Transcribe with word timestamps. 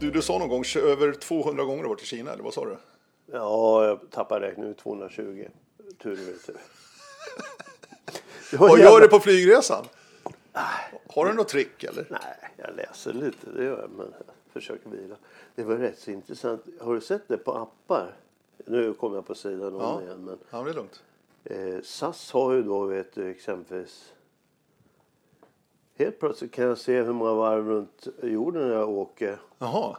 Du, 0.00 0.10
du 0.10 0.22
sa 0.22 0.38
någon 0.38 0.48
gång 0.48 0.64
över 0.76 1.12
200 1.12 1.64
gånger 1.64 1.82
du 1.82 1.88
varit 1.88 2.02
i 2.02 2.06
Kina, 2.06 2.32
eller 2.32 2.42
vad 2.42 2.54
sa 2.54 2.64
du? 2.64 2.76
Ja, 3.32 3.84
jag 3.86 4.10
tappar 4.10 4.40
räkningen 4.40 4.74
220 4.74 5.48
tur 6.02 6.12
och 6.12 6.18
retur. 6.18 6.56
Vad 8.58 8.78
gör 8.80 9.00
du 9.00 9.08
på 9.08 9.20
flygresan? 9.20 9.84
Har 11.08 11.26
du 11.26 11.32
något 11.32 11.48
trick 11.48 11.84
eller? 11.84 12.06
Nej, 12.10 12.50
jag 12.56 12.76
läser 12.76 13.12
lite, 13.12 13.50
det 13.50 13.64
gör 13.64 13.80
jag, 13.80 13.90
men 13.90 14.06
jag 14.16 14.52
försöker 14.52 14.90
vila. 14.90 15.16
Det 15.54 15.62
var 15.64 15.74
rätt 15.76 15.98
så 15.98 16.10
intressant. 16.10 16.64
Har 16.80 16.94
du 16.94 17.00
sett 17.00 17.28
det 17.28 17.36
på 17.38 17.52
appar? 17.52 18.12
Nu 18.66 18.92
kommer 18.94 19.16
jag 19.16 19.26
på 19.26 19.34
sidan 19.34 19.74
om 19.74 19.80
Ja. 19.80 20.02
igen, 20.02 20.24
men 20.24 20.38
Ja, 20.50 20.62
det 20.62 20.70
är 20.70 20.74
lugnt. 20.74 21.02
eh, 21.44 21.82
SAS 21.84 22.30
har 22.32 22.52
ju 22.52 22.62
då, 22.62 22.84
vet 22.84 23.14
du, 23.14 23.30
exempelvis 23.30 24.12
Helt 25.98 26.20
plötsligt 26.20 26.52
kan 26.52 26.64
jag 26.64 26.78
se 26.78 27.02
hur 27.02 27.12
många 27.12 27.34
varv 27.34 27.68
runt 27.68 28.08
jorden 28.22 28.68
jag 28.68 28.88
åker. 28.88 29.40
Jaha, 29.58 29.96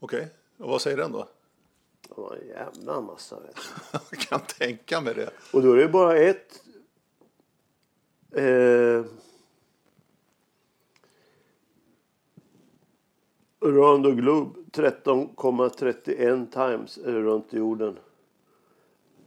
okej. 0.00 0.28
Och 0.58 0.68
vad 0.68 0.80
säger 0.80 0.96
den 0.96 1.12
då? 1.12 1.28
Det 2.08 2.20
var 2.20 2.36
en 2.36 2.48
jävla 2.48 3.00
massa. 3.00 3.36
Jag 3.92 4.20
kan 4.20 4.40
tänka 4.40 5.00
mig 5.00 5.14
det. 5.14 5.30
Och 5.52 5.62
då 5.62 5.72
är 5.72 5.76
det 5.76 5.88
bara 5.88 6.16
ett... 6.16 6.62
Eh, 8.32 9.04
Around 13.62 14.04
the 14.04 14.10
globe 14.10 14.60
13,31 14.72 16.50
times 16.52 16.94
det 16.94 17.12
runt 17.12 17.52
jorden. 17.52 17.98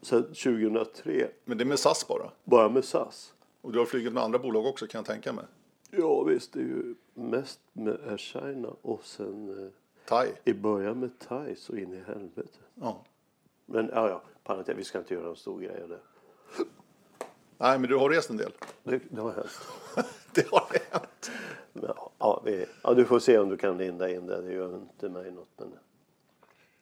Sedan 0.01 0.23
2003. 0.23 1.29
Men 1.45 1.57
det 1.57 1.63
är 1.63 1.65
med 1.65 1.79
SAS 1.79 2.07
bara. 2.07 2.31
Bara 2.43 2.69
med 2.69 2.85
SAS. 2.85 3.33
Och 3.61 3.71
du 3.71 3.79
har 3.79 3.85
flugit 3.85 4.13
med 4.13 4.23
andra 4.23 4.39
bolag 4.39 4.65
också 4.65 4.87
kan 4.87 4.99
jag 4.99 5.05
tänka 5.05 5.33
mig. 5.33 5.45
Ja 5.97 6.23
visst, 6.23 6.53
det 6.53 6.59
är 6.59 6.63
ju 6.63 6.95
mest 7.13 7.59
med 7.73 7.99
Air 8.07 8.17
China 8.17 8.75
och 8.81 9.05
sen 9.05 9.63
eh, 9.63 9.71
Thai. 10.05 10.31
i 10.45 10.53
början 10.53 10.99
med 10.99 11.19
Thai 11.19 11.55
så 11.55 11.75
in 11.75 11.93
i 11.93 11.99
helvete. 11.99 12.59
Ja. 12.75 13.05
Men 13.65 13.89
ja, 13.93 14.09
ja, 14.09 14.21
parentes, 14.43 14.77
vi 14.77 14.83
ska 14.83 14.99
inte 14.99 15.13
göra 15.13 15.29
en 15.29 15.35
stor 15.35 15.59
grej 15.59 15.83
av 15.83 15.89
det. 15.89 15.99
Nej, 17.57 17.79
men 17.79 17.89
du 17.89 17.95
har 17.95 18.09
rest 18.09 18.29
en 18.29 18.37
del. 18.37 18.51
Det, 18.83 18.99
det 19.09 19.21
har 19.21 19.31
hänt. 19.31 19.59
det 20.33 20.47
har 20.47 20.67
hänt. 20.91 21.31
Men, 21.73 21.83
ja, 21.83 22.11
ja, 22.19 22.41
vi, 22.45 22.65
ja, 22.83 22.93
du 22.93 23.05
får 23.05 23.19
se 23.19 23.37
om 23.37 23.49
du 23.49 23.57
kan 23.57 23.77
linda 23.77 24.09
in 24.09 24.27
det. 24.27 24.41
Det 24.41 24.53
gör 24.53 24.75
inte 24.75 25.09
mig 25.09 25.31
något. 25.31 25.49
Men, 25.57 25.73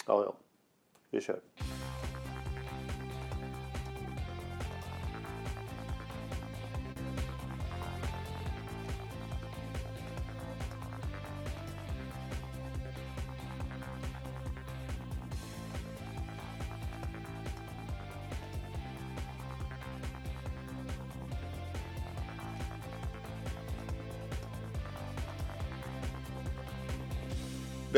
ja, 0.07 0.23
ja. 0.23 0.33
Vi 1.09 1.21
kör. 1.21 1.39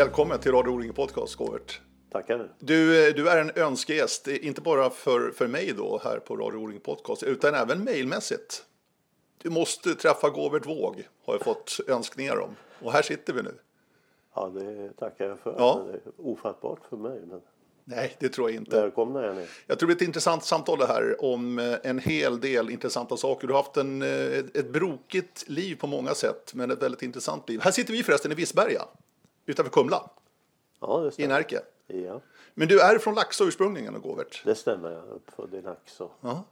Välkommen 0.04 0.40
till 0.40 0.52
Radio 0.52 0.72
O-ring 0.72 0.94
Podcast, 0.94 1.36
Govert. 1.36 1.82
Tackar. 2.12 2.50
Du, 2.60 3.08
eh, 3.08 3.14
du 3.14 3.30
är 3.30 3.42
en 3.42 3.52
önskegäst, 3.56 4.28
inte 4.28 4.62
bara 4.62 4.90
för, 4.90 5.32
för 5.32 5.48
mig 5.48 5.74
då 5.78 6.02
här 6.04 6.20
på 6.20 6.36
Radio 6.36 6.58
O-ring 6.58 6.80
Podcast, 6.80 7.24
utan 7.24 7.56
även 7.56 7.84
mejlmässigt. 7.84 8.66
Du 9.38 9.50
måste 9.50 9.96
träffa 9.96 10.30
Govert 10.30 10.66
Våg, 10.66 11.08
har 11.26 11.34
jag 11.34 11.42
fått 11.42 11.80
önskningar 11.88 12.40
om. 12.40 12.56
Och 12.82 12.92
här 12.92 13.02
sitter 13.02 13.34
vi 13.34 13.42
nu. 13.42 13.56
Ja, 14.36 14.48
det 14.48 14.90
tackar 15.00 15.26
jag 15.26 15.40
för. 15.40 15.56
Ja. 15.58 15.86
Det 15.92 15.94
är 15.94 16.02
ofattbart 16.18 16.80
för 16.90 16.98
mig. 16.98 17.22
Men 17.28 17.42
Nej, 17.86 18.16
det 18.20 18.30
tror 18.30 18.50
jag 18.50 18.58
inte. 18.58 18.82
välkomna 18.82 19.26
är 19.26 19.34
ni. 19.34 19.48
Jag 19.68 19.80
tror 19.80 19.90
det 19.90 19.96
blir 19.96 20.06
ett 20.06 20.08
intressant 20.08 20.44
samtal 20.44 20.80
det 20.80 20.88
här 20.88 21.26
om 21.26 21.60
eh, 21.60 21.76
en 21.84 22.00
hel 22.00 22.40
del 22.40 22.70
intressanta 22.70 23.18
saker. 23.18 23.48
Du 23.48 23.54
har 23.54 23.62
haft 23.62 23.78
en, 23.78 24.02
eh, 24.02 24.38
ett 24.38 24.74
brokigt 24.74 25.50
liv 25.50 25.76
på 25.76 25.88
många 25.88 26.14
sätt, 26.14 26.54
men 26.54 26.72
ett 26.72 26.84
väldigt 26.84 27.02
intressant 27.02 27.50
liv. 27.50 27.60
Här 27.64 27.72
sitter 27.72 27.94
vi 27.94 28.04
förresten 28.04 28.32
i 28.32 28.36
Vissberga, 28.36 28.82
utanför 29.46 29.72
Kumla, 29.72 30.10
Ja, 30.80 31.12
i. 31.18 31.28
Närke. 31.28 31.62
Ja, 31.88 32.22
Men 32.54 32.68
du 32.68 32.82
är 32.82 32.98
från 33.00 33.16
Laxå 33.16 33.44
ursprungligen, 33.46 34.02
Govert. 34.02 34.42
det 34.46 34.56
stämmer. 34.56 34.92
Jag 34.92 35.08
är 35.08 35.12
uppfödd 35.14 35.54
i 35.54 35.62
Laxå. 35.62 36.10
Ja. 36.22 36.44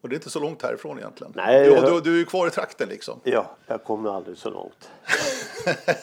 Och 0.00 0.08
det 0.08 0.14
är 0.14 0.16
inte 0.16 0.30
så 0.30 0.40
långt 0.40 0.62
härifrån 0.62 0.98
egentligen. 0.98 1.32
Nej, 1.36 1.64
du, 1.70 1.80
du, 1.80 2.00
du 2.00 2.20
är 2.20 2.24
kvar 2.24 2.46
i 2.46 2.50
trakten 2.50 2.88
liksom. 2.88 3.20
Ja, 3.24 3.56
jag 3.66 3.84
kommer 3.84 4.10
aldrig 4.16 4.38
så 4.38 4.50
långt. 4.50 4.90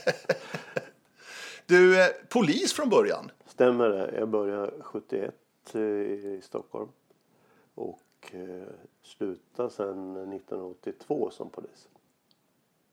Du, 1.65 2.01
eh, 2.01 2.07
polis 2.29 2.73
från 2.73 2.89
början. 2.89 3.31
Stämmer 3.47 3.89
det. 3.89 4.11
Jag 4.19 4.29
började 4.29 4.71
71 4.81 5.35
i 5.75 6.39
Stockholm. 6.43 6.89
Och 7.75 8.01
eh, 8.31 8.67
slutade 9.03 9.69
sen 9.69 10.15
1982 10.33 11.29
som 11.31 11.49
polis. 11.49 11.87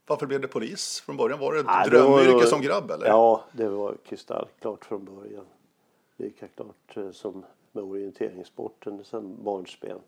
Varför 0.09 0.27
blev 0.27 0.41
det 0.41 0.49
polis 0.49 1.01
från 1.01 1.17
början? 1.17 1.39
Var 1.39 1.53
det 1.55 1.61
ett 1.61 1.67
Ja, 1.69 1.85
det 1.91 1.99
var 2.01 2.09
drömyrke 2.09 2.33
nog- 2.33 2.45
som 2.49 2.61
grabb 2.61 2.91
eller? 2.91 3.07
Ja, 3.07 3.45
det 3.53 3.69
var 3.69 3.97
kristallklart 4.05 4.85
från 4.85 5.05
början. 5.05 5.45
Lika 6.17 6.49
klart 6.49 6.97
eh, 6.97 7.11
som 7.11 7.45
med 7.73 7.85
orienteringssporten 7.85 9.05
sen 9.05 9.45
barnsben. 9.45 9.99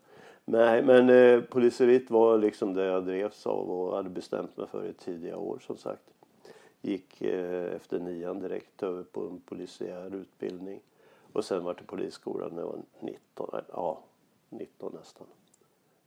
Nej, 0.45 0.83
men 0.83 1.09
eh, 1.09 1.41
poliseriet 1.41 2.09
var 2.09 2.37
liksom 2.37 2.73
det 2.73 2.85
jag 2.85 3.05
drevs 3.05 3.47
av 3.47 3.71
och 3.71 3.95
hade 3.95 4.09
bestämt 4.09 4.57
mig 4.57 4.67
för 4.67 4.85
i 4.85 4.93
tidiga 4.93 5.37
år 5.37 5.59
som 5.67 5.77
sagt. 5.77 6.03
Gick 6.81 7.21
eh, 7.21 7.75
efter 7.75 7.99
nian 7.99 8.39
direkt 8.39 8.83
över 8.83 9.03
på 9.03 9.21
en 9.21 9.39
polisiär 9.41 10.15
utbildning. 10.15 10.79
Och 11.33 11.45
sen 11.45 11.63
var 11.63 11.73
till 11.73 11.85
polisskolan 11.85 12.49
när 12.53 12.61
jag 12.61 12.67
var 12.67 12.79
19, 12.99 13.49
eller, 13.53 13.65
ja 13.73 13.99
19 14.49 14.93
nästan. 14.99 15.27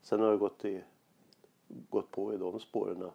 Sen 0.03 0.21
har 0.21 0.29
jag 0.29 0.39
gått, 0.39 0.65
i, 0.65 0.81
gått 1.91 2.11
på 2.11 2.35
i 2.35 2.37
de 2.37 2.61
spåren. 2.61 3.11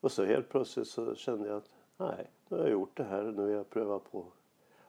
Och 0.00 0.12
så 0.12 0.24
helt 0.24 0.48
plötsligt 0.48 0.88
så 0.88 1.14
kände 1.14 1.48
jag 1.48 1.56
att 1.56 1.70
nej, 1.96 2.30
nu 2.48 2.56
har 2.56 2.64
jag 2.64 2.72
gjort 2.72 2.96
det 2.96 3.04
här. 3.04 3.22
Nu 3.22 3.46
vill 3.46 3.54
jag 3.54 3.70
pröva 3.70 3.98
på 3.98 4.26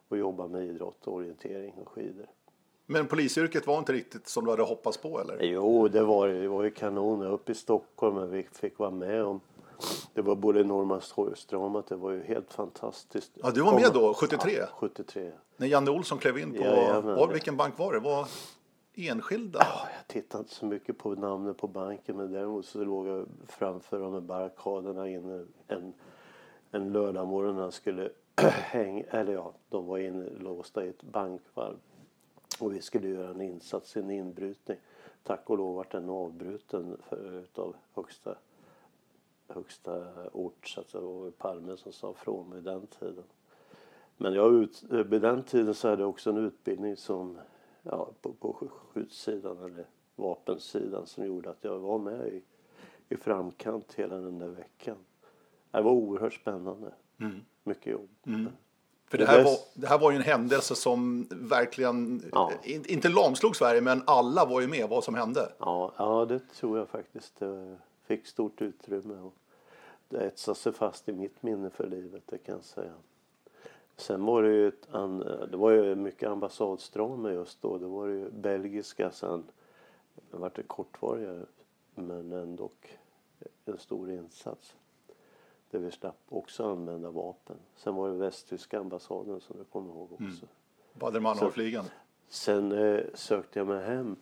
att 0.09 0.17
jobba 0.17 0.47
med 0.47 0.65
idrott 0.65 1.07
orientering 1.07 1.73
och 1.73 1.89
skidor. 1.89 2.27
Men 2.85 3.07
polisyrket 3.07 3.67
var 3.67 3.79
inte 3.79 3.93
riktigt 3.93 4.27
som 4.27 4.45
du 4.45 4.51
hade 4.51 4.63
hoppats 4.63 4.97
på 4.97 5.19
eller? 5.21 5.39
Jo, 5.41 5.87
det 5.87 6.03
var, 6.03 6.27
det 6.27 6.47
var 6.47 6.63
ju 6.63 6.71
kanon. 6.71 7.21
Uppe 7.21 7.51
i 7.51 7.55
Stockholm 7.55 8.17
och 8.17 8.33
vi 8.33 8.43
fick 8.43 8.79
vara 8.79 8.91
med 8.91 9.23
om 9.23 9.39
det 10.13 10.21
var 10.21 10.35
både 10.35 10.63
Norrmalmstorgsdramat, 10.63 11.87
det 11.87 11.95
var 11.95 12.11
ju 12.11 12.23
helt 12.23 12.53
fantastiskt. 12.53 13.31
Ja, 13.33 13.51
du 13.51 13.61
var 13.61 13.73
med 13.73 13.91
då, 13.93 14.13
73? 14.13 14.51
Ja, 14.53 14.67
73. 14.79 15.31
När 15.57 15.67
Janne 15.67 15.91
Olsson 15.91 16.17
klev 16.17 16.37
in 16.37 16.53
på, 16.53 16.63
Jajamän. 16.63 17.15
var, 17.15 17.27
vilken 17.27 17.57
bank 17.57 17.79
var 17.79 17.93
det? 17.93 17.99
Var 17.99 18.27
enskilda? 18.97 19.59
Oh, 19.59 19.87
jag 19.97 20.07
tittade 20.07 20.41
inte 20.41 20.53
så 20.53 20.65
mycket 20.65 20.97
på 20.97 21.15
namnet 21.15 21.57
på 21.57 21.67
banken 21.67 22.17
men 22.17 22.31
däremot 22.31 22.65
så 22.65 22.83
låg 22.83 23.07
jag 23.07 23.27
framför 23.47 23.99
de 23.99 24.13
här 24.13 24.21
barrikaderna 24.21 25.09
inne 25.09 25.45
en, 25.67 25.93
en 26.71 26.93
lördag 26.93 27.27
morgon 27.27 27.55
när 27.55 27.63
jag 27.63 27.73
skulle 27.73 28.09
hänga, 28.41 29.03
eller 29.09 29.33
ja, 29.33 29.53
de 29.69 29.85
var 29.85 29.97
inlåsta 29.97 30.85
i 30.85 30.89
ett 30.89 31.03
bankvalv. 31.03 31.77
Och 32.59 32.73
vi 32.73 32.81
skulle 32.81 33.07
göra 33.07 33.29
en 33.29 33.41
insats, 33.41 33.97
en 33.97 34.11
inbrytning. 34.11 34.77
Tack 35.23 35.49
och 35.49 35.57
lov 35.57 35.75
vart 35.75 35.91
den 35.91 36.09
avbruten 36.09 36.97
för, 37.09 37.33
utav 37.33 37.75
högsta, 37.93 38.35
högsta 39.47 40.07
ort, 40.31 40.67
så 40.67 40.81
att 40.81 40.91
det 40.91 40.99
var 40.99 41.31
Palme 41.31 41.77
som 41.77 41.91
sa 41.91 42.13
från 42.13 42.49
mig 42.49 42.61
den 42.61 42.87
tiden. 42.87 43.23
Men 44.17 44.33
jag 44.33 44.53
ut, 44.53 44.83
vid 44.83 45.21
den 45.21 45.43
tiden 45.43 45.73
så 45.73 45.89
hade 45.89 46.01
jag 46.01 46.09
också 46.09 46.29
en 46.29 46.37
utbildning 46.37 46.97
som 46.97 47.37
ja, 47.91 48.09
på, 48.21 48.33
på 48.33 48.53
skjutsidan 48.93 49.57
eller 49.63 49.85
vapensidan 50.15 51.07
som 51.07 51.25
gjorde 51.25 51.49
att 51.49 51.63
jag 51.63 51.79
var 51.79 51.99
med 51.99 52.27
i, 52.27 52.41
i 53.09 53.17
framkant 53.17 53.93
hela 53.93 54.15
den 54.15 54.39
där 54.39 54.47
veckan. 54.47 54.97
Det 55.71 55.81
var 55.81 55.91
oerhört 55.91 56.33
spännande. 56.33 56.93
Mycket 57.63 57.91
jobb. 57.91 58.09
För 59.09 59.17
det 59.17 59.25
här, 59.25 59.43
var, 59.43 59.57
det 59.73 59.87
här 59.87 59.99
var 59.99 60.11
ju 60.11 60.17
en 60.17 60.23
händelse 60.23 60.75
som 60.75 61.27
verkligen, 61.31 62.23
Ja. 62.31 62.51
in, 62.63 62.85
inte 62.87 63.09
lamslog 63.09 63.55
Sverige, 63.55 63.81
men 63.81 64.03
alla 64.07 64.45
var 64.45 64.61
ju 64.61 64.67
med 64.67 64.89
vad 64.89 65.03
som 65.03 65.15
hände. 65.15 65.51
Ja, 65.59 65.93
ja, 65.97 66.25
det 66.25 66.39
tror 66.39 66.77
jag 66.77 66.89
faktiskt. 66.89 67.39
Det 67.39 67.77
fick 68.05 68.27
stort 68.27 68.61
utrymme 68.61 69.19
och 69.19 69.33
det 70.09 70.17
etsade 70.17 70.57
sig 70.57 70.73
fast 70.73 71.09
i 71.09 71.11
mitt 71.13 71.43
minne 71.43 71.69
för 71.69 71.87
livet, 71.87 72.23
det 72.25 72.37
kan 72.37 72.55
jag 72.55 72.63
säga. 72.63 72.93
Sen 73.97 74.25
var 74.25 74.43
det 74.43 74.49
ju, 74.49 74.67
ett, 74.67 74.87
an, 74.91 75.19
det 75.51 75.57
var 75.57 75.71
ju 75.71 75.95
mycket 75.95 76.29
ambassadstrama 76.29 77.31
just 77.31 77.61
då. 77.61 77.77
Det 77.77 77.87
var 77.87 78.07
ju 78.07 78.29
belgiska 78.29 79.11
sen. 79.11 79.43
Det 80.31 80.37
var 80.37 80.51
det 80.55 80.63
kortvarigare, 80.63 81.45
men 81.95 82.31
ändå 82.31 82.69
en 83.65 83.77
stor 83.77 84.11
insats. 84.11 84.75
Där 85.71 85.79
vi 85.79 85.91
slapp 85.91 86.19
också 86.29 86.71
använda 86.71 87.11
vapen. 87.11 87.57
Sen 87.75 87.95
var 87.95 88.09
det 88.09 88.15
västtyska 88.15 88.79
ambassaden 88.79 89.41
som 89.41 89.57
du 89.57 89.63
kommer 89.63 89.89
ihåg 89.89 90.11
också. 90.11 90.45
Bader-Mannhorfligan. 90.93 91.85
Sen 92.27 92.71
eh, 92.71 93.03
sökte 93.13 93.59
jag 93.59 93.67
mig 93.67 93.85
hem 93.85 94.15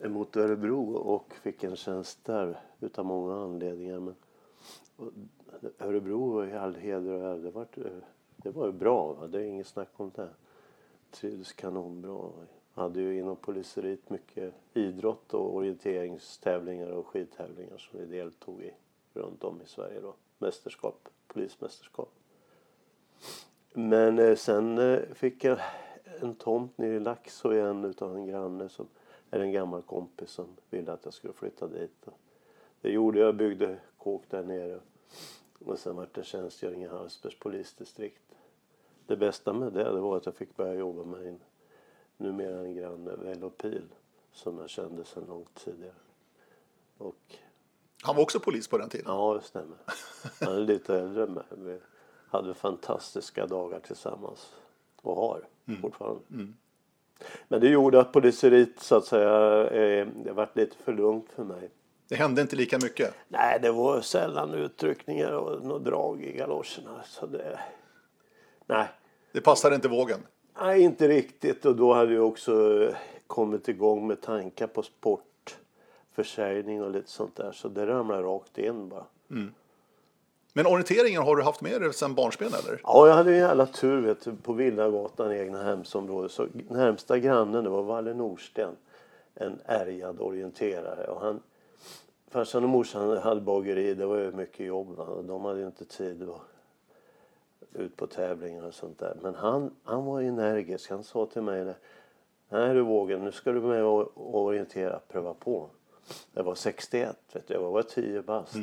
mot 0.00 0.36
Örebro 0.36 0.94
och 0.94 1.34
fick 1.34 1.64
en 1.64 1.76
tjänst 1.76 2.24
där 2.24 2.60
utav 2.80 3.04
många 3.04 3.34
anledningar. 3.34 4.00
Men 4.00 4.14
och, 4.96 5.12
Örebro 5.78 6.44
i 6.44 6.52
all 6.52 6.74
heder 6.74 7.12
och 7.12 7.20
ära, 7.20 7.36
det 7.36 7.50
var 7.50 7.66
eh, 7.76 7.92
det 8.44 8.50
var 8.50 8.66
ju 8.66 8.72
bra. 8.72 9.12
Va? 9.12 9.26
Det 9.26 9.40
är 9.40 9.44
inget 9.44 9.66
snack 9.66 9.88
om 9.96 10.10
det. 10.14 10.28
Trivdes 11.10 11.52
kanonbra. 11.52 12.30
Hade 12.74 13.00
ju 13.00 13.18
inom 13.18 13.36
poliseriet 13.36 14.10
mycket 14.10 14.54
idrott 14.74 15.34
och 15.34 15.54
orienteringstävlingar 15.54 16.90
och 16.90 17.06
skidtävlingar 17.06 17.78
som 17.78 18.00
vi 18.00 18.06
deltog 18.06 18.62
i 18.62 18.70
runt 19.14 19.44
om 19.44 19.62
i 19.62 19.66
Sverige 19.66 20.00
då. 20.00 20.14
Mästerskap, 20.38 21.08
polismästerskap. 21.26 22.10
Men 23.72 24.18
eh, 24.18 24.36
sen 24.36 24.78
eh, 24.78 25.00
fick 25.14 25.44
jag 25.44 25.58
en 26.20 26.34
tomt 26.34 26.78
nere 26.78 26.94
i 26.94 27.00
Laxå 27.00 27.54
igen 27.54 27.84
utav 27.84 28.16
en 28.16 28.26
granne 28.26 28.68
som 28.68 28.86
är 29.30 29.40
en 29.40 29.52
gammal 29.52 29.82
kompis 29.82 30.30
som 30.30 30.46
ville 30.70 30.92
att 30.92 31.04
jag 31.04 31.14
skulle 31.14 31.32
flytta 31.32 31.66
dit. 31.66 32.06
Det 32.80 32.90
gjorde 32.90 33.18
jag, 33.18 33.36
byggde 33.36 33.78
kåk 33.98 34.22
där 34.28 34.42
nere. 34.42 34.80
Och 35.58 35.78
sen 35.78 35.96
vart 35.96 36.14
det 36.14 36.24
tjänstgöring 36.24 36.82
i 36.82 36.86
Hallsbergs 36.86 37.38
polisdistrikt. 37.38 38.33
Det 39.06 39.16
bästa 39.16 39.52
med 39.52 39.72
det, 39.72 39.84
det 39.84 40.00
var 40.00 40.16
att 40.16 40.26
jag 40.26 40.34
fick 40.34 40.56
börja 40.56 40.74
jobba 40.74 41.04
med 41.04 41.26
en 41.26 41.40
numera 42.16 42.60
en 42.60 42.74
granne, 42.74 43.10
Vello 43.16 43.50
Pil, 43.50 43.88
som 44.32 44.58
jag 44.58 44.70
kände 44.70 45.04
sedan 45.04 45.24
långt 45.28 45.54
tidigare. 45.64 45.94
Och 46.98 47.36
Han 48.02 48.16
var 48.16 48.22
också 48.22 48.40
polis 48.40 48.68
på 48.68 48.78
den 48.78 48.88
tiden. 48.88 49.06
Ja, 49.08 49.34
det 49.34 49.46
stämmer. 49.46 49.76
Han 50.40 50.54
är 50.54 50.60
lite 50.60 50.98
äldre 50.98 51.26
med. 51.26 51.44
Vi 51.50 51.78
hade 52.28 52.54
fantastiska 52.54 53.46
dagar 53.46 53.80
tillsammans. 53.80 54.54
Och 55.02 55.16
har 55.16 55.46
fortfarande. 55.80 56.20
Men 57.48 57.60
det 57.60 57.68
gjorde 57.68 58.00
att 58.00 58.12
poliseriet 58.12 58.80
så 58.80 58.96
att 58.96 59.04
säga, 59.04 59.66
eh, 59.70 60.08
det 60.24 60.32
varit 60.32 60.56
lite 60.56 60.76
för 60.76 60.92
lugnt 60.92 61.32
för 61.32 61.44
mig. 61.44 61.70
Det 62.08 62.14
hände 62.14 62.42
inte 62.42 62.56
lika 62.56 62.78
mycket. 62.82 63.14
Nej, 63.28 63.58
det 63.62 63.72
var 63.72 64.00
sällan 64.00 64.54
utryckningar 64.54 65.32
och 65.32 65.64
något 65.64 65.84
drag 65.84 66.22
i 66.22 66.32
galoscherna. 66.32 67.02
Så 67.04 67.26
det... 67.26 67.60
Nej, 68.66 68.88
Det 69.32 69.40
passade 69.40 69.74
inte 69.74 69.88
vågen. 69.88 70.18
Nej, 70.60 70.82
inte 70.82 71.08
riktigt. 71.08 71.66
Och 71.66 71.76
då 71.76 71.94
hade 71.94 72.14
jag 72.14 72.26
också 72.26 72.82
eh, 72.82 72.94
kommit 73.26 73.68
igång 73.68 74.06
med 74.06 74.20
tankar 74.20 74.66
på 74.66 74.82
sportförsäljning 74.82 76.82
och 76.82 76.90
lite 76.90 77.10
sånt 77.10 77.36
där. 77.36 77.52
Så 77.52 77.68
det 77.68 77.86
ramlade 77.86 78.22
rakt 78.22 78.58
in 78.58 78.88
bara. 78.88 79.04
Men 80.52 80.66
orienteringen 80.66 81.22
har 81.22 81.36
du 81.36 81.42
haft 81.42 81.60
med 81.60 81.80
dig 81.80 81.92
sedan 81.92 82.14
barnsben 82.14 82.48
eller? 82.48 82.80
Ja, 82.82 83.08
jag 83.08 83.14
hade 83.14 83.30
en 83.30 83.38
jävla 83.38 83.66
tur 83.66 84.00
vet 84.00 84.24
du, 84.24 84.36
på 84.36 84.52
Villagatan 84.52 85.32
i 85.32 85.38
egna 85.38 85.62
hemsområde. 85.62 86.28
Så 86.28 86.46
närmsta 86.68 87.18
grannen 87.18 87.64
det 87.64 87.70
var 87.70 87.82
Valle 87.82 88.14
Norsten. 88.14 88.76
En 89.34 89.60
ärgad 89.64 90.20
orienterare. 90.20 91.06
Och 91.06 91.20
han, 91.20 91.40
farsan 92.30 92.64
och 92.64 92.70
morsan 92.70 93.16
hade 93.16 93.40
bageri. 93.40 93.94
Det 93.94 94.06
var 94.06 94.16
ju 94.16 94.32
mycket 94.32 94.66
jobb. 94.66 94.96
Va? 94.96 95.04
Och 95.04 95.24
de 95.24 95.44
hade 95.44 95.60
ju 95.60 95.66
inte 95.66 95.84
tid 95.84 96.22
att 96.22 96.40
ut 97.72 97.96
på 97.96 98.06
tävlingar 98.06 98.62
och 98.62 98.74
sånt 98.74 98.98
där. 98.98 99.16
Men 99.22 99.34
han, 99.34 99.70
han 99.84 100.04
var 100.04 100.20
energisk. 100.20 100.90
Han 100.90 101.04
sa 101.04 101.26
till 101.26 101.42
mig 101.42 101.64
det. 101.64 101.76
Nej 102.48 102.74
du 102.74 102.82
vågar, 102.82 103.18
nu 103.18 103.32
ska 103.32 103.52
du 103.52 103.60
med 103.60 103.84
och 103.84 104.34
orientera, 104.34 105.00
pröva 105.08 105.34
på. 105.34 105.68
Det 106.32 106.42
var 106.42 106.54
61, 106.54 107.16
vet 107.32 107.48
du. 107.48 107.54
jag 107.54 107.70
var 107.70 107.82
10 107.82 108.22
bast. 108.22 108.56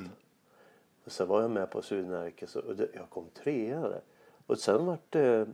Och 1.06 1.12
sen 1.12 1.28
var 1.28 1.42
jag 1.42 1.52
med 1.52 1.70
på 1.70 1.82
Sydnärke 1.82 2.60
och 2.60 2.76
det, 2.76 2.88
jag 2.94 3.10
kom 3.10 3.26
trea 3.34 3.82
där. 3.82 4.02
Och 4.48 4.60
sen 4.60 4.86
var 4.86 4.98
det 5.10 5.48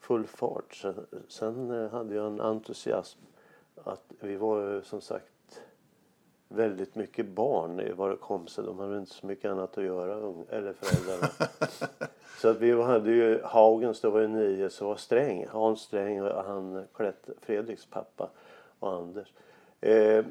full 0.00 0.26
fart. 0.26 0.74
Sen, 0.74 1.06
sen 1.28 1.70
hade 1.90 2.14
jag 2.14 2.26
en 2.26 2.40
entusiasm 2.40 3.20
att 3.84 4.12
vi 4.20 4.36
var 4.36 4.80
som 4.80 5.00
sagt 5.00 5.32
väldigt 6.48 6.94
mycket 6.94 7.26
barn 7.26 7.80
i 7.80 7.92
vad 7.92 8.10
det 8.10 8.16
kom 8.16 8.46
sig. 8.46 8.64
De 8.64 8.78
hade 8.78 8.98
inte 8.98 9.14
så 9.14 9.26
mycket 9.26 9.50
annat 9.50 9.78
att 9.78 9.84
göra, 9.84 10.14
eller 10.50 10.72
föräldrarna. 10.72 11.32
så 12.40 12.48
att 12.48 12.60
vi 12.60 12.82
hade 12.82 13.10
ju 13.12 13.42
Haugens, 13.44 14.00
då 14.00 14.10
var 14.10 14.20
det 14.20 14.28
nio, 14.28 14.70
så 14.70 14.88
var 14.88 14.96
Sträng, 14.96 15.46
Hans 15.48 15.80
Sträng 15.80 16.22
och 16.22 16.44
han 16.44 16.84
Klett, 16.94 17.28
Fredriks 17.40 17.86
pappa 17.86 18.30
och 18.78 18.92
Anders. 18.92 19.32
Eh, 19.80 20.24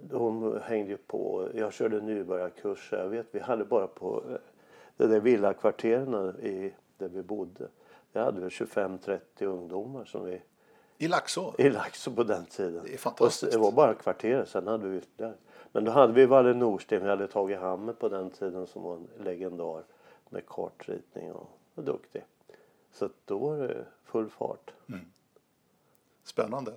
de 0.00 0.58
hängde 0.62 0.90
ju 0.90 0.96
på. 0.96 1.48
Jag 1.54 1.72
körde 1.72 2.00
nybörjarkurser. 2.00 2.96
Jag 2.96 3.08
vet, 3.08 3.26
vi 3.30 3.40
hade 3.40 3.64
bara 3.64 3.86
på 3.86 4.22
eh, 4.30 4.36
de 4.96 5.06
där 5.06 5.20
villakvarteren 5.20 6.36
i 6.42 6.74
där 6.98 7.08
vi 7.08 7.22
bodde. 7.22 7.68
Det 8.12 8.20
hade 8.20 8.40
vi 8.40 8.48
25-30 8.48 9.20
ungdomar 9.44 10.04
som 10.04 10.24
vi 10.24 10.42
I 10.98 11.08
Laxå? 11.08 11.54
i 11.58 11.70
Laxå 11.70 12.10
på 12.10 12.24
den 12.24 12.46
tiden. 12.46 12.82
Det 12.84 12.94
är 12.94 12.98
fantastiskt. 12.98 13.42
Och 13.42 13.50
det 13.50 13.58
var 13.58 13.72
bara 13.72 13.94
kvarteret, 13.94 14.48
sen 14.48 14.66
hade 14.66 14.88
vi 14.88 14.98
ytterligare. 14.98 15.34
Men 15.72 15.84
då 15.84 15.92
hade 15.92 16.12
vi 16.12 16.26
Valle 16.26 16.54
Norsten, 16.54 17.02
vi 17.02 17.08
hade 17.08 17.26
tagit 17.26 17.58
Hammer 17.58 17.92
på 17.92 18.08
den 18.08 18.30
tiden 18.30 18.66
som 18.66 18.82
var 18.82 18.94
en 18.94 19.08
legendar 19.24 19.82
med 20.28 20.46
kartritning 20.46 21.32
och, 21.32 21.50
och 21.74 21.84
duktig. 21.84 22.24
Så 22.92 23.08
då 23.24 23.38
var 23.38 23.56
det 23.56 23.84
full 24.04 24.30
fart. 24.30 24.70
Spännande. 26.24 26.72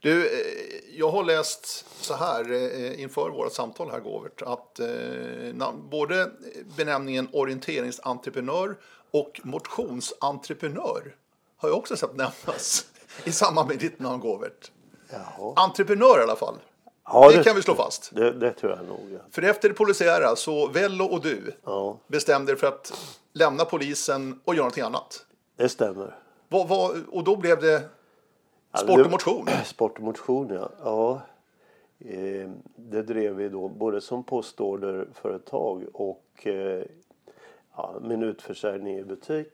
Du, 0.00 0.26
eh, 0.26 0.98
jag 0.98 1.10
har 1.10 1.24
läst 1.24 1.66
så 2.04 2.14
här 2.14 2.52
eh, 2.52 3.00
inför 3.00 3.30
vårt 3.30 3.52
samtal 3.52 3.90
här 3.90 4.00
Govert 4.00 4.42
att 4.42 4.80
eh, 4.80 5.72
både 5.90 6.30
benämningen 6.76 7.28
orienteringsentreprenör 7.32 8.76
och 9.10 9.40
motionsentreprenör 9.44 11.16
har 11.56 11.68
jag 11.68 11.78
också 11.78 11.96
sett 11.96 12.16
nämnas 12.16 12.86
i 13.24 13.32
samband 13.32 13.68
med 13.68 13.78
ditt 13.78 13.98
namn 14.00 14.20
Govert. 14.20 14.70
Jaha. 15.10 15.52
Entreprenör 15.56 16.18
i 16.20 16.22
alla 16.22 16.36
fall. 16.36 16.54
Ja, 17.04 17.30
det, 17.30 17.44
kan 17.44 17.56
vi 17.56 17.62
slå 17.62 17.74
fast. 17.74 18.14
Det, 18.14 18.32
det 18.32 18.52
tror 18.52 18.72
jag 18.72 18.84
nog. 18.86 19.00
Ja. 19.12 19.18
För 19.30 19.42
efter 19.42 19.68
det 19.68 19.74
polisiära 19.74 20.36
så 20.36 20.68
Vello 20.68 21.04
och 21.04 21.20
du 21.22 21.52
ja, 21.64 21.98
bestämde 22.06 22.52
er 22.52 22.56
för 22.56 22.66
att 22.66 22.92
lämna 23.32 23.64
polisen 23.64 24.40
och 24.44 24.54
göra 24.54 24.62
någonting 24.64 24.84
annat. 24.84 25.26
det 25.56 25.68
stämmer. 25.68 26.16
Vad, 26.48 26.68
vad, 26.68 27.02
och 27.08 27.24
då 27.24 27.36
blev 27.36 27.60
det 27.60 27.82
Ja, 28.72 28.78
sport 28.78 28.96
det- 28.96 29.04
och 29.04 29.10
motion. 29.10 29.48
Sport 29.64 29.96
och 29.98 30.04
motion, 30.04 30.50
ja. 30.50 30.70
ja. 30.84 31.20
Eh, 32.10 32.50
det 32.76 33.02
drev 33.02 33.34
vi 33.34 33.48
då 33.48 33.68
både 33.68 34.00
som 34.00 34.24
postorderföretag 34.24 35.84
och 35.92 36.46
eh, 36.46 36.84
ja, 37.76 37.94
minutförsäljning 38.02 38.98
i 38.98 39.04
butik. 39.04 39.52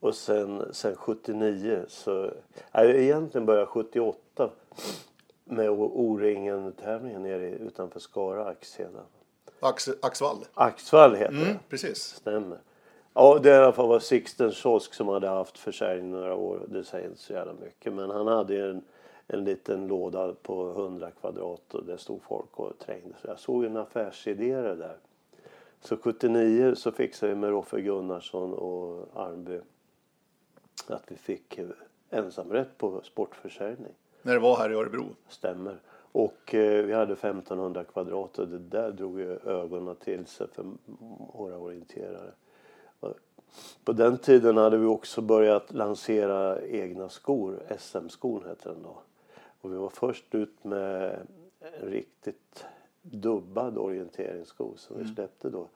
Och 0.00 0.14
sen, 0.14 0.74
sen 0.74 0.96
79 0.96 1.84
så, 1.88 2.30
nej, 2.72 3.04
egentligen 3.04 3.46
började 3.46 3.62
jag 3.62 3.68
78 3.68 4.50
med 5.44 5.70
O-ringen-tävlingen 5.70 7.22
nere 7.22 7.50
utanför 7.50 8.00
Skara, 8.00 8.44
Axheda. 8.44 9.00
Ax, 9.60 9.88
Axvall. 10.02 10.44
Axvall 10.54 11.14
heter 11.14 11.32
det. 11.32 11.42
Mm, 11.42 11.56
precis. 11.68 11.98
Stämmer. 11.98 12.58
Ja, 13.14 13.38
det 13.42 13.48
i 13.48 13.54
alla 13.54 13.72
fall 13.72 13.88
var 13.88 14.00
Sixten 14.00 14.52
Kiosk 14.52 14.94
som 14.94 15.08
hade 15.08 15.28
haft 15.28 15.58
försäljning 15.58 16.10
några 16.10 16.34
år. 16.34 16.60
Det 16.68 16.84
säger 16.84 17.08
inte 17.08 17.20
så 17.20 17.32
jävla 17.32 17.52
mycket. 17.52 17.92
Men 17.92 18.10
han 18.10 18.26
hade 18.26 18.70
en, 18.70 18.82
en 19.26 19.44
liten 19.44 19.86
låda 19.86 20.34
på 20.42 20.70
100 20.70 21.10
kvadrat 21.10 21.74
och 21.74 21.84
det 21.84 21.98
stod 21.98 22.22
folk 22.22 22.60
och 22.60 22.78
trängde. 22.78 23.14
Så 23.22 23.28
jag 23.28 23.38
såg 23.38 23.64
en 23.64 23.76
affärsidé 23.76 24.56
det 24.56 24.74
där. 24.74 24.96
Så 25.80 25.96
79 25.96 26.74
så 26.74 26.92
fixade 26.92 27.32
vi 27.32 27.38
med 27.38 27.50
Roffe 27.50 27.80
Gunnarsson 27.80 28.54
och 28.54 29.08
Arnby 29.14 29.60
att 30.86 31.12
vi 31.12 31.16
fick 31.16 31.60
ensamrätt 32.10 32.78
på 32.78 33.00
sportförsäljning. 33.04 33.92
När 34.22 34.32
det 34.32 34.40
var 34.40 34.56
här 34.56 34.70
i 34.70 34.74
Örebro. 34.74 35.06
Stämmer. 35.28 35.78
Och 36.12 36.54
eh, 36.54 36.84
vi 36.84 36.92
hade 36.92 37.12
1500 37.12 37.84
kvadrat 37.84 38.38
och 38.38 38.48
det 38.48 38.58
där 38.58 38.92
drog 38.92 39.20
ju 39.20 39.38
ögonen 39.38 39.96
till 39.96 40.26
sig 40.26 40.48
för 40.48 40.64
våra 41.32 41.58
orienterare. 41.58 42.32
På 43.84 43.92
den 43.92 44.18
tiden 44.18 44.56
hade 44.56 44.78
vi 44.78 44.86
också 44.86 45.20
börjat 45.20 45.72
lansera 45.72 46.62
egna 46.62 47.08
skor. 47.08 47.62
SM-skon 47.78 48.44
hette 48.44 48.68
den 48.68 48.82
då. 48.82 49.02
Och 49.60 49.72
vi 49.72 49.76
var 49.76 49.88
först 49.88 50.34
ut 50.34 50.64
med 50.64 51.20
en 51.60 51.88
riktigt 51.88 52.64
dubbad 53.02 53.78
orienteringssko 53.78 54.72
som 54.76 54.98
vi 54.98 55.14
släppte 55.14 55.50
då 55.50 55.68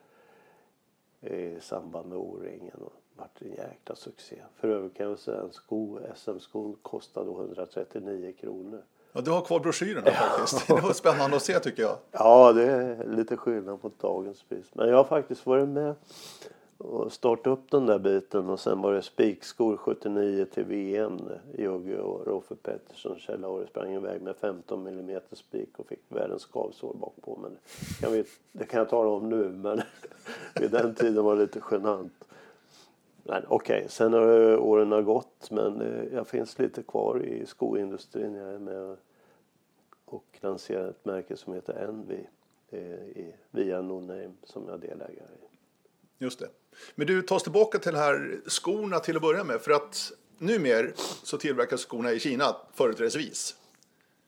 i 1.21 1.61
samband 1.61 2.09
med 2.09 2.19
O-ringen. 2.19 2.77
Och 2.77 3.02
vart 3.17 3.43
en 3.43 3.51
jäkla 3.51 3.97
succé. 3.97 4.37
För 4.57 4.69
övrigt 4.69 4.95
kan 4.95 5.09
jag 5.09 5.19
säga 5.19 5.41
en 5.41 5.53
sko, 5.53 5.99
SM-skon 6.17 6.77
kostade 6.83 7.27
då 7.27 7.41
139 7.41 8.33
kronor. 8.41 8.83
Ja, 9.13 9.21
du 9.21 9.31
har 9.31 9.41
kvar 9.41 9.61
broschyrerna 9.61 10.11
faktiskt. 10.11 10.67
Det 10.67 10.81
var 10.81 10.93
spännande 10.93 11.37
att 11.37 11.43
se 11.43 11.59
tycker 11.59 11.83
jag. 11.83 11.97
Ja, 12.11 12.53
det 12.53 12.63
är 12.63 13.07
lite 13.17 13.37
skillnad 13.37 13.79
mot 13.83 13.99
dagens 14.01 14.43
pris. 14.43 14.67
Men 14.73 14.89
jag 14.89 14.97
har 14.97 15.05
faktiskt 15.05 15.47
varit 15.47 15.69
med 15.69 15.95
och 16.83 17.13
startat 17.13 17.47
upp 17.47 17.71
den 17.71 17.87
där 17.87 17.99
biten 17.99 18.51
och 18.51 18.61
sen 18.61 18.81
var 18.81 18.93
det 18.93 19.03
spikskor 19.03 19.77
79 19.77 20.45
till 20.45 20.65
VM. 20.65 21.19
Jogge 21.59 21.99
och 21.99 22.27
Roffe 22.27 22.55
Pettersson, 22.55 23.19
Kjell 23.19 23.41
Laure 23.41 23.67
sprang 23.67 23.93
iväg 23.95 24.23
med 24.23 24.37
15 24.37 24.87
mm 24.87 25.21
spik 25.33 25.69
och 25.77 25.87
fick 25.87 26.01
världens 26.09 26.43
skavsår 26.43 26.95
bak 26.95 27.15
på. 27.23 27.39
Men 27.43 27.57
det 27.89 28.01
kan, 28.01 28.13
vi, 28.13 28.25
det 28.53 28.65
kan 28.65 28.79
jag 28.79 28.89
tala 28.89 29.11
om 29.11 29.29
nu, 29.29 29.49
men 29.49 29.83
vid 30.61 30.71
den 30.71 30.95
tiden 30.95 31.25
var 31.25 31.37
det 31.37 31.43
lite 31.43 31.61
genant. 31.71 32.13
Okej, 33.25 33.87
sen 33.89 34.13
har 34.13 34.53
eh, 34.53 34.59
åren 34.59 34.93
har 34.93 35.03
gått 35.03 35.51
men 35.51 35.81
eh, 35.81 36.15
jag 36.15 36.29
finns 36.29 36.59
lite 36.59 36.83
kvar 36.83 37.23
i 37.23 37.47
skoindustrin. 37.47 38.35
Jag 38.35 38.55
är 38.55 38.59
med 38.59 38.97
och 40.05 40.39
lanserar 40.41 40.89
ett 40.89 41.05
märke 41.05 41.37
som 41.37 41.55
heter 41.55 41.75
Envy 41.75 42.27
eh, 42.71 43.35
via 43.51 43.83
No 43.83 44.01
Name 44.01 44.33
som 44.45 44.65
jag 44.67 44.75
är 44.75 44.89
delägare 44.89 45.35
i. 45.43 45.57
Just 46.19 46.39
det. 46.39 46.49
Men 46.95 47.07
du, 47.07 47.23
ta 47.23 47.35
oss 47.35 47.43
tillbaka 47.43 47.79
till 47.79 47.97
här 47.97 48.41
skorna 48.47 48.99
till 48.99 49.17
att 49.17 49.23
börja 49.23 49.45
med. 49.45 49.61
För 49.61 49.73
att 49.73 50.13
numera 50.39 50.93
så 51.23 51.39
tillverkas 51.39 51.81
skorna 51.81 52.13
i 52.13 52.21
Kina 52.21 52.57
företrädesvis. 52.73 53.57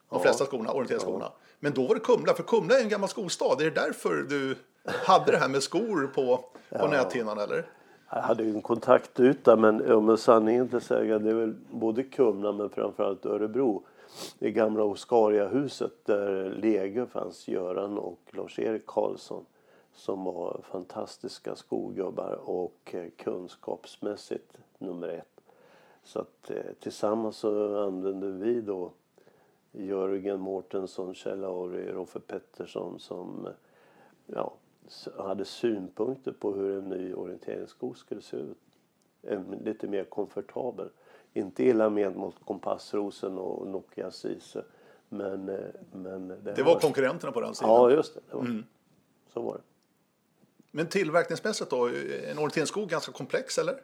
De 0.09 0.21
flesta 0.21 0.45
skorna, 0.45 0.71
orienteringsskorna. 0.71 1.31
Men 1.59 1.73
då 1.73 1.87
var 1.87 1.95
det 1.95 2.01
Kumla, 2.01 2.33
för 2.33 2.43
Kumla 2.43 2.77
är 2.79 2.83
en 2.83 2.89
gammal 2.89 3.09
skostad. 3.09 3.61
Är 3.61 3.65
det 3.65 3.81
därför 3.81 4.25
du 4.29 4.55
hade 4.83 5.31
det 5.31 5.37
här 5.37 5.49
med 5.49 5.63
skor 5.63 6.11
på, 6.15 6.45
på 6.69 6.87
näthinnan 6.87 7.39
eller? 7.39 7.65
Jag 8.09 8.21
hade 8.21 8.43
ju 8.43 8.49
en 8.49 8.61
kontaktyta 8.61 9.55
men 9.55 9.91
om 9.91 10.17
sanningen 10.17 10.63
inte 10.63 10.81
säga 10.81 11.19
det 11.19 11.29
är 11.29 11.33
väl 11.33 11.55
både 11.71 12.03
Kumla 12.03 12.51
men 12.51 12.69
framförallt 12.69 13.25
Örebro. 13.25 13.83
Det 14.39 14.51
gamla 14.51 14.83
Oscariahuset 14.83 16.05
där 16.05 16.49
Lege 16.49 17.05
fanns, 17.05 17.47
Göran 17.47 17.97
och 17.97 18.19
Lars-Erik 18.31 18.85
Karlsson 18.85 19.45
som 19.93 20.23
var 20.23 20.61
fantastiska 20.63 21.55
skogubbar 21.55 22.39
och 22.43 22.95
eh, 22.95 23.09
kunskapsmässigt 23.17 24.57
nummer 24.77 25.07
ett. 25.07 25.41
Så 26.03 26.19
att 26.19 26.51
eh, 26.51 26.73
tillsammans 26.79 27.37
så 27.37 27.83
använde 27.83 28.31
vi 28.31 28.61
då 28.61 28.91
Jörgen 29.71 30.39
Mårtensson, 30.39 31.15
Kjell 31.15 31.43
Auri, 31.43 31.91
Roffe 31.91 32.19
Pettersson 32.19 32.99
som 32.99 33.47
ja, 34.25 34.53
hade 35.17 35.45
synpunkter 35.45 36.31
på 36.31 36.53
hur 36.53 36.77
en 36.77 36.89
ny 36.89 37.13
orienteringssko 37.13 37.93
skulle 37.93 38.21
se 38.21 38.37
ut. 38.37 38.57
En, 39.21 39.59
lite 39.65 39.87
mer 39.87 40.03
komfortabel. 40.03 40.89
Inte 41.33 41.63
illa 41.63 41.89
med 41.89 42.15
mot 42.15 42.35
Kompassrosen 42.45 43.37
och 43.37 43.67
Nokia 43.67 44.11
Ceesay. 44.11 44.63
Men, 45.09 45.49
eh, 45.49 45.57
men 45.91 46.27
det, 46.27 46.53
det 46.55 46.63
var, 46.63 46.73
var 46.73 46.79
konkurrenterna 46.79 47.31
på 47.31 47.41
den 47.41 47.55
sidan? 47.55 47.69
Ja, 47.69 47.91
just 47.91 48.13
det. 48.13 48.21
det 48.29 48.35
var, 48.35 48.43
mm. 48.43 48.65
Så 49.33 49.41
var 49.41 49.53
det. 49.53 49.61
Men 50.71 50.87
tillverkningsmässigt 50.87 51.69
då? 51.69 51.87
En 51.87 52.37
orienteringssko 52.37 52.85
ganska 52.85 53.11
komplex 53.11 53.57
eller? 53.57 53.75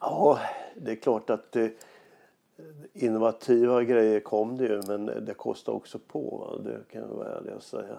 Ja, 0.00 0.40
det 0.76 0.90
är 0.90 0.96
klart 0.96 1.30
att 1.30 1.56
eh, 1.56 1.68
innovativa 2.92 3.82
grejer 3.82 4.20
kom 4.20 4.56
det 4.56 4.64
ju 4.64 4.82
men 4.86 5.06
det 5.06 5.34
kostar 5.34 5.72
också 5.72 5.98
på. 5.98 6.50
Det 6.64 6.92
kan 6.92 7.00
jag 7.00 7.08
vara 7.08 7.28
ärlig 7.28 7.52
att 7.52 7.62
säga. 7.62 7.98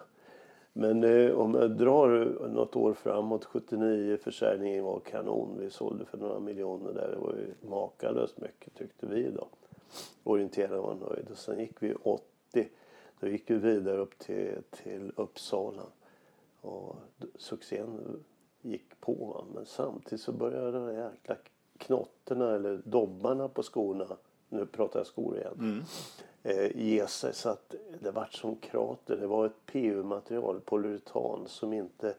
Men 0.79 1.03
eh, 1.03 1.31
om 1.31 1.53
jag 1.53 1.71
drar 1.71 2.09
något 2.49 2.75
år 2.75 2.93
framåt, 2.93 3.45
79 3.45 4.17
försäljningen 4.17 4.83
var 4.83 4.99
kanon. 4.99 5.57
Vi 5.59 5.69
sålde 5.69 6.05
för 6.05 6.17
några 6.17 6.39
miljoner 6.39 6.93
där. 6.93 7.11
Det 7.11 7.17
var 7.17 7.33
ju 7.33 7.69
makalöst 7.69 8.37
mycket 8.37 8.75
tyckte 8.75 9.05
vi 9.05 9.31
då. 9.31 9.47
Orienterade 10.23 10.81
var 10.81 10.95
nöjd. 10.95 11.27
Och 11.31 11.37
sen 11.37 11.59
gick 11.59 11.83
vi 11.83 11.93
80. 11.93 12.69
Då 13.19 13.27
gick 13.27 13.49
vi 13.49 13.55
vidare 13.55 13.97
upp 13.97 14.19
till, 14.19 14.57
till 14.71 15.11
Uppsala. 15.15 15.83
Och 16.61 16.95
succén 17.35 18.23
gick 18.61 18.99
på. 18.99 19.45
Men 19.55 19.65
samtidigt 19.65 20.21
så 20.21 20.31
började 20.31 20.71
de 20.71 20.93
jäkla 20.93 21.35
knotterna 21.77 22.55
eller 22.55 22.81
dobbarna 22.83 23.47
på 23.47 23.63
skorna. 23.63 24.17
Nu 24.49 24.65
pratar 24.65 24.99
jag 24.99 25.07
skor 25.07 25.37
igen. 25.37 25.53
Mm 25.59 25.83
eh, 26.47 26.75
ge 26.75 27.07
sig 27.07 27.33
så 27.33 27.49
att 27.49 27.75
det 27.99 28.11
vart 28.11 28.33
som 28.33 28.55
krater. 28.55 29.17
Det 29.17 29.27
var 29.27 29.45
ett 29.45 29.65
PU-material, 29.65 30.59
polyuretan, 30.65 31.47
som 31.47 31.73
inte 31.73 32.15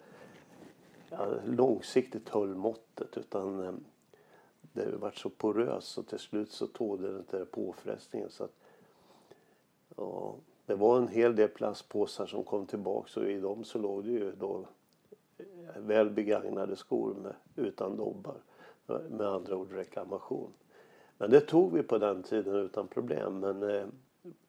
ja, 1.10 1.26
långsiktigt 1.46 2.28
höll 2.28 2.54
måttet 2.54 3.16
utan 3.16 3.62
eh, 3.62 3.72
det 4.72 4.96
vart 4.96 5.16
så 5.16 5.28
poröst 5.28 5.98
och 5.98 6.06
till 6.06 6.18
slut 6.18 6.52
så 6.52 6.66
tålde 6.66 7.12
det 7.12 7.18
inte 7.18 7.44
påfrestningen. 7.44 8.30
Så 8.30 8.44
att, 8.44 8.54
ja, 9.96 10.34
det 10.66 10.74
var 10.74 10.98
en 10.98 11.08
hel 11.08 11.36
del 11.36 11.48
plastpåsar 11.48 12.26
som 12.26 12.44
kom 12.44 12.66
tillbaka 12.66 13.20
och 13.20 13.30
i 13.30 13.40
dem 13.40 13.64
så 13.64 13.78
låg 13.78 14.04
det 14.04 14.10
ju 14.10 14.32
då 14.32 14.66
eh, 15.38 15.80
väl 15.80 16.10
begagnade 16.10 16.76
skor 16.76 17.14
med, 17.14 17.34
utan 17.56 17.96
dobbar. 17.96 18.36
Med 19.08 19.26
andra 19.26 19.56
ord 19.56 19.72
reklamation. 19.72 20.52
Men 21.18 21.30
det 21.30 21.40
tog 21.40 21.72
vi 21.72 21.82
på 21.82 21.98
den 21.98 22.22
tiden 22.22 22.54
utan 22.54 22.88
problem. 22.88 23.40
Men 23.40 23.62
eh, 23.62 23.86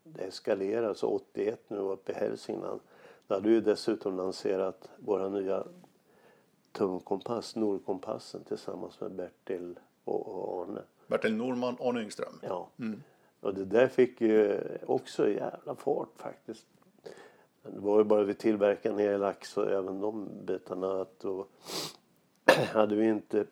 det 0.03 0.23
eskalerade. 0.23 0.95
Så 0.95 1.07
81 1.07 1.59
nu 1.67 1.77
uppe 1.77 2.11
i 2.11 2.15
Hälsingland. 2.15 2.79
Då 3.27 3.35
hade 3.35 3.49
vi 3.49 3.61
dessutom 3.61 4.17
lanserat 4.17 4.89
våra 4.97 5.29
nya 5.29 5.63
tungkompass, 6.71 7.55
Nordkompassen 7.55 8.43
tillsammans 8.43 9.01
med 9.01 9.11
Bertil 9.11 9.79
och 10.03 10.63
Arne. 10.63 10.81
Bertil 11.07 11.35
Norman, 11.35 11.77
Arne 11.79 12.01
Yngström. 12.01 12.39
Ja. 12.41 12.69
Mm. 12.79 13.03
Och 13.39 13.53
det 13.53 13.65
där 13.65 13.87
fick 13.87 14.21
ju 14.21 14.61
också 14.87 15.29
jävla 15.29 15.75
fart 15.75 16.09
faktiskt. 16.15 16.67
Det 17.63 17.79
var 17.79 17.97
ju 17.97 18.03
bara 18.03 18.23
vi 18.23 18.33
tillverkade 18.33 18.95
ner 18.95 19.17
lax 19.17 19.57
och 19.57 19.71
även 19.71 19.99
de 20.01 20.27
bitarna 20.45 21.01
att 21.01 21.19
då 21.19 21.45
hade 22.73 22.95
vi 22.95 23.07
inte 23.07 23.45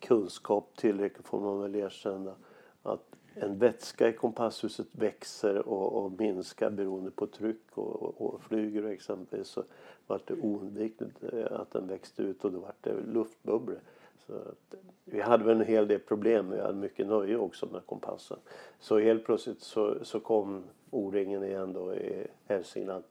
kunskap 0.00 0.76
tillräckligt 0.76 1.26
får 1.26 1.40
man 1.40 1.62
väl 1.62 1.74
erkänna 1.74 2.34
att 2.82 3.16
en 3.34 3.58
vätska 3.58 4.08
i 4.08 4.12
kompasshuset 4.12 4.86
växer 4.92 5.68
och, 5.68 6.04
och 6.04 6.12
minskar 6.12 6.70
beroende 6.70 7.10
på 7.10 7.26
tryck 7.26 7.62
och, 7.74 8.02
och, 8.02 8.34
och 8.34 8.42
flyger 8.42 8.84
exempelvis 8.84 9.48
så 9.48 9.64
var 10.06 10.20
det 10.24 10.34
oundvikligt 10.34 11.24
eh, 11.32 11.60
att 11.60 11.70
den 11.70 11.86
växte 11.86 12.22
ut 12.22 12.44
och 12.44 12.52
då 12.52 12.58
var 12.58 12.72
det 12.80 12.92
luftbubblor. 12.92 13.80
Så 14.26 14.34
att, 14.34 14.74
vi 15.04 15.20
hade 15.20 15.44
väl 15.44 15.60
en 15.60 15.66
hel 15.66 15.88
del 15.88 16.00
problem 16.00 16.50
vi 16.50 16.60
hade 16.60 16.78
mycket 16.78 17.06
nöje 17.06 17.36
också 17.36 17.66
med 17.72 17.86
kompassen. 17.86 18.38
Så 18.80 18.98
helt 18.98 19.24
plötsligt 19.24 19.60
så, 19.60 20.04
så 20.04 20.20
kom 20.20 20.64
O-ringen 20.90 21.44
igen 21.44 21.72
då 21.72 21.94
i 21.94 22.26
Hälsingland. 22.46 23.04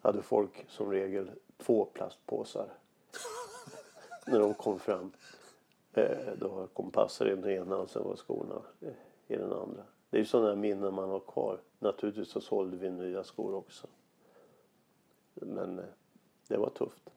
Hade 0.00 0.22
folk 0.22 0.66
som 0.68 0.90
regel 0.90 1.30
två 1.58 1.84
plastpåsar 1.84 2.68
när 4.26 4.40
de 4.40 4.54
kom 4.54 4.78
fram. 4.78 5.12
Eh, 5.96 6.32
då 6.38 6.48
var 6.48 6.66
kompasser 6.66 7.26
i 7.26 7.36
den 7.36 7.50
ena 7.50 7.76
och 7.76 7.90
sen 7.90 8.04
var 8.04 8.16
skorna 8.16 8.62
i 9.28 9.36
den 9.36 9.52
andra. 9.52 9.82
Det 10.10 10.16
är 10.16 10.18
ju 10.18 10.26
sådana 10.26 10.54
minnen 10.54 10.94
man 10.94 11.08
har 11.08 11.20
kvar. 11.20 11.60
Naturligtvis 11.78 12.28
så 12.28 12.40
sålde 12.40 12.76
vi 12.76 12.90
nya 12.90 13.24
skor 13.24 13.54
också. 13.54 13.86
Men 15.34 15.78
eh, 15.78 15.84
det 16.48 16.56
var 16.56 16.70
tufft. 16.70 17.10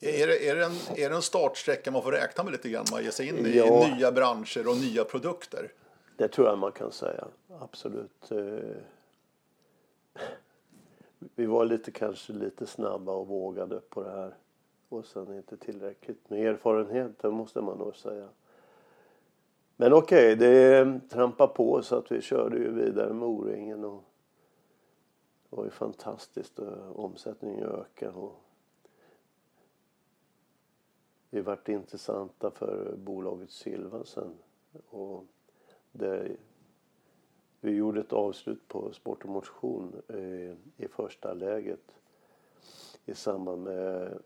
Är 0.00 0.26
det, 0.26 0.48
är, 0.48 0.56
det 0.56 0.64
en, 0.64 0.72
är 0.96 1.10
det 1.10 1.16
en 1.16 1.22
startsträcka 1.22 1.90
man 1.90 2.02
får 2.02 2.12
räkna 2.12 2.44
med 2.44 2.52
lite 2.52 2.68
grann? 2.68 2.84
Man 2.92 3.04
ger 3.04 3.10
sig 3.10 3.28
in 3.28 3.46
i 3.46 3.56
ja, 3.56 3.94
nya 3.96 4.12
branscher 4.12 4.68
och 4.68 4.76
nya 4.76 5.04
produkter? 5.04 5.72
Det 6.16 6.28
tror 6.28 6.48
jag 6.48 6.58
man 6.58 6.72
kan 6.72 6.92
säga. 6.92 7.28
Absolut. 7.60 8.30
Eh, 8.30 8.76
vi 11.18 11.46
var 11.46 11.64
lite 11.64 11.90
kanske 11.90 12.32
lite 12.32 12.66
snabba 12.66 13.12
och 13.12 13.26
vågade 13.26 13.80
på 13.80 14.02
det 14.02 14.10
här. 14.10 14.34
Och 14.92 15.06
sen 15.06 15.36
inte 15.36 15.56
tillräckligt 15.56 16.30
med 16.30 16.46
erfarenhet, 16.46 17.18
det 17.18 17.30
måste 17.30 17.60
man 17.60 17.78
nog 17.78 17.96
säga. 17.96 18.28
Men 19.76 19.92
okej, 19.92 20.34
okay, 20.34 20.48
det 20.48 21.00
trampade 21.08 21.52
på 21.52 21.82
så 21.82 21.96
att 21.96 22.12
vi 22.12 22.20
körde 22.20 22.58
ju 22.58 22.72
vidare 22.72 23.12
med 23.12 23.28
O-ringen. 23.28 23.84
Och 23.84 24.04
det 25.50 25.56
var 25.56 25.64
ju 25.64 25.70
fantastiskt. 25.70 26.58
och 26.58 27.04
Omsättningen 27.04 27.64
ökade. 27.64 28.12
Och 28.12 28.42
vi 31.30 31.40
vart 31.40 31.68
intressanta 31.68 32.50
för 32.50 32.94
bolaget 32.96 33.50
Silva 33.50 34.04
sen. 34.04 34.34
Och 34.90 35.24
det, 35.92 36.36
vi 37.60 37.70
gjorde 37.70 38.00
ett 38.00 38.12
avslut 38.12 38.68
på 38.68 38.92
Sport 38.92 39.24
och 39.24 39.30
motion 39.30 40.02
i 40.76 40.88
första 40.88 41.32
läget 41.32 41.92
i 43.06 43.14
samband 43.14 43.62
med, 43.62 44.18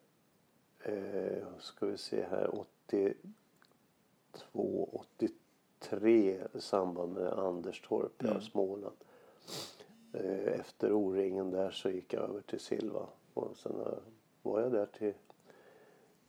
eh, 0.92 1.44
ska 1.58 1.86
vi 1.86 1.98
se 1.98 2.24
här, 2.30 2.54
82, 2.54 4.88
83 4.92 5.28
tre 5.78 6.38
i 6.54 6.60
samband 6.60 7.12
med 7.12 7.32
Anderstorp, 7.32 8.22
mm. 8.22 8.40
Småland. 8.40 8.96
Eh, 10.12 10.60
efter 10.60 10.92
O-ringen 10.92 11.50
där 11.50 11.70
så 11.70 11.90
gick 11.90 12.12
jag 12.12 12.22
över 12.22 12.40
till 12.40 12.60
Silva 12.60 13.06
och 13.34 13.56
sen 13.56 13.72
var 14.42 14.60
jag 14.60 14.72
där 14.72 14.86
till 14.86 15.14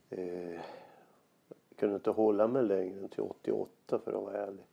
eh, 0.09 0.59
kunde 1.75 1.95
inte 1.95 2.09
hålla 2.09 2.47
mig 2.47 2.63
längre 2.63 2.99
än 2.99 3.09
till 3.09 3.23
88 3.23 3.99
för 3.99 4.13
att 4.13 4.23
vara 4.23 4.37
ärlig. 4.37 4.65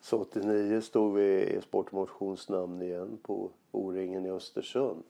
Så 0.00 0.20
89 0.20 0.80
stod 0.80 1.14
vi 1.14 1.42
i 1.42 1.60
Sport 1.60 1.92
namn 2.48 2.82
igen 2.82 3.18
på 3.22 3.50
O-ringen 3.70 4.26
i 4.26 4.30
Östersund. 4.30 5.02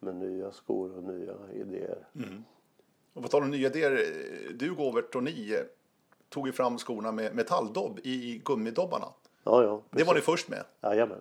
Med 0.00 0.14
nya 0.14 0.52
skor 0.52 0.96
och 0.96 1.04
nya 1.04 1.34
idéer. 1.54 2.06
Mm. 2.14 2.44
Och 3.12 3.22
på 3.22 3.28
tal 3.28 3.42
om 3.42 3.50
nya 3.50 3.68
idéer, 3.68 4.04
du 4.54 4.74
Govert 4.74 5.14
och 5.14 5.22
ni 5.22 5.56
tog 6.28 6.46
ju 6.46 6.52
fram 6.52 6.78
skorna 6.78 7.12
med 7.12 7.34
metalldobb 7.34 8.00
i 8.02 8.42
gummidobbarna. 8.44 9.06
Ja, 9.44 9.62
ja, 9.62 9.82
det 9.90 10.04
var 10.04 10.14
ni 10.14 10.20
först 10.20 10.48
med. 10.48 10.64
Jajamän. 10.82 11.20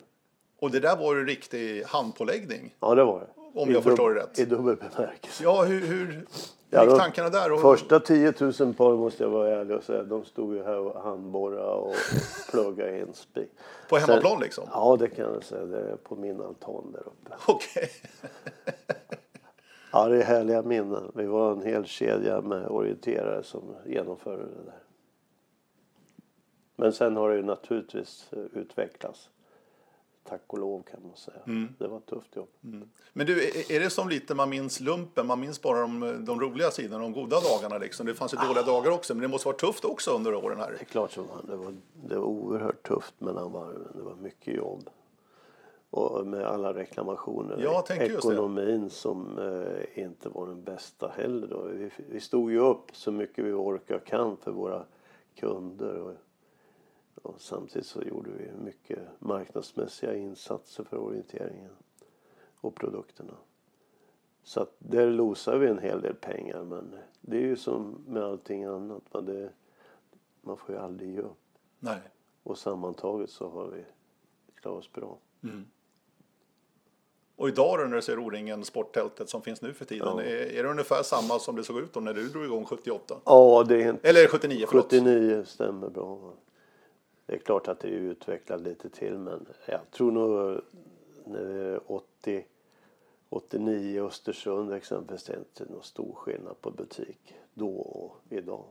Och 0.59 0.71
det 0.71 0.79
där 0.79 0.97
var 0.97 1.15
ju 1.15 1.25
riktig 1.25 1.83
handpåläggning. 1.83 2.75
Ja, 2.79 2.95
det 2.95 3.03
var 3.03 3.19
det. 3.19 3.27
Om 3.57 3.69
I 3.69 3.73
jag 3.73 3.83
förstår 3.83 4.13
det 4.13 4.19
rätt. 4.19 4.39
I 4.39 4.45
dubbel 4.45 4.75
bemärkelse. 4.75 5.43
Ja, 5.43 5.63
hur, 5.63 5.81
hur 5.81 6.25
ja, 6.69 6.83
gick 6.83 6.97
tankarna 6.97 7.29
där? 7.29 7.51
Och... 7.51 7.61
Första 7.61 7.99
10 7.99 8.33
000 8.59 8.73
par 8.73 8.95
måste 8.95 9.23
jag 9.23 9.29
vara 9.29 9.49
ärlig 9.49 9.77
och 9.77 9.83
säga. 9.83 10.03
De 10.03 10.25
stod 10.25 10.55
ju 10.55 10.63
här 10.63 10.77
och 10.77 11.01
handborrade 11.01 11.71
och 11.71 11.95
pluggade 12.51 12.99
in 12.99 13.13
spik. 13.13 13.49
På 13.89 13.97
hemmaplan 13.97 14.31
Sen, 14.31 14.41
liksom? 14.41 14.63
Ja, 14.73 14.97
det 14.99 15.07
kan 15.07 15.33
jag 15.33 15.43
säga. 15.43 15.65
Det 15.65 15.79
är 15.79 15.95
på 15.95 16.15
min 16.15 16.41
altan 16.41 16.91
där 16.91 16.99
uppe. 17.07 17.35
Okej. 17.47 17.65
Okay. 17.75 17.89
Ja, 19.91 20.07
det 20.07 20.17
är 20.17 20.23
härliga 20.23 20.61
minnen. 20.61 21.11
Vi 21.15 21.25
var 21.25 21.51
en 21.51 21.61
hel 21.61 21.85
kedja 21.85 22.41
med 22.41 22.67
orienterare 22.67 23.43
som 23.43 23.75
genomförde 23.85 24.43
det 24.43 24.63
där. 24.65 24.79
Men 26.75 26.93
sen 26.93 27.15
har 27.15 27.29
det 27.29 27.35
ju 27.35 27.43
naturligtvis 27.43 28.29
eh, 28.31 28.59
utvecklats. 28.59 29.29
Tack 30.29 30.41
och 30.47 30.59
lov 30.59 30.83
kan 30.83 30.99
man 31.03 31.15
säga. 31.17 31.37
Mm. 31.45 31.67
Det 31.79 31.87
var 31.87 31.97
ett 31.97 32.05
tufft 32.05 32.35
jobb. 32.35 32.47
Men 33.13 33.25
du, 33.25 33.43
är- 33.43 33.79
det 33.79 33.89
som 33.89 34.09
lite 34.09 34.35
man 34.35 34.49
minns 34.49 34.79
lumpen? 34.79 35.27
Man 35.27 35.39
minns 35.39 35.61
bara 35.61 35.81
de, 35.81 36.25
de 36.25 36.41
roliga 36.41 36.71
sidorna, 36.71 36.99
de 37.03 37.13
goda 37.13 37.37
dagarna 37.39 37.77
liksom. 37.77 38.05
Det 38.05 38.13
fanns 38.13 38.33
ju 38.33 38.37
dåliga 38.37 38.63
dagar 38.63 38.91
också, 38.91 39.13
men 39.13 39.21
det 39.21 39.27
måste 39.27 39.47
vara 39.47 39.57
tufft 39.57 39.85
också 39.85 40.11
under 40.11 40.35
åren 40.35 40.59
här. 40.59 40.71
Det 40.71 40.81
är 40.81 40.85
klart 40.85 41.11
som. 41.11 41.25
Det 41.47 41.55
var, 41.55 41.75
det 41.93 42.15
var 42.17 42.25
oerhört 42.25 42.87
tufft 42.87 43.13
mellan 43.21 43.51
varven. 43.51 43.87
Det 43.95 44.01
var 44.01 44.15
mycket 44.15 44.55
jobb. 44.55 44.89
Och 45.89 46.27
med 46.27 46.45
alla 46.45 46.73
reklamationer. 46.73 47.57
Ja. 47.63 47.85
Ekonomin 47.89 48.89
som 48.89 49.37
eh, 49.39 50.03
inte 50.03 50.29
var 50.29 50.47
den 50.47 50.63
bästa 50.63 51.07
heller. 51.17 51.47
Då. 51.47 51.61
Vi, 51.61 51.89
vi 52.09 52.19
stod 52.19 52.51
ju 52.51 52.59
upp 52.59 52.85
så 52.93 53.11
mycket 53.11 53.45
vi 53.45 53.51
orkar 53.51 53.99
kan 53.99 54.37
för 54.37 54.51
våra 54.51 54.83
kunder. 55.35 56.01
Och, 56.01 56.13
och 57.23 57.41
samtidigt 57.41 57.87
så 57.87 58.01
gjorde 58.01 58.29
vi 58.31 58.51
mycket 58.63 58.99
marknadsmässiga 59.19 60.15
insatser 60.15 60.83
för 60.83 60.97
orienteringen 60.97 61.71
och 62.61 62.75
produkterna. 62.75 63.33
Så 64.43 64.61
att 64.61 64.75
där 64.79 65.09
losar 65.11 65.57
vi 65.57 65.67
en 65.67 65.79
hel 65.79 66.01
del 66.01 66.13
pengar. 66.15 66.63
Men 66.63 66.95
det 67.21 67.37
är 67.37 67.41
ju 67.41 67.55
som 67.55 68.03
med 68.07 68.23
allting 68.23 68.63
annat. 68.63 69.03
va, 69.11 69.21
Det, 69.21 69.49
man 70.41 70.57
får 70.57 70.75
ju 70.75 70.81
aldrig 70.81 71.09
ge 71.11 71.19
upp. 71.21 71.37
Nej. 71.79 71.99
Och 72.43 72.57
sammantaget 72.57 73.29
så 73.29 73.49
har 73.49 73.67
vi 73.67 73.85
klarat 74.55 74.79
oss 74.79 74.91
bra. 74.93 75.17
Och 77.35 77.47
idag 77.49 77.79
då 77.79 77.83
när 77.85 77.95
du 77.95 78.01
ser 78.01 78.19
O-ringen, 78.19 78.63
sporttältet 78.65 79.29
som 79.29 79.41
finns 79.41 79.61
nu 79.61 79.73
för 79.73 79.85
tiden, 79.85 80.07
Ja. 80.07 80.21
är, 80.21 80.51
är 80.59 80.63
det 80.63 80.69
ungefär 80.69 81.03
samma 81.03 81.39
som 81.39 81.55
det 81.55 81.63
såg 81.63 81.77
ut 81.79 81.93
då 81.93 81.99
när 81.99 82.13
du 82.13 82.27
drog 82.29 82.45
igång 82.45 82.65
78? 82.65 83.15
Ja, 83.25 83.65
det 83.67 83.83
är 83.83 83.89
inte... 83.89 84.09
Eller 84.09 84.27
79, 84.27 84.65
förlåt. 84.69 84.85
79 84.85 85.43
stämmer 85.45 85.89
bra. 85.89 86.33
Det 87.27 87.35
är 87.35 87.39
klart 87.39 87.67
att 87.67 87.79
det 87.79 87.87
är 87.87 87.91
utvecklat 87.91 88.61
lite 88.61 88.89
till 88.89 89.17
men 89.17 89.47
jag 89.65 89.91
tror 89.91 90.11
nog 90.11 90.61
80, 91.85 92.45
89 93.29 93.95
i 93.95 93.99
Östersund 93.99 94.73
exempelvis 94.73 95.23
det 95.23 95.33
är 95.33 95.37
inte 95.37 95.65
någon 95.65 95.83
stor 95.83 96.13
skillnad 96.13 96.61
på 96.61 96.71
butik 96.71 97.35
då 97.53 97.69
och 97.77 98.17
idag. 98.29 98.65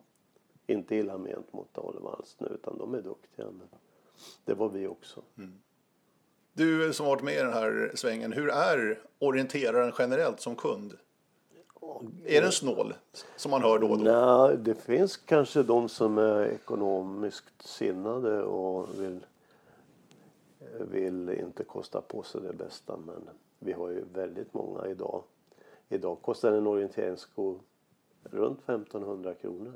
Inte 0.67 0.97
illa 0.97 1.19
ment 1.19 1.53
mot 1.53 1.79
Alevals 1.79 2.37
nu 2.39 2.47
utan 2.47 2.79
de 2.79 2.95
är 2.95 3.03
duktiga 3.03 3.47
men 3.47 3.69
det 4.45 4.55
var 4.55 4.69
vi 4.69 4.87
också. 4.87 5.23
Mm. 5.39 5.59
Du 6.53 6.93
som 6.93 7.07
varit 7.07 7.23
med 7.23 7.35
i 7.35 7.39
den 7.39 7.53
här 7.53 7.93
svängen, 7.95 8.33
hur 8.33 8.49
är 8.49 9.03
orienteraren 9.19 9.93
generellt 9.99 10.41
som 10.41 10.57
kund? 10.57 10.95
Är 12.25 12.43
den 12.43 12.53
snål, 12.53 12.95
som 13.37 13.51
man 13.51 13.63
hör 13.63 13.79
då 13.79 13.91
och 13.91 13.99
då? 13.99 14.05
Nej, 14.05 14.57
det 14.59 14.75
finns 14.75 15.17
kanske 15.17 15.63
de 15.63 15.89
som 15.89 16.19
är 16.19 16.45
ekonomiskt 16.45 17.63
sinnade 17.67 18.43
och 18.43 19.01
vill, 19.01 19.21
vill 20.91 21.29
inte 21.29 21.65
kosta 21.65 22.01
på 22.01 22.23
sig 22.23 22.41
det 22.41 22.53
bästa. 22.53 22.97
Men 22.97 23.29
vi 23.59 23.73
har 23.73 23.91
ju 23.91 24.05
väldigt 24.13 24.55
många 24.55 24.87
idag. 24.87 25.23
Idag 25.89 26.23
kostar 26.23 26.53
en 26.53 26.67
orienteringssko 26.67 27.59
runt 28.25 28.59
1500 28.59 29.35
kronor. 29.35 29.73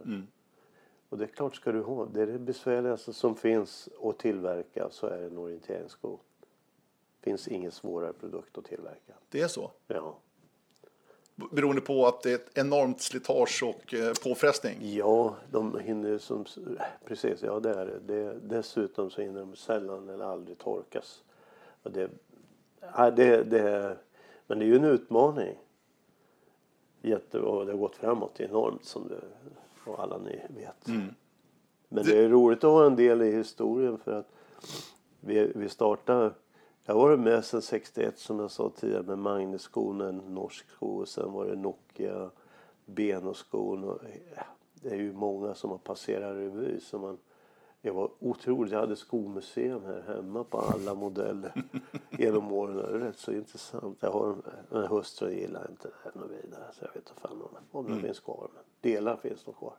Och 1.09 1.19
det 1.19 1.25
är 1.25 1.29
klart 1.29 1.57
ska 1.57 1.73
du 1.73 1.83
ha. 1.83 2.07
Det 2.07 2.23
är 2.23 2.27
det 2.27 2.39
besvärligaste 2.39 3.13
som 3.13 3.37
finns 3.37 3.89
att 4.03 4.19
tillverka 4.19 4.89
så 4.91 5.07
är 5.07 5.19
det 5.21 5.27
en 5.27 5.39
orienteringssko. 5.39 6.19
finns 7.21 7.49
ingen 7.49 7.73
svårare 7.73 8.13
produkt 8.13 8.59
att 8.59 8.65
tillverka. 8.65 9.15
Det 9.29 9.41
är 9.41 9.49
så? 9.49 9.71
Ja. 9.87 10.19
Beroende 11.51 11.81
på 11.81 12.07
att 12.07 12.23
det 12.23 12.31
är 12.31 12.35
ett 12.35 12.59
enormt 12.59 13.01
slitage 13.01 13.63
och 13.63 13.95
eh, 13.95 14.13
påfrestning? 14.25 14.77
Ja, 14.81 15.37
de 15.51 15.79
hinner 15.79 16.19
som... 16.19 16.45
Precis, 17.05 17.43
ja 17.43 17.61
det 17.61 17.71
är 17.71 17.87
det. 17.87 18.15
det. 18.15 18.39
Dessutom 18.43 19.11
så 19.11 19.23
hinner 19.23 19.41
de 19.41 19.57
sällan 19.57 20.09
eller 20.09 20.25
aldrig 20.25 20.59
torkas. 20.59 21.23
Och 21.83 21.91
det, 21.91 22.11
ja, 22.97 23.11
det, 23.11 23.43
det, 23.43 23.97
men 24.47 24.59
det 24.59 24.65
är 24.65 24.67
ju 24.67 24.77
en 24.77 24.85
utmaning. 24.85 25.55
Jätte, 27.03 27.41
och 27.41 27.67
det 27.67 27.73
har 27.73 27.79
gått 27.79 27.97
framåt 27.97 28.41
enormt 28.41 28.85
som 28.85 29.09
det, 29.09 29.21
och 29.91 30.03
alla 30.03 30.19
ni 30.19 30.41
vet. 30.49 30.87
Men 31.89 32.05
det 32.05 32.19
är 32.19 32.29
roligt 32.29 32.65
att 32.65 32.71
ha 32.71 32.87
en 32.87 32.97
del 32.97 33.23
i 33.23 33.33
historien 33.33 33.99
för 33.99 34.13
att 34.13 34.29
vi, 35.21 35.53
vi 35.55 35.69
startade 35.69 36.31
jag 36.85 36.95
har 36.95 37.01
varit 37.01 37.21
med 37.21 37.45
sedan 37.45 37.63
61 37.63 38.19
som 38.19 38.39
jag 38.39 38.51
sa 38.51 38.71
tidigare 38.77 39.03
med 39.03 39.19
Magnusskon, 39.19 40.01
en 40.01 40.17
norsk 40.17 40.71
sko 40.71 40.97
och 40.97 41.09
sen 41.09 41.33
var 41.33 41.47
det 41.47 41.57
Nokia, 41.57 42.31
Benoskon 42.87 43.85
och 43.85 43.99
ja, 44.37 44.43
det 44.75 44.89
är 44.89 44.97
ju 44.97 45.13
många 45.13 45.55
som 45.55 45.71
har 45.71 45.79
passerat 45.79 46.37
revy 46.37 46.81
så 46.81 46.99
man 46.99 47.19
jag 47.83 47.95
var 47.95 48.11
otroligt, 48.19 48.73
jag 48.73 48.81
hade 48.81 48.97
skomuseum 48.97 49.85
här 49.85 50.15
hemma 50.15 50.45
på 50.45 50.59
alla 50.59 50.95
modeller 50.95 51.53
genom 52.11 52.53
åren. 52.53 52.77
Det 52.77 52.83
är 52.83 52.99
rätt 52.99 53.19
så 53.19 53.33
intressant. 53.33 53.99
Jag 54.01 54.11
har 54.11 54.29
en, 54.29 54.43
en 54.79 54.87
hustrun 54.87 55.33
gillar 55.33 55.71
inte 55.71 55.89
det 55.89 55.95
här 56.05 56.13
något 56.21 56.31
vidare 56.31 56.65
så 56.73 56.85
jag 56.85 56.89
vet 56.89 56.97
inte 56.97 57.21
fan 57.21 57.43
om, 57.43 57.49
om 57.71 57.87
Mm. 57.87 57.97
det 57.99 58.07
finns 58.07 58.21
kvar. 58.21 58.49
Men 58.55 58.63
delar 58.81 59.17
finns 59.17 59.47
nog 59.47 59.59
kvar. 59.59 59.75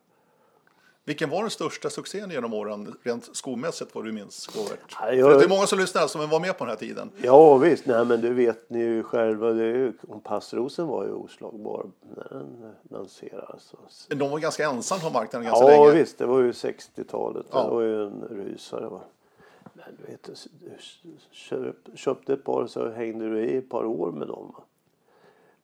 Vilken 1.06 1.30
var 1.30 1.42
den 1.42 1.50
största 1.50 1.90
succén 1.90 2.32
genom 2.32 2.54
åren, 2.54 2.96
rent 3.04 3.36
skomässigt 3.36 3.96
vad 3.96 4.06
du 4.06 4.12
minns, 4.12 4.48
Govert? 4.48 4.80
Ja, 5.02 5.12
jag- 5.14 5.40
det 5.40 5.46
är 5.46 5.50
många 5.50 5.68
som 5.68 5.80
lyssnar 5.80 6.08
som 6.08 6.30
var 6.30 6.40
med 6.40 6.58
på 6.58 6.64
den 6.64 6.70
här 6.70 6.78
tiden. 6.78 7.10
Ja 7.22 7.58
visst, 7.58 7.86
nej 7.86 8.06
men 8.06 8.22
det 8.22 8.30
vet 8.30 8.70
ni 8.70 8.80
ju 8.80 9.04
själva. 9.04 9.52
Det 9.52 9.64
är 9.64 9.76
ju, 9.76 9.94
Passrosen 10.24 10.88
var 10.88 11.06
ju 11.06 11.12
oslagbar 11.12 11.86
när 12.16 12.30
den 12.30 12.74
lanserades. 12.90 13.74
De 14.08 14.30
var 14.30 14.40
ganska 14.40 14.66
ensam 14.70 15.00
på 15.00 15.10
marknaden 15.10 15.48
ganska 15.48 15.72
Ja 15.72 15.84
länge. 15.86 16.00
visst, 16.00 16.18
det 16.18 16.26
var 16.26 16.40
ju 16.40 16.52
60-talet. 16.52 17.46
Ja. 17.52 17.64
Det 17.64 17.70
var 17.70 17.82
ju 17.82 18.04
en 18.08 18.22
rysare. 18.30 18.88
Va? 18.90 19.02
Men 19.74 19.86
du 20.06 20.12
vet, 20.12 20.30
du 20.62 20.70
köp, 21.32 21.76
köpte 21.96 22.34
ett 22.34 22.44
par 22.44 22.68
så 22.68 22.90
hängde 22.90 23.30
du 23.30 23.40
i 23.46 23.58
ett 23.58 23.70
par 23.70 23.86
år 23.86 24.12
med 24.12 24.28
dem. 24.28 24.52
Va? 24.58 24.64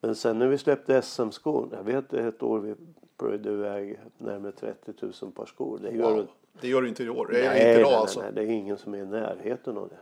Men 0.01 0.15
sen 0.15 0.39
när 0.39 0.47
vi 0.47 0.57
släppte 0.57 1.01
SM-skon, 1.01 1.69
jag 1.71 1.83
vet 1.83 2.13
ett 2.13 2.43
år 2.43 2.59
vi 2.59 2.75
plöjde 3.17 3.51
iväg 3.51 3.99
närmare 4.17 4.51
30 4.51 4.93
000 5.21 5.31
par 5.31 5.45
skor. 5.45 5.79
Det 5.81 5.91
gör 5.91 6.13
Wow. 6.13 6.27
Det 6.61 6.67
gör 6.67 6.81
du 6.81 6.87
inte 6.87 7.03
i 7.03 7.09
år. 7.09 7.29
Eller 7.35 7.49
Nej, 7.49 7.57
inte 7.57 7.67
nej, 7.67 7.79
idag 7.79 7.89
nej, 7.89 7.99
alltså. 7.99 8.21
nej, 8.21 8.31
det 8.33 8.41
är 8.41 8.45
ingen 8.45 8.77
som 8.77 8.93
är 8.93 8.97
i 8.97 9.05
närheten 9.05 9.77
av 9.77 9.89
det. 9.89 9.97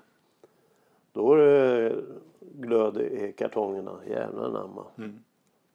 Då 1.13 1.34
är 1.34 1.38
det 1.38 1.95
glöd 2.41 2.97
i 2.97 3.34
kartongerna, 3.38 3.99
jävlar 4.10 4.45
anamma. 4.45 4.86
Mm. 4.97 5.19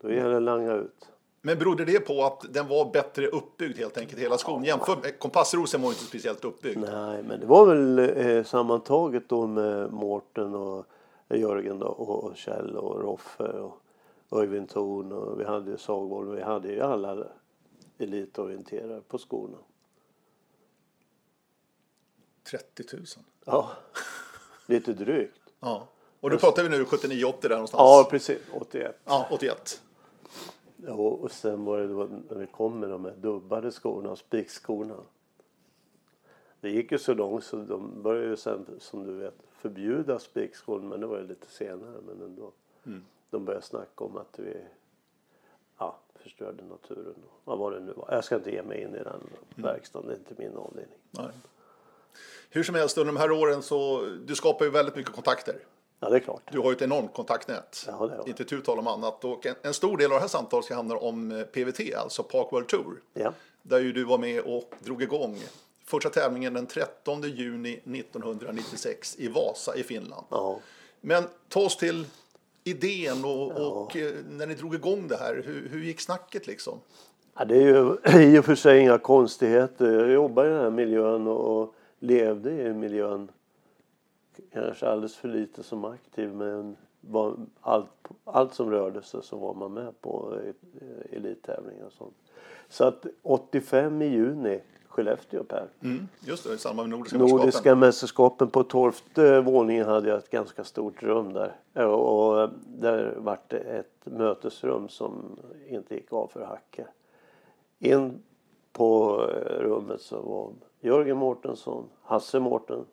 Då 0.00 0.12
gäller 0.12 0.30
det 0.30 0.36
att 0.36 0.42
langa 0.42 0.74
ut. 0.74 1.08
Men 1.42 1.58
berodde 1.58 1.84
det 1.84 2.00
på 2.00 2.24
att 2.24 2.44
den 2.54 2.68
var 2.68 2.92
bättre 2.92 3.26
uppbyggd 3.26 3.78
helt 3.78 3.98
enkelt, 3.98 4.22
hela 4.22 4.38
skon? 4.38 4.64
Jämfört 4.64 5.02
med 5.02 5.18
kompassrosen 5.18 5.82
var 5.82 5.88
inte 5.88 6.04
speciellt 6.04 6.44
uppbyggd. 6.44 6.80
Nej, 6.80 7.22
men 7.22 7.40
det 7.40 7.46
var 7.46 7.66
väl 7.66 7.98
eh, 7.98 8.44
sammantaget 8.44 9.28
då 9.28 9.46
med 9.46 9.92
Mårten 9.92 10.54
och 10.54 10.86
Jörgen 11.28 11.78
då, 11.78 11.86
och 11.86 12.24
och 12.24 12.36
Kjell 12.36 12.76
och 12.76 13.00
Roffe 13.00 13.44
och 13.44 13.79
Öyvind 14.30 14.68
Thorn 14.68 15.12
och 15.12 15.40
vi 15.40 15.44
hade 15.44 15.76
och 15.88 16.36
vi 16.36 16.42
hade 16.42 16.72
ju 16.72 16.80
alla 16.80 17.26
elitorienterare 17.98 19.00
på 19.00 19.18
skorna. 19.18 19.58
30 22.42 22.84
000. 22.96 23.04
Ja, 23.44 23.70
lite 24.66 24.92
drygt. 24.92 25.40
Ja. 25.60 25.88
Och 26.20 26.30
då 26.30 26.38
pratar 26.38 26.62
vi 26.62 26.68
nu 26.68 26.84
79-80 26.84 27.34
där 27.42 27.48
någonstans. 27.48 27.80
Ja, 27.80 28.08
precis. 28.10 28.38
81. 28.52 28.96
Ja, 29.04 29.28
81. 29.30 29.82
Ja, 30.76 30.92
och 30.92 31.30
sen 31.30 31.64
var 31.64 31.78
det 31.78 31.88
då 31.88 32.08
när 32.28 32.36
vi 32.36 32.46
kom 32.46 32.80
med 32.80 32.90
de 32.90 33.04
här 33.04 33.14
dubbade 33.16 33.70
skorna, 33.70 34.16
spikskorna. 34.16 34.96
Det 36.60 36.70
gick 36.70 36.92
ju 36.92 36.98
så 36.98 37.14
långt 37.14 37.44
så 37.44 37.56
de 37.56 38.02
började 38.02 38.28
ju 38.28 38.36
sen, 38.36 38.66
som 38.78 39.06
du 39.06 39.12
vet, 39.12 39.34
förbjuda 39.50 40.18
spikskor, 40.18 40.80
men 40.80 41.00
det 41.00 41.06
var 41.06 41.18
ju 41.18 41.26
lite 41.26 41.46
senare. 41.50 42.00
Men 42.06 42.22
ändå. 42.22 42.52
De 43.30 43.44
började 43.44 43.66
snacka 43.66 44.04
om 44.04 44.16
att 44.16 44.38
vi 44.38 44.56
ja, 45.78 45.98
förstörde 46.14 46.64
naturen. 46.64 47.14
Vad 47.44 47.58
var 47.58 47.72
det 47.72 47.80
nu 47.80 47.92
var. 47.92 48.08
Jag 48.10 48.24
ska 48.24 48.36
inte 48.36 48.50
ge 48.50 48.62
mig 48.62 48.82
in 48.82 48.94
i 48.94 48.98
den 48.98 49.20
verkstaden, 49.54 50.08
det 50.08 50.14
är 50.14 50.18
inte 50.18 50.34
min 50.38 50.56
avdelning. 50.56 50.98
Nej. 51.10 51.28
Hur 52.50 52.62
som 52.62 52.74
helst, 52.74 52.98
under 52.98 53.12
de 53.12 53.18
här 53.18 53.30
åren 53.30 53.62
så 53.62 54.06
du 54.24 54.34
skapar 54.34 54.64
ju 54.64 54.70
väldigt 54.70 54.96
mycket 54.96 55.14
kontakter. 55.14 55.56
Ja, 56.00 56.10
det 56.10 56.16
är 56.16 56.20
klart. 56.20 56.42
Du 56.52 56.58
har 56.58 56.70
ju 56.70 56.76
ett 56.76 56.82
enormt 56.82 57.14
kontaktnät. 57.14 57.84
Ja, 57.86 58.06
det 58.06 58.16
har. 58.16 58.28
Inte 58.28 58.44
tu 58.44 58.60
tal 58.60 58.78
om 58.78 58.86
annat. 58.86 59.24
Och 59.24 59.46
en, 59.46 59.54
en 59.62 59.74
stor 59.74 59.96
del 59.96 60.12
av 60.12 60.14
det 60.14 60.20
här 60.20 60.28
samtalet 60.28 60.64
ska 60.64 60.74
handla 60.74 60.96
om 60.96 61.32
eh, 61.32 61.44
PVT, 61.44 61.94
alltså 61.94 62.22
Park 62.22 62.52
World 62.52 62.68
Tour. 62.68 63.02
Ja. 63.12 63.32
Där 63.62 63.78
ju 63.80 63.92
du 63.92 64.04
var 64.04 64.18
med 64.18 64.40
och 64.40 64.74
drog 64.80 65.02
igång 65.02 65.38
första 65.84 66.10
tävlingen 66.10 66.54
den 66.54 66.66
13 66.66 67.22
juni 67.22 67.72
1996 67.72 69.16
i 69.18 69.28
Vasa 69.28 69.76
i 69.76 69.82
Finland. 69.82 70.26
Ja. 70.30 70.60
Men 71.00 71.24
ta 71.48 71.60
oss 71.60 71.76
till 71.76 72.06
idén 72.64 73.24
och, 73.24 73.50
och 73.50 73.96
eh, 73.96 74.12
när 74.28 74.46
ni 74.46 74.54
drog 74.54 74.74
igång 74.74 75.08
det 75.08 75.16
här, 75.16 75.42
hur, 75.46 75.68
hur 75.68 75.80
gick 75.80 76.00
snacket 76.00 76.46
liksom? 76.46 76.80
Ja, 77.38 77.44
det 77.44 77.56
är 77.56 77.62
ju 77.62 77.96
i 78.36 78.38
och 78.38 78.44
för 78.44 78.54
sig 78.54 78.80
inga 78.80 78.98
konstigheter. 78.98 79.92
Jag 79.92 80.10
jobbar 80.10 80.44
i 80.44 80.48
den 80.48 80.60
här 80.60 80.70
miljön 80.70 81.26
och, 81.26 81.60
och 81.60 81.74
levde 81.98 82.52
i 82.52 82.72
miljön 82.72 83.30
kanske 84.52 84.88
alldeles 84.88 85.16
för 85.16 85.28
lite 85.28 85.62
som 85.62 85.84
aktiv 85.84 86.34
men 86.34 86.76
allt, 87.60 87.88
allt 88.24 88.54
som 88.54 88.70
rörde 88.70 89.02
sig 89.02 89.22
så 89.22 89.36
var 89.36 89.54
man 89.54 89.72
med 89.72 90.00
på 90.00 90.38
eh, 90.44 91.16
elittävlingar 91.16 91.84
och 91.84 91.92
sånt. 91.92 92.16
Så 92.68 92.84
att 92.84 93.06
85 93.22 94.02
i 94.02 94.06
juni, 94.06 94.60
Skellefteå 94.90 95.44
Per. 95.44 95.68
Mm, 95.82 96.08
just 96.20 96.44
det, 96.44 96.54
i 96.54 96.58
samband 96.58 96.88
med 96.88 96.98
Nordiska, 96.98 97.18
Nordiska 97.18 97.38
mästerskapen. 97.38 97.78
mästerskapen 97.78 98.48
på 98.48 98.62
tolfte 98.62 99.40
våningen 99.40 99.86
hade 99.86 100.08
jag 100.08 100.18
ett 100.18 100.30
ganska 100.30 100.64
stort 100.64 101.02
rum 101.02 101.32
där. 101.32 101.86
Och 101.86 102.50
där 102.66 103.14
vart 103.16 103.50
det 103.50 103.58
ett 103.58 104.00
mötesrum 104.04 104.88
som 104.88 105.38
inte 105.68 105.94
gick 105.94 106.12
av 106.12 106.26
för 106.26 106.44
hacke. 106.44 106.86
In 107.78 108.22
på 108.72 109.20
eh, 109.30 109.62
rummet 109.62 110.00
så 110.00 110.20
var 110.20 110.52
Jörgen 110.80 111.16
Mårtensson, 111.16 111.88
Hasse 112.02 112.40
Mårten, 112.40 112.84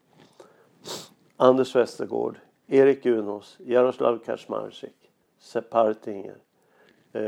Anders 1.38 1.76
Westergård, 1.76 2.40
Erik 2.68 3.06
Unos, 3.06 3.58
Jaroslav 3.60 4.20
Kaczmarczyk, 4.26 5.12
Sepp 5.40 5.74
Hartinger. 5.74 6.38
Eh, 7.14 7.22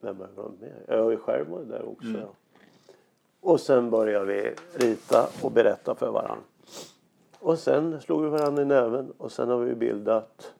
vem 0.00 0.16
har 0.16 0.26
jag 0.26 0.34
glömt 0.34 0.60
mer? 0.60 0.84
Jag 0.88 1.20
själv 1.20 1.48
varit 1.48 1.68
där 1.68 1.88
också. 1.88 2.18
Ja. 2.20 2.28
Och 3.44 3.60
sen 3.60 3.90
började 3.90 4.24
vi 4.24 4.54
rita 4.74 5.28
och 5.42 5.52
berätta 5.52 5.94
för 5.94 6.10
varandra. 6.10 6.44
Och 7.38 7.58
sen 7.58 8.00
slog 8.00 8.22
vi 8.22 8.28
varandra 8.28 8.62
i 8.62 8.64
näven 8.64 9.12
och 9.18 9.32
sen 9.32 9.48
har 9.48 9.58
vi 9.58 9.74
bildat, 9.74 10.52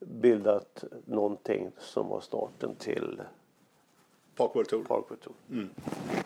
bildat 0.00 0.84
någonting 1.04 1.70
som 1.78 2.08
var 2.08 2.20
starten 2.20 2.74
till 2.74 3.20
Park 4.36 4.50
World 4.54 4.68
Tour. 4.68 4.84
Parkway 4.84 5.18
Tour. 5.18 5.68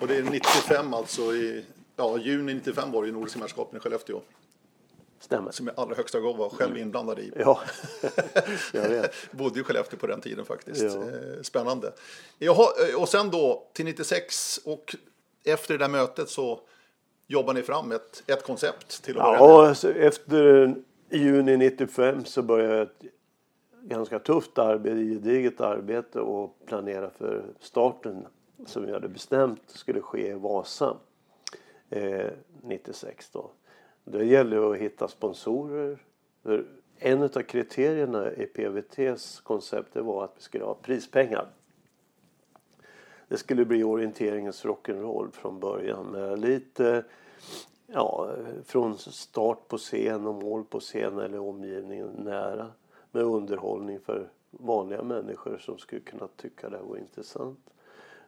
Och 0.00 0.07
det 0.07 0.16
är 0.16 0.22
95 0.22 0.94
alltså, 0.94 1.22
i 1.22 1.64
ja, 1.96 2.18
juni 2.18 2.55
95 2.55 2.92
var 2.92 3.03
det 3.03 3.09
i 3.09 3.12
Nordiska 3.12 3.38
mästerskapen 3.38 3.76
i 3.76 3.81
Skellefteå. 3.81 4.20
Stämmer. 5.20 5.50
Som 5.50 5.68
i 5.68 5.72
allra 5.76 5.94
högsta 5.94 6.20
grad 6.20 6.37
var 6.37 6.48
själv 6.48 6.79
inblandad 6.79 7.18
i. 7.18 7.33
Ja, 7.37 7.61
jag 8.72 8.88
vet. 8.88 9.12
Bodde 9.31 9.61
i 9.61 9.62
Skellefteå 9.62 9.98
på 9.98 10.07
den 10.07 10.20
tiden 10.20 10.44
faktiskt. 10.44 10.83
Ja. 10.83 11.03
Eh, 11.03 11.42
Spännande. 11.42 11.92
Jaha, 12.38 12.66
eh, 12.88 13.03
och 13.03 13.09
sen 13.09 13.31
då 13.31 13.66
till 13.72 13.85
96 13.85 14.61
och 14.64 14.96
efter 15.44 15.79
det 15.79 15.85
där 15.85 15.88
mötet 15.88 16.29
så 16.29 16.61
jobbar 17.26 17.55
ni 17.55 17.62
fram 17.62 17.92
ett, 17.92 18.22
ett 18.26 18.42
koncept 18.42 19.05
till 19.05 19.18
att 19.18 19.24
börja 19.24 19.40
med. 19.40 19.40
Ja, 19.40 19.68
alltså 19.68 19.92
efter 19.92 20.74
juni 21.11 21.57
95 21.57 22.24
så 22.24 22.42
började 22.42 22.83
ett 22.83 23.03
ganska 23.83 24.18
tufft 24.18 24.59
arbete, 24.59 24.96
gediget 24.96 25.61
arbete 25.61 26.20
och 26.20 26.59
planera 26.66 27.11
för 27.11 27.44
starten 27.61 28.26
som 28.66 28.87
vi 28.87 28.92
hade 28.92 29.09
bestämt 29.09 29.62
skulle 29.66 30.00
ske 30.00 30.29
i 30.29 30.33
Vasa 30.33 30.96
eh, 31.90 32.31
96 32.62 33.31
då. 33.31 33.50
Det 34.05 34.24
gäller 34.24 34.72
att 34.72 34.79
hitta 34.79 35.09
sponsorer. 35.09 35.98
En 36.98 37.22
av 37.22 37.29
kriterierna 37.29 38.33
i 38.33 38.46
PVTs 38.46 39.40
koncept 39.40 39.96
var 39.96 40.24
att 40.24 40.33
vi 40.37 40.42
skulle 40.42 40.64
ha 40.64 40.74
prispengar. 40.74 41.48
Det 43.31 43.38
skulle 43.38 43.64
bli 43.64 43.85
orienteringens 43.85 44.64
rock'n'roll 44.64 45.31
från 45.31 45.61
början 45.61 46.07
med 46.07 46.38
lite 46.38 47.05
ja, 47.87 48.35
från 48.64 48.99
start 48.99 49.69
på 49.69 49.79
scen 49.79 50.27
och 50.27 50.35
mål 50.35 50.64
på 50.64 50.81
scen 50.81 51.19
eller 51.19 51.38
omgivningen 51.38 52.09
nära 52.09 52.73
med 53.11 53.23
underhållning 53.23 54.01
för 54.01 54.31
vanliga 54.51 55.03
människor 55.03 55.59
som 55.59 55.79
skulle 55.79 56.01
kunna 56.01 56.29
tycka 56.37 56.69
det 56.69 56.79
var 56.79 56.97
intressant. 56.97 57.71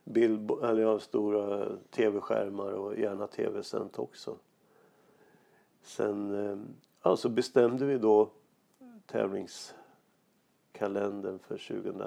Bild, 0.05 0.51
eller 0.51 0.83
ja, 0.83 0.99
stora 0.99 1.77
tv-skärmar 1.91 2.73
och 2.73 2.99
gärna 2.99 3.27
tv-sänt 3.27 3.99
också. 3.99 4.37
Sen 5.83 6.47
eh, 6.47 6.57
ja, 7.03 7.17
så 7.17 7.29
bestämde 7.29 7.87
vi 7.87 7.99
då 7.99 8.31
tävlingskalendern 9.07 11.39
för 11.39 11.69
2000 11.69 12.03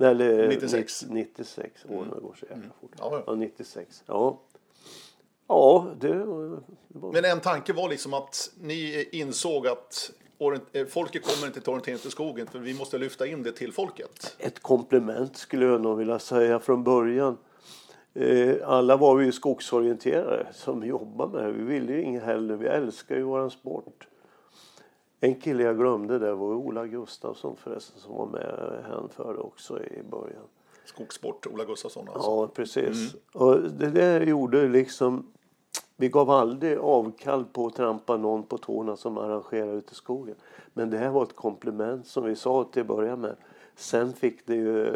Nej, 0.00 0.10
eller 0.10 0.48
96. 0.48 1.04
96. 1.10 1.84
Åren 1.88 2.08
går 2.22 2.36
så 2.40 2.46
jävla 2.50 2.68
fort. 2.80 2.90
Ja, 2.98 3.08
ja. 3.12 3.22
Ja, 3.26 3.34
96. 3.34 4.02
Ja. 4.06 4.40
Ja, 5.48 5.86
det, 6.00 6.14
var... 6.14 7.12
Men 7.12 7.24
en 7.24 7.40
tanke 7.40 7.72
var 7.72 7.88
liksom 7.88 8.14
att 8.14 8.50
ni 8.60 9.08
insåg 9.12 9.66
att 9.66 10.10
eh, 10.72 10.86
folket 10.86 11.22
kommer 11.22 11.46
inte 11.46 11.60
till 11.60 11.70
orientering 11.70 11.98
till 11.98 12.10
skogen 12.10 12.46
för 12.46 12.58
vi 12.58 12.74
måste 12.74 12.98
lyfta 12.98 13.26
in 13.26 13.42
det 13.42 13.52
till 13.52 13.72
folket. 13.72 14.36
ett 14.38 14.60
komplement 14.60 15.36
skulle 15.36 15.66
jag 15.66 15.80
nog 15.80 15.98
vilja 15.98 16.18
säga 16.18 16.60
från 16.60 16.84
början. 16.84 17.36
Eh, 18.14 18.54
alla 18.64 18.96
var 18.96 19.16
vi 19.16 19.24
ju 19.24 19.32
skogsorienterade 19.32 20.46
som 20.52 20.86
jobbar 20.86 21.28
med 21.28 21.44
det. 21.44 21.52
Vi 21.52 21.62
ville 21.62 21.92
ju 21.92 22.02
inget 22.02 22.22
hellre. 22.22 22.56
Vi 22.56 22.66
älskar 22.66 23.16
ju 23.16 23.22
våran 23.22 23.50
sport. 23.50 24.06
En 25.20 25.34
kille 25.34 25.62
jag 25.62 25.78
glömde 25.78 26.18
där 26.18 26.32
var 26.32 26.54
Ola 26.54 26.86
Gustafsson 26.86 27.56
förresten 27.56 28.00
som 28.00 28.14
var 28.14 28.26
med 28.26 28.84
hänförde 28.88 29.38
också 29.38 29.82
i 29.82 30.02
början. 30.02 30.44
Skogssport, 30.84 31.46
Ola 31.46 31.64
Gustafsson 31.64 32.08
alltså. 32.08 32.30
Ja, 32.30 32.48
precis. 32.54 33.14
Och 33.32 33.60
det 33.60 33.90
där 33.90 34.20
gjorde 34.20 34.68
liksom... 34.68 35.32
Vi 35.96 36.08
gav 36.08 36.30
aldrig 36.30 36.78
avkall 36.78 37.44
på 37.44 37.66
att 37.66 37.74
trampa 37.74 38.16
någon 38.16 38.42
på 38.42 38.58
tårna 38.58 38.96
som 38.96 39.18
arrangerar 39.18 39.72
ute 39.74 39.92
i 39.92 39.94
skogen. 39.94 40.34
Men 40.72 40.90
det 40.90 40.98
här 40.98 41.10
var 41.10 41.22
ett 41.22 41.36
komplement 41.36 42.06
som 42.06 42.24
vi 42.24 42.36
sa 42.36 42.64
till 42.64 42.80
att 42.80 42.88
börja 42.88 43.16
med. 43.16 43.36
Sen 43.74 44.12
fick 44.12 44.46
det 44.46 44.54
ju... 44.54 44.92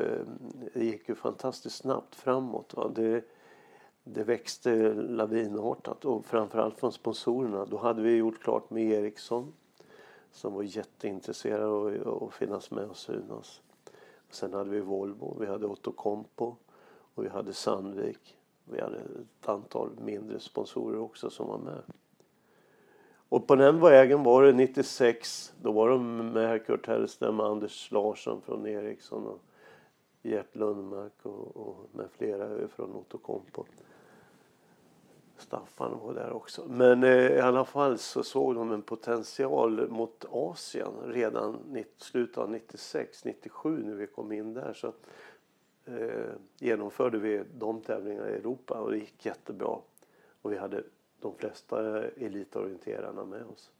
Det 0.75 0.85
gick 0.85 1.09
ju 1.09 1.15
fantastiskt 1.15 1.77
snabbt 1.77 2.15
framåt. 2.15 2.75
Va? 2.75 2.91
Det, 2.95 3.25
det 4.05 4.25
växte 4.25 4.95
lavinartat 4.95 6.05
och 6.05 6.27
framförallt 6.27 6.81
från 6.81 6.93
sponsorerna. 6.93 7.65
Då 7.65 7.77
hade 7.77 8.03
vi 8.03 8.17
gjort 8.17 8.43
klart 8.43 8.71
med 8.71 8.85
Ericsson 8.85 9.53
som 10.35 10.55
var 10.55 10.63
jätteintresserad 10.63 11.63
av 12.07 12.25
att 12.25 12.35
finnas 12.35 12.71
med 12.71 12.85
och 12.85 12.97
synas. 12.97 13.61
Sen 14.31 14.53
hade 14.53 14.71
vi 14.71 14.81
Volvo, 14.81 15.37
vi 15.41 15.47
hade 15.47 15.67
Outokumpu 15.67 16.45
och 17.15 17.25
vi 17.25 17.29
hade 17.29 17.53
Sandvik. 17.53 18.39
Vi 18.65 18.81
hade 18.81 18.97
ett 18.99 19.49
antal 19.49 19.91
mindre 20.01 20.41
sponsorer 20.41 20.99
också 20.99 21.31
som 21.31 21.49
var 21.49 21.59
med. 21.59 21.83
Och 23.29 23.47
på 23.47 23.57
den 23.57 23.81
vägen 23.81 24.23
var 24.23 24.43
det 24.43 24.53
96. 24.53 25.55
Då 25.63 25.73
var 25.73 25.89
de 25.89 26.17
med 26.17 26.67
Kurt 26.67 26.87
Hellström, 26.87 27.41
Anders 27.41 27.91
Larsson 27.91 28.43
från 28.43 28.67
Ericsson 28.67 29.27
och 29.27 29.41
Gert 30.23 30.57
Lundmark 30.57 31.13
och, 31.23 31.57
och 31.57 31.89
med 31.93 32.11
flera 32.11 32.69
från 32.69 32.95
Outokumpu. 32.95 33.63
Staffan 35.37 35.99
var 35.99 36.15
där 36.15 36.33
också. 36.33 36.65
Men 36.69 37.03
eh, 37.05 37.33
i 37.33 37.41
alla 37.41 37.65
fall 37.65 37.99
så 37.99 38.23
såg 38.23 38.55
de 38.55 38.73
en 38.73 38.83
potential 38.83 39.89
mot 39.89 40.25
Asien 40.31 40.93
redan 41.05 41.77
i 41.77 41.85
slutet 41.97 42.39
av 42.39 42.51
96, 42.51 43.25
97 43.25 43.83
när 43.85 43.95
vi 43.95 44.07
kom 44.07 44.33
in 44.33 44.55
där. 44.55 44.73
Så 44.73 44.93
eh, 45.85 46.33
genomförde 46.59 47.19
vi 47.19 47.45
de 47.55 47.81
tävlingarna 47.81 48.31
i 48.31 48.35
Europa 48.35 48.81
och 48.81 48.91
det 48.91 48.99
gick 48.99 49.27
jättebra. 49.27 49.79
Och 50.43 50.53
vi 50.53 50.57
hade 50.57 50.83
de 51.21 51.35
flesta 51.35 52.05
elitorienterarna 52.05 53.25
med 53.25 53.47
oss. 53.47 53.71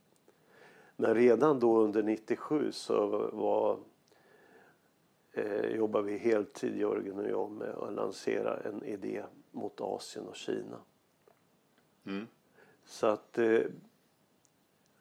Men 0.95 1.15
redan 1.15 1.59
då 1.59 1.77
under 1.77 2.03
97 2.03 2.71
så 2.71 3.29
var, 3.33 3.79
eh, 5.33 5.75
jobbade 5.75 6.05
vi 6.05 6.17
heltid, 6.17 6.77
Jörgen 6.77 7.19
och 7.19 7.29
jag, 7.29 7.51
med 7.51 7.69
att 7.69 7.93
lansera 7.93 8.59
en 8.59 8.83
idé 8.83 9.23
mot 9.51 9.81
Asien 9.81 10.27
och 10.27 10.35
Kina. 10.35 10.77
Mm. 12.05 12.27
Så 12.85 13.07
att, 13.07 13.37
eh, 13.37 13.59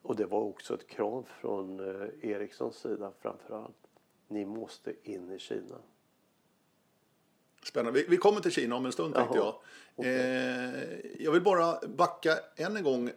och 0.03 0.17
det 0.17 0.27
var 0.27 0.41
också 0.41 0.75
ett 0.75 0.89
krav 0.89 1.29
från 1.41 1.81
eh, 1.81 2.31
Ericssons 2.31 2.77
sida 2.77 3.13
framför 3.23 3.65
allt. 3.65 3.77
Ni 4.29 4.45
måste 4.45 4.93
in 5.03 5.33
i 5.33 5.39
Kina. 5.39 5.77
Spännande. 7.65 8.01
Vi, 8.01 8.07
vi 8.09 8.17
kommer 8.17 8.41
till 8.41 8.51
Kina 8.53 8.77
om 8.77 8.87
en 8.87 8.93
stund 8.93 9.15
tänkte 9.15 9.37
jag. 9.37 9.45
Jaha, 9.47 9.55
Eh, 9.97 10.97
jag 11.19 11.33
vill 11.33 11.43
bara 11.43 11.79
backa 11.89 12.39
än 12.57 12.77
en 12.77 12.83
gång. 12.83 13.11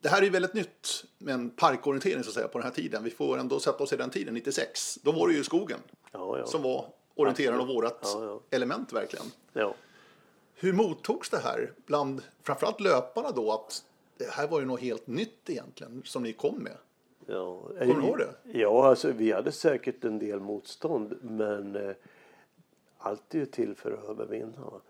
Det 0.00 0.08
här 0.08 0.18
är 0.18 0.22
ju 0.22 0.30
väldigt 0.30 0.54
nytt 0.54 1.04
med 1.18 1.34
en 1.34 1.50
parkorientering 1.50 2.22
så 2.22 2.28
att 2.30 2.34
säga 2.34 2.48
på 2.48 2.58
den 2.58 2.66
här 2.66 2.74
tiden. 2.74 3.04
Vi 3.04 3.10
får 3.10 3.38
ändå 3.38 3.60
sätta 3.60 3.84
oss 3.84 3.92
i 3.92 3.96
den 3.96 4.10
tiden, 4.10 4.34
96. 4.34 4.98
Då 5.02 5.12
var 5.12 5.28
det 5.28 5.34
ju 5.34 5.44
skogen 5.44 5.78
Ja, 6.12 6.38
ja. 6.38 6.46
som 6.46 6.62
var 6.62 6.86
orienteraren 7.14 7.60
och 7.60 7.68
vårat 7.68 8.00
Ja, 8.02 8.24
ja. 8.24 8.40
element 8.56 8.92
verkligen. 8.92 9.26
Hur 10.58 10.72
mottogs 10.72 11.30
det 11.30 11.38
här 11.38 11.72
bland 11.86 12.22
framförallt 12.42 12.80
löparna 12.80 13.30
då 13.30 13.52
att 13.52 13.84
det 14.16 14.30
här 14.30 14.48
var 14.48 14.60
ju 14.60 14.66
något 14.66 14.80
helt 14.80 15.06
nytt 15.06 15.50
egentligen 15.50 16.02
som 16.04 16.22
ni 16.22 16.32
kom 16.32 16.54
med? 16.54 16.76
Ja, 17.26 17.60
Kommer 17.78 17.94
du 17.94 18.06
ihåg 18.06 18.18
det? 18.18 18.58
Ja, 18.58 18.88
alltså, 18.88 19.12
vi 19.12 19.32
hade 19.32 19.52
säkert 19.52 20.04
en 20.04 20.18
del 20.18 20.40
motstånd 20.40 21.18
men 21.22 21.76
eh, 21.76 21.96
allt 22.98 23.34
är 23.34 23.38
ju 23.38 23.46
till 23.46 23.74
för 23.74 23.92
att 23.92 24.08
övervinna. 24.08 24.80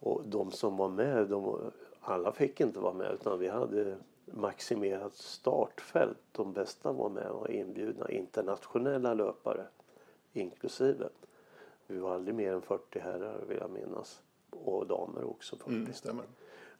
Och 0.00 0.22
de 0.26 0.50
som 0.50 0.76
var 0.76 0.88
med, 0.88 1.28
de, 1.28 1.70
alla 2.00 2.32
fick 2.32 2.60
inte 2.60 2.78
vara 2.78 2.94
med 2.94 3.12
utan 3.12 3.38
vi 3.38 3.48
hade 3.48 3.96
maximerat 4.24 5.14
startfält. 5.14 6.18
De 6.32 6.52
bästa 6.52 6.92
var 6.92 7.08
med 7.08 7.30
och 7.30 7.50
inbjudna 7.50 8.10
internationella 8.10 9.14
löpare 9.14 9.66
inklusive. 10.32 11.08
Vi 11.86 11.98
var 11.98 12.14
aldrig 12.14 12.34
mer 12.34 12.52
än 12.52 12.62
40 12.62 12.98
herrar 12.98 13.44
vill 13.48 13.58
jag 13.58 13.70
minnas. 13.70 14.22
Och 14.52 14.86
damer 14.86 15.24
också 15.24 15.56
40. 15.56 15.70
Mm, 15.70 15.92
stämmer. 15.92 16.24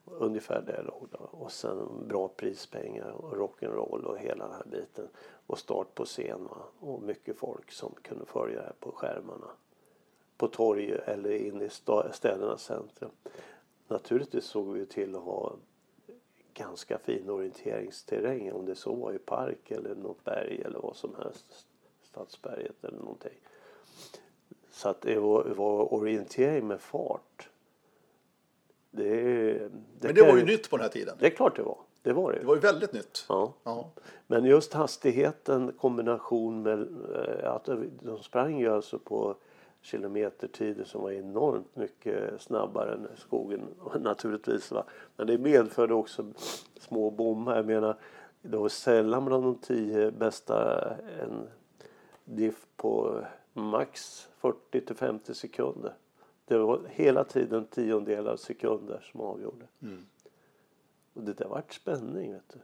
Ungefär 0.04 0.62
det 0.62 0.82
låg 0.82 1.08
det. 1.10 1.18
Och 1.18 1.52
sen 1.52 2.08
bra 2.08 2.28
prispengar 2.28 3.10
och 3.10 3.32
rock'n'roll 3.32 4.04
och 4.04 4.18
hela 4.18 4.44
den 4.44 4.54
här 4.54 4.66
biten. 4.70 5.08
Och 5.46 5.58
start 5.58 5.94
på 5.94 6.04
scen 6.04 6.44
va? 6.44 6.62
och 6.80 7.02
mycket 7.02 7.36
folk 7.36 7.72
som 7.72 7.94
kunde 8.02 8.26
följa 8.26 8.56
det 8.56 8.64
här 8.64 8.74
på 8.80 8.92
skärmarna. 8.92 9.50
På 10.36 10.48
torg 10.48 10.92
eller 11.04 11.30
in 11.30 11.62
i 11.62 11.68
städernas 12.12 12.62
centrum. 12.62 13.10
Naturligtvis 13.88 14.44
såg 14.44 14.68
vi 14.68 14.86
till 14.86 15.16
att 15.16 15.22
ha 15.22 15.56
ganska 16.54 16.98
fin 16.98 17.30
orienteringsterräng 17.30 18.52
om 18.52 18.66
det 18.66 18.74
så 18.74 18.94
var 18.94 19.12
i 19.12 19.18
park 19.18 19.70
eller 19.70 19.94
något 19.94 20.24
berg 20.24 20.62
eller 20.64 20.78
vad 20.78 20.96
som 20.96 21.14
helst. 21.14 21.66
Stadsberget 22.02 22.84
eller 22.84 22.98
någonting. 22.98 23.38
Så 24.70 24.88
att 24.88 25.00
det 25.00 25.18
var, 25.18 25.44
var 25.44 25.94
orientering 25.94 26.66
med 26.66 26.80
fart. 26.80 27.48
Det, 28.94 29.04
det 29.52 29.70
Men 30.00 30.14
det 30.14 30.22
var 30.22 30.32
ju 30.32 30.38
jag- 30.38 30.46
nytt 30.46 30.70
på 30.70 30.76
den 30.76 30.82
här 30.84 30.90
tiden. 30.90 31.16
Det 31.20 31.26
är 31.26 31.30
klart 31.30 31.56
det 31.56 31.62
var. 31.62 31.76
Det 32.02 32.12
var 32.12 32.32
det. 32.32 32.38
Det 32.38 32.46
var 32.46 32.54
ju 32.54 32.60
väldigt 32.60 32.92
nytt. 32.92 33.24
Ja. 33.28 33.52
Ja. 33.64 33.90
Men 34.26 34.44
just 34.44 34.72
hastigheten 34.72 35.72
kombination 35.72 36.62
med 36.62 36.80
eh, 37.42 37.52
att 37.52 37.68
de 38.02 38.18
sprang 38.22 38.60
ju 38.60 38.68
alltså 38.68 38.98
på 38.98 39.34
kilometertider 39.80 40.84
som 40.84 41.02
var 41.02 41.10
enormt 41.10 41.76
mycket 41.76 42.40
snabbare 42.42 42.92
än 42.94 43.08
skogen 43.16 43.60
naturligtvis. 44.00 44.70
Va? 44.72 44.84
Men 45.16 45.26
det 45.26 45.38
medförde 45.38 45.94
också 45.94 46.24
små 46.80 47.10
bommar. 47.10 47.56
Jag 47.56 47.66
menar, 47.66 47.96
det 48.42 48.56
var 48.56 48.68
sällan 48.68 49.24
bland 49.24 49.44
de 49.44 49.54
tio 49.58 50.10
bästa 50.10 50.88
en 51.22 51.48
diff 52.24 52.66
på 52.76 53.20
max 53.52 54.28
40 54.40 54.80
till 54.80 54.96
50 54.96 55.34
sekunder. 55.34 55.92
Det 56.44 56.58
var 56.58 56.80
hela 56.90 57.24
tiden 57.24 57.66
tiondelar 57.66 58.36
sekunder 58.36 59.08
som 59.12 59.20
avgjorde. 59.20 59.66
Och 61.14 61.22
det 61.22 61.32
där 61.32 61.48
vart 61.48 61.72
spänning 61.74 62.32
vet 62.32 62.48
du. 62.52 62.58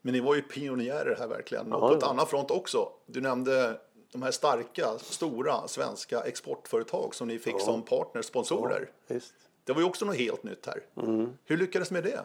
Men 0.00 0.12
ni 0.12 0.20
var 0.20 0.34
ju 0.34 0.42
pionjärer 0.42 1.16
här 1.18 1.28
verkligen. 1.28 1.72
Och 1.72 1.82
Ja, 1.82 1.88
på 1.88 1.94
ett 1.94 2.02
ja. 2.02 2.08
annat 2.10 2.30
front 2.30 2.50
också. 2.50 2.88
Du 3.06 3.20
nämnde 3.20 3.80
de 4.12 4.22
här 4.22 4.30
starka, 4.30 4.98
stora 4.98 5.68
svenska 5.68 6.20
exportföretag 6.20 7.14
som 7.14 7.28
ni 7.28 7.38
fick 7.38 7.60
som 7.60 7.82
partners, 7.82 8.26
sponsorer. 8.26 8.90
Det 9.64 9.72
var 9.72 9.80
ju 9.80 9.86
också 9.86 10.04
något 10.04 10.16
helt 10.16 10.42
nytt 10.42 10.66
här. 10.66 10.82
Mm. 10.96 11.38
Hur 11.44 11.56
lyckades 11.56 11.90
med 11.90 12.04
det? 12.04 12.24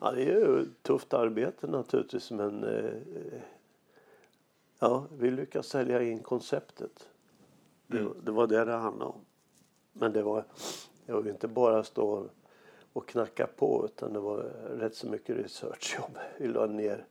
Ja, 0.00 0.12
det 0.12 0.22
är 0.22 0.26
ju 0.26 0.66
tufft 0.82 1.14
arbete 1.14 1.66
naturligtvis 1.66 2.30
men 2.30 2.64
eh, 2.64 3.40
ja, 4.78 5.06
vi 5.18 5.30
lyckades 5.30 5.66
sälja 5.66 6.02
in 6.02 6.18
konceptet. 6.22 7.08
Det, 7.92 8.08
det 8.24 8.30
var 8.30 8.46
det 8.46 8.64
det 8.64 8.72
handlade 8.72 9.10
om. 9.10 9.20
Men 9.92 10.12
det 10.12 10.22
var, 10.22 10.44
det 11.06 11.12
var 11.12 11.22
ju 11.24 11.30
inte 11.30 11.48
bara 11.48 11.84
stå 11.84 12.26
och 12.92 13.08
knacka 13.08 13.46
på 13.56 13.84
utan 13.84 14.12
det 14.12 14.20
var 14.20 14.36
rätt 14.78 14.94
så 14.94 15.06
mycket 15.06 15.36
researchjobb. 15.36 16.18
Vi 16.38 16.48
la 16.48 16.66
ner 16.66 17.06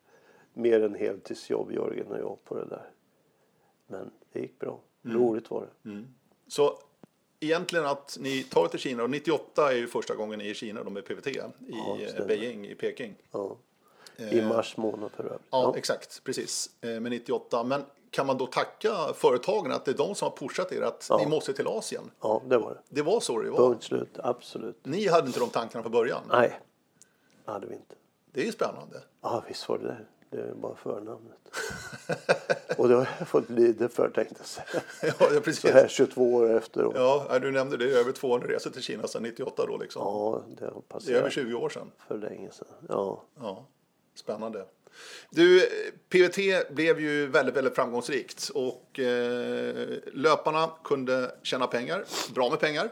mer 0.54 0.82
än 0.84 0.96
heltidsjobb 0.96 1.72
Jörgen 1.72 2.08
och 2.08 2.20
jag 2.20 2.38
på 2.44 2.56
det 2.56 2.66
där. 2.66 2.90
Men 3.88 4.12
det 4.32 4.40
gick 4.40 4.60
bra. 4.60 4.80
Roligt 5.04 5.52
var 5.52 5.62
det. 5.84 6.04
Så 6.48 6.78
egentligen 7.40 7.86
att 7.86 8.18
ni 8.20 8.44
tar 8.44 8.68
till 8.68 8.80
Kina 8.80 9.04
och 9.04 9.10
98 9.10 9.72
är 9.72 9.78
ju 9.78 9.88
första 9.88 10.16
gången 10.16 10.40
ni 10.40 10.46
är 10.46 10.52
i 10.52 10.54
Kina 10.54 10.84
då 10.84 10.90
med 10.90 11.06
PVT 11.06 11.28
i 11.28 11.38
eh, 11.38 11.46
stämmer. 12.10 12.28
Beijing 12.28 12.68
i 12.68 12.76
Peking. 12.76 13.16
Ja. 13.32 13.58
I 14.32 14.42
mars 14.42 14.78
månad 14.78 15.12
för 15.12 15.24
övrigt. 15.24 15.42
Ja, 15.50 15.74
exakt, 15.78 16.24
precis. 16.24 16.70
Eh, 16.82 17.00
Med 17.00 17.12
98. 17.12 17.64
Men 17.64 17.82
kan 18.12 18.28
man 18.28 18.38
då 18.38 18.46
tacka 18.48 19.14
företagen 19.16 19.72
att 19.72 19.86
det 19.86 19.92
är 19.92 19.96
de 19.98 20.16
som 20.16 20.26
har 20.30 20.38
pushat 20.38 20.72
er 20.72 20.82
att 20.82 21.10
ni 21.20 21.26
måste 21.26 21.54
till 21.54 21.68
Asien? 21.68 22.12
ja, 22.22 22.42
det 22.46 22.58
var 22.58 22.70
det. 22.74 22.80
Det 22.90 23.02
var 23.02 23.20
så 23.20 23.42
det 23.42 23.50
var. 23.50 23.58
Punkt 23.58 23.84
slut. 23.84 24.18
Absolut. 24.24 24.80
Ni 24.86 25.08
hade 25.08 25.28
inte 25.28 25.40
de 25.40 25.50
tankarna 25.50 25.82
från 25.84 25.92
början. 25.92 26.22
Nej, 26.30 26.60
det 27.46 27.52
hade 27.52 27.68
vi 27.68 27.74
inte. 27.76 27.96
Det 28.34 28.42
är 28.42 28.46
ju 28.46 28.52
spännande. 28.52 29.02
Ja, 29.22 29.44
visst 29.48 29.70
var 29.70 29.78
det 29.78 29.84
det. 29.88 29.98
Det 30.30 30.38
är 30.42 30.54
bara 30.54 30.76
förnamnet. 30.76 31.38
och 32.78 32.88
det 32.88 32.96
har 32.96 33.08
jag 33.20 33.28
fått 33.28 33.50
lida 33.50 33.90
för 33.90 34.10
tänkte 34.10 34.36
jag 34.38 34.46
säga. 34.48 34.84
Ja, 35.02 35.14
ja, 35.20 35.28
Så 35.36 35.42
precis. 35.42 35.72
här 35.72 35.88
22 35.88 36.34
år 36.34 36.50
efteråt. 36.58 36.94
Ja, 36.96 37.26
Ja, 37.30 37.40
du 37.40 37.52
nämnde 37.52 37.78
det, 37.78 37.86
över 37.86 38.12
200 38.12 38.48
resor 38.48 38.70
till 38.72 38.82
Kina 38.82 39.08
sedan 39.08 39.24
98 39.24 39.66
då 39.68 39.78
liksom. 39.78 40.02
det 40.06 40.10
har 40.12 40.44
Det 40.58 40.66
är 40.66 40.70
över 40.70 40.82
passerat 40.82 41.32
20 41.34 41.54
år 41.54 41.70
sedan. 41.70 41.92
för 42.08 42.18
länge 42.18 42.52
sedan. 42.52 42.68
Ja, 42.90 43.24
Ja, 43.42 43.66
spännande. 44.16 44.66
Du, 45.30 45.70
PVT 46.10 46.70
blev 46.72 47.00
ju 47.00 47.28
väldigt, 47.28 47.56
väldigt 47.56 47.76
framgångsrikt 47.76 48.50
och 48.54 49.00
eh, 49.00 49.98
löparna 50.14 50.70
kunde 50.84 51.36
tjäna 51.44 51.68
pengar, 51.68 52.06
bra 52.36 52.50
med 52.50 52.60
pengar. 52.60 52.90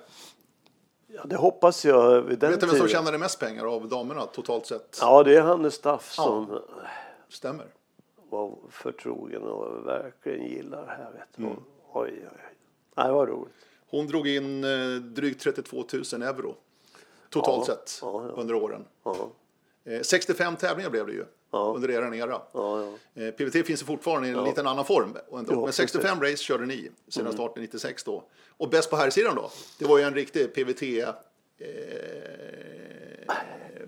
ja 1.08 1.22
det 1.26 1.36
hoppas 1.36 1.86
jag 1.86 2.22
vid 2.22 2.40
den 2.40 2.52
Vet 2.52 2.60
du 2.60 2.68
vem 2.68 2.76
som 2.78 2.88
tjänade 2.88 3.18
mest 3.18 3.40
pengar 3.40 3.66
av 3.66 3.88
damerna 3.90 4.26
totalt 4.26 4.66
sett? 4.66 4.98
Ja, 5.02 5.24
det 5.24 5.36
är 5.36 5.42
Hannes 5.42 5.74
Staff 5.74 6.12
som 6.12 6.60
Stämmer. 7.30 7.66
var 8.30 8.58
förtrogen 8.70 9.42
och 9.42 9.88
verkligen 9.88 10.46
gillar 10.48 10.82
det 10.86 10.92
här. 10.92 11.12
Vet 11.12 11.28
du. 11.36 11.44
Mm. 11.44 11.56
Oj, 11.94 12.12
oj, 12.16 12.28
oj. 12.34 12.56
Nej, 12.96 13.08
det 13.08 13.14
var 13.14 13.28
roligt. 13.28 13.54
Hon 13.90 14.08
drog 14.08 14.28
in 14.28 14.64
eh, 14.64 14.96
drygt 15.02 15.42
32 15.42 15.86
000 16.14 16.22
euro 16.22 16.56
totalt 17.30 17.68
Ja, 17.68 17.76
sett 17.76 18.00
ja, 18.02 18.26
ja. 18.28 18.42
under 18.42 18.56
åren. 18.56 18.86
Ja, 19.04 19.30
Eh, 19.84 20.02
65 20.02 20.56
tävlingar 20.56 20.90
blev 20.90 21.06
det 21.08 21.14
ju 21.14 21.26
Ja. 21.52 21.74
under 21.76 21.90
er 21.92 22.14
era. 22.14 22.42
ja, 22.52 22.84
ja. 23.14 23.24
Eh, 23.24 23.32
PVT 23.32 23.66
finns 23.68 23.84
fortfarande 23.84 24.28
i 24.28 24.32
en 24.32 24.44
liten 24.44 24.68
annan 24.68 24.86
form. 24.86 25.18
Ändå. 25.34 25.64
Men 25.64 25.74
65 25.74 26.22
race 26.22 26.38
körde 26.38 26.66
ni 26.66 26.92
sedan 27.08 27.34
starten 27.34 27.64
96 27.64 28.04
då. 28.04 28.24
Och 28.58 28.70
bäst 28.70 28.90
på 28.90 28.96
här 28.96 29.10
sidan 29.10 29.36
då? 29.36 29.52
Det 29.80 29.86
var 29.86 29.98
ju 29.98 30.04
en 30.04 30.14
riktig 30.14 30.54
PVT 30.54 30.82
eh, 30.84 31.10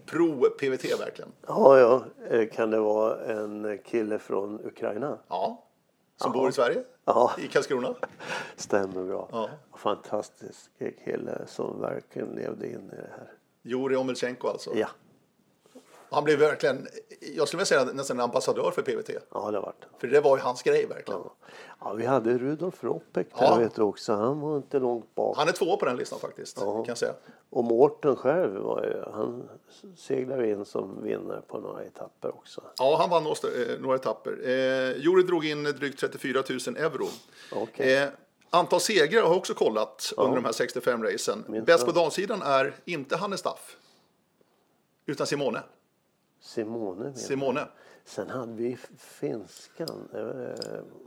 Pro 0.06 0.50
PVT 0.50 1.00
verkligen. 1.00 1.32
ja, 1.48 1.80
ja. 1.80 2.04
Eh, 2.30 2.50
Kan 2.50 2.72
det 2.72 2.80
vara 2.80 3.26
en 3.26 3.78
kille 3.86 4.20
från 4.20 4.66
Ukraina? 4.66 5.18
Ja. 5.28 5.64
Som 6.18 6.32
bor 6.32 6.50
i 6.50 6.52
Sverige? 6.52 6.84
Ja. 7.06 7.32
I 7.38 7.48
Karlskrona? 7.48 7.96
Stämmer 8.56 9.04
bra. 9.04 9.28
Ja. 9.32 9.50
Fantastisk 9.78 10.72
kille 11.06 11.42
som 11.48 11.82
verkligen 11.82 12.30
levde 12.30 12.68
in 12.68 12.92
i 12.94 12.96
det 12.96 13.10
här. 13.18 13.32
Juri 13.64 13.96
Omelchenko 13.96 14.48
alltså. 14.48 14.72
Ja, 14.76 14.88
Han 16.14 16.24
blev 16.24 16.40
verkligen, 16.40 16.88
jag 17.36 17.48
skulle 17.48 17.58
vilja 17.60 17.66
säga 17.66 17.84
nästan 17.84 18.18
en 18.18 18.24
ambassadör 18.24 18.72
för 18.72 18.82
PVT. 18.82 19.10
ja 19.32 19.52
det 19.52 19.60
vart 19.60 19.82
det. 19.82 19.88
För 20.00 20.08
det 20.08 20.22
var 20.22 20.38
ju 20.38 20.44
hans 20.44 20.64
grej 20.64 20.86
verkligen. 20.86 21.22
Ja. 21.24 21.36
ja, 21.80 21.94
vi 21.94 22.06
hade 22.06 22.38
Rudolf 22.38 22.84
Roppek 22.84 23.28
där 23.38 23.44
Ja. 23.46 23.56
vet 23.56 23.76
du 23.76 23.82
också. 23.82 24.14
Han 24.14 24.40
var 24.40 24.58
inte 24.58 24.80
långt 24.80 25.16
bak. 25.16 25.38
Han 25.38 25.48
är 25.48 25.52
två 25.52 25.78
på 25.78 25.86
den 25.86 25.98
listan 25.98 26.20
faktiskt, 26.20 26.58
kan 26.60 26.86
jag 26.88 26.98
säga. 26.98 27.14
Och 27.50 27.64
Mårten 27.64 28.16
själv 28.16 28.62
var 28.62 28.84
ju, 28.84 29.12
han 29.14 29.50
seglade 29.98 30.50
in 30.50 30.66
som 30.66 31.04
vinnare 31.04 31.42
på 31.48 31.60
några 31.60 31.84
etapper 31.84 32.36
också. 32.36 32.62
Ja, 32.78 32.98
han 33.00 33.10
vann 33.10 33.24
några, 33.24 33.92
eh, 33.92 33.96
etapper. 33.96 34.32
Eh, 34.44 34.98
Juri 35.04 35.24
drog 35.24 35.46
in 35.46 35.64
drygt 35.64 36.00
34 36.00 36.44
000 36.68 36.78
euro. 36.78 37.08
Okej. 37.52 37.98
Eh, 37.98 38.10
antal 38.50 38.80
segrar 38.80 39.22
har 39.22 39.30
jag 39.30 39.38
också 39.38 39.54
kollat 39.54 40.14
under 40.18 40.36
de 40.36 40.46
här 40.46 40.52
65 40.52 41.04
racen. 41.04 41.64
Bäst 41.66 41.86
på 41.86 41.92
damsidan 41.92 42.42
är 42.42 42.76
inte 42.86 43.18
Hannes 43.18 43.40
Staff. 43.40 43.78
Utan 45.06 45.28
Simone. 45.28 45.62
Simone. 46.42 47.16
Simone. 47.16 47.68
Sen 48.06 48.30
hade 48.30 48.54
vi 48.54 48.78
finskan. 48.98 50.10
Eh, 50.14 50.20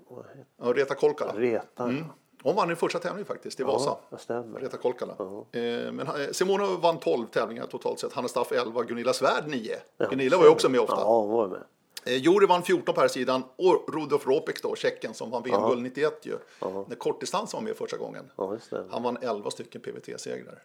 vad 0.08 0.24
heter 0.26 0.46
Ja, 0.56 0.72
Reta 0.72 0.94
Kolkala. 0.94 1.32
Reta. 1.32 1.84
Mm. 1.84 2.04
Hon 2.42 2.56
vann 2.56 2.70
i 2.70 2.74
första 2.76 2.98
tävlingen 2.98 3.26
faktiskt, 3.26 3.60
i 3.60 3.62
Vasa. 3.62 3.90
Ja, 3.90 4.00
det 4.10 4.18
stämmer. 4.18 4.60
Reta 4.60 4.76
Kolkala. 4.76 5.12
Eh, 5.12 5.92
men 5.92 6.00
eh, 6.00 6.28
Simone 6.32 6.76
vann 6.82 6.98
12 6.98 7.26
tävlingar 7.26 7.66
totalt 7.66 8.00
sett. 8.00 8.12
Hannes 8.12 8.30
Staff 8.30 8.52
11, 8.52 8.82
Gunilla 8.82 9.12
Svärd 9.12 9.44
9. 9.46 9.76
Gunilla 10.10 10.36
var 10.36 10.44
ju 10.44 10.50
också 10.50 10.68
med 10.68 10.80
ofta. 10.80 10.96
Ja, 10.96 11.20
hon 11.20 11.30
var 11.30 11.48
med. 11.48 11.62
Juri 12.06 12.46
vann 12.46 12.62
14 12.62 12.94
på 12.94 13.00
här 13.00 13.08
sidan 13.08 13.42
och 13.56 13.94
Rudolf 13.94 14.26
Ropek 14.26 14.62
då, 14.62 14.76
tjecken 14.76 15.14
som 15.14 15.30
vann 15.30 15.42
VM-guld 15.42 15.82
91 15.82 16.26
ju. 16.26 16.38
När 16.60 16.96
kortdistans 16.96 17.54
var 17.54 17.60
med 17.60 17.76
första 17.76 17.96
gången. 17.96 18.30
Ja. 18.36 18.58
Han 18.90 19.02
vann 19.02 19.18
11 19.20 19.50
stycken 19.50 19.80
PVT-segrar. 19.80 20.62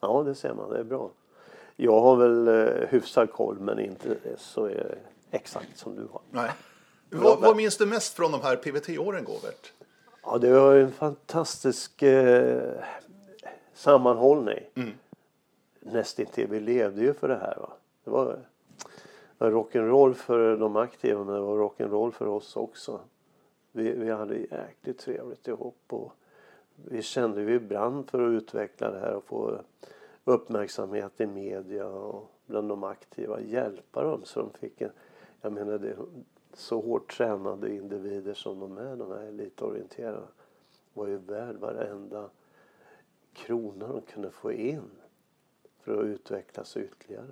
Ja, 0.00 0.22
det 0.22 0.34
ser 0.34 0.54
man. 0.54 0.70
Det 0.70 0.78
är 0.78 0.84
bra. 0.84 1.10
Jag 1.76 2.00
har 2.00 2.16
väl 2.16 2.48
eh, 2.48 2.88
hyfsad 2.88 3.32
koll, 3.32 3.58
men 3.60 3.78
inte 3.78 4.16
så 4.36 4.68
eh, 4.68 4.96
exakt 5.30 5.78
som 5.78 5.96
du 5.96 6.08
har. 6.12 6.20
Nej. 6.30 6.50
Vad, 7.10 7.40
vad 7.40 7.56
minns 7.56 7.76
du 7.76 7.86
mest 7.86 8.14
från 8.14 8.32
de 8.32 8.40
här 8.40 8.56
PVT-åren, 8.56 9.24
Govert? 9.24 9.72
Ja, 10.22 10.38
det 10.38 10.52
var 10.52 10.74
en 10.74 10.92
fantastisk 10.92 12.02
eh, 12.02 12.72
sammanhållning. 13.74 14.64
Mm. 14.74 14.90
Nästintill. 15.80 16.46
Vi 16.48 16.60
levde 16.60 17.00
ju 17.00 17.14
för 17.14 17.28
det 17.28 17.36
här. 17.36 17.56
Va? 17.60 17.72
Det 18.04 18.10
var, 18.10 18.38
var 19.38 19.50
rock'n'roll 19.50 20.14
för 20.14 20.56
de 20.56 20.76
aktiva, 20.76 21.24
men 21.24 21.34
det 21.34 21.40
var 21.40 21.58
rock'n'roll 21.58 22.10
för 22.10 22.26
oss 22.26 22.56
också. 22.56 23.00
Vi, 23.72 23.90
vi 23.92 24.10
hade 24.10 24.36
jäkligt 24.36 24.98
trevligt 24.98 25.48
ihop 25.48 25.82
och 25.88 26.12
vi 26.74 27.02
kände 27.02 27.42
vi 27.42 27.58
brann 27.58 28.04
för 28.04 28.26
att 28.26 28.42
utveckla 28.42 28.90
det 28.90 28.98
här 28.98 29.14
och 29.14 29.24
få 29.24 29.60
uppmärksamhet 30.24 31.20
i 31.20 31.26
media 31.26 31.86
och 31.86 32.30
bland 32.46 32.68
de 32.68 32.84
aktiva. 32.84 33.40
Hjälpa 33.40 34.02
dem 34.02 34.20
så 34.24 34.40
de 34.40 34.50
fick 34.58 34.80
en... 34.80 34.90
Jag 35.40 35.52
menar 35.52 35.78
det 35.78 35.96
så 36.54 36.80
hårt 36.80 37.16
tränade 37.16 37.74
individer 37.74 38.34
som 38.34 38.60
de 38.60 38.78
är, 38.78 38.96
de 38.96 39.10
här 39.10 39.18
elitorienterade 39.28 40.26
var 40.94 41.06
ju 41.06 41.16
värd 41.16 41.56
varenda 41.56 42.30
krona 43.32 43.88
de 43.88 44.00
kunde 44.02 44.30
få 44.30 44.52
in. 44.52 44.90
för 45.82 45.98
att 45.98 46.04
utvecklas 46.04 46.76
ytterligare. 46.76 47.26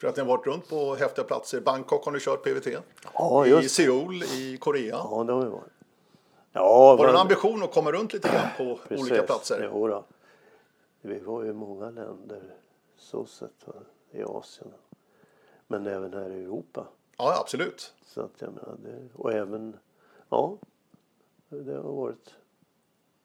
För 0.00 0.08
att 0.08 0.16
ni 0.16 0.22
har 0.22 0.28
varit 0.28 0.46
runt 0.46 0.68
på 0.68 0.94
häftiga 0.94 1.24
platser. 1.24 1.60
Bangkok 1.60 2.04
har 2.04 2.12
ni 2.12 2.18
kört 2.20 2.42
PVT. 2.44 2.66
Ja, 3.14 3.46
I 3.46 3.50
just 3.50 3.74
Seoul 3.74 4.22
i 4.22 4.56
Korea. 4.60 4.96
Ja, 5.10 5.24
det 5.26 5.32
har 5.32 5.42
vi 5.44 5.48
varit. 5.50 5.72
Ja, 6.52 6.96
Var 6.98 7.04
det 7.04 7.10
en 7.10 7.12
men- 7.14 7.20
ambition 7.22 7.62
att 7.62 7.72
komma 7.74 7.92
runt 7.92 8.12
lite 8.12 8.28
grann 8.28 8.48
på 8.56 8.78
Precis. 8.88 9.10
olika 9.10 9.22
platser? 9.26 9.70
Jo 9.72 9.88
då. 9.88 10.04
Vi 11.08 11.18
var 11.18 11.42
ju 11.44 11.50
i 11.50 11.52
många 11.52 11.90
länder 11.90 12.56
så 12.96 13.26
sett 13.26 13.64
i 14.10 14.22
Asien. 14.22 14.72
Men 15.66 15.86
även 15.86 16.12
här 16.12 16.30
i 16.30 16.42
Europa. 16.44 16.86
Ja, 17.16 17.40
absolut. 17.40 17.94
Så 18.04 18.20
att 18.20 18.40
jag 18.40 18.52
menar, 18.52 18.76
det, 18.82 19.08
och 19.14 19.32
även, 19.32 19.76
ja, 20.28 20.58
det 21.48 21.74
har 21.74 21.92
varit 21.92 22.34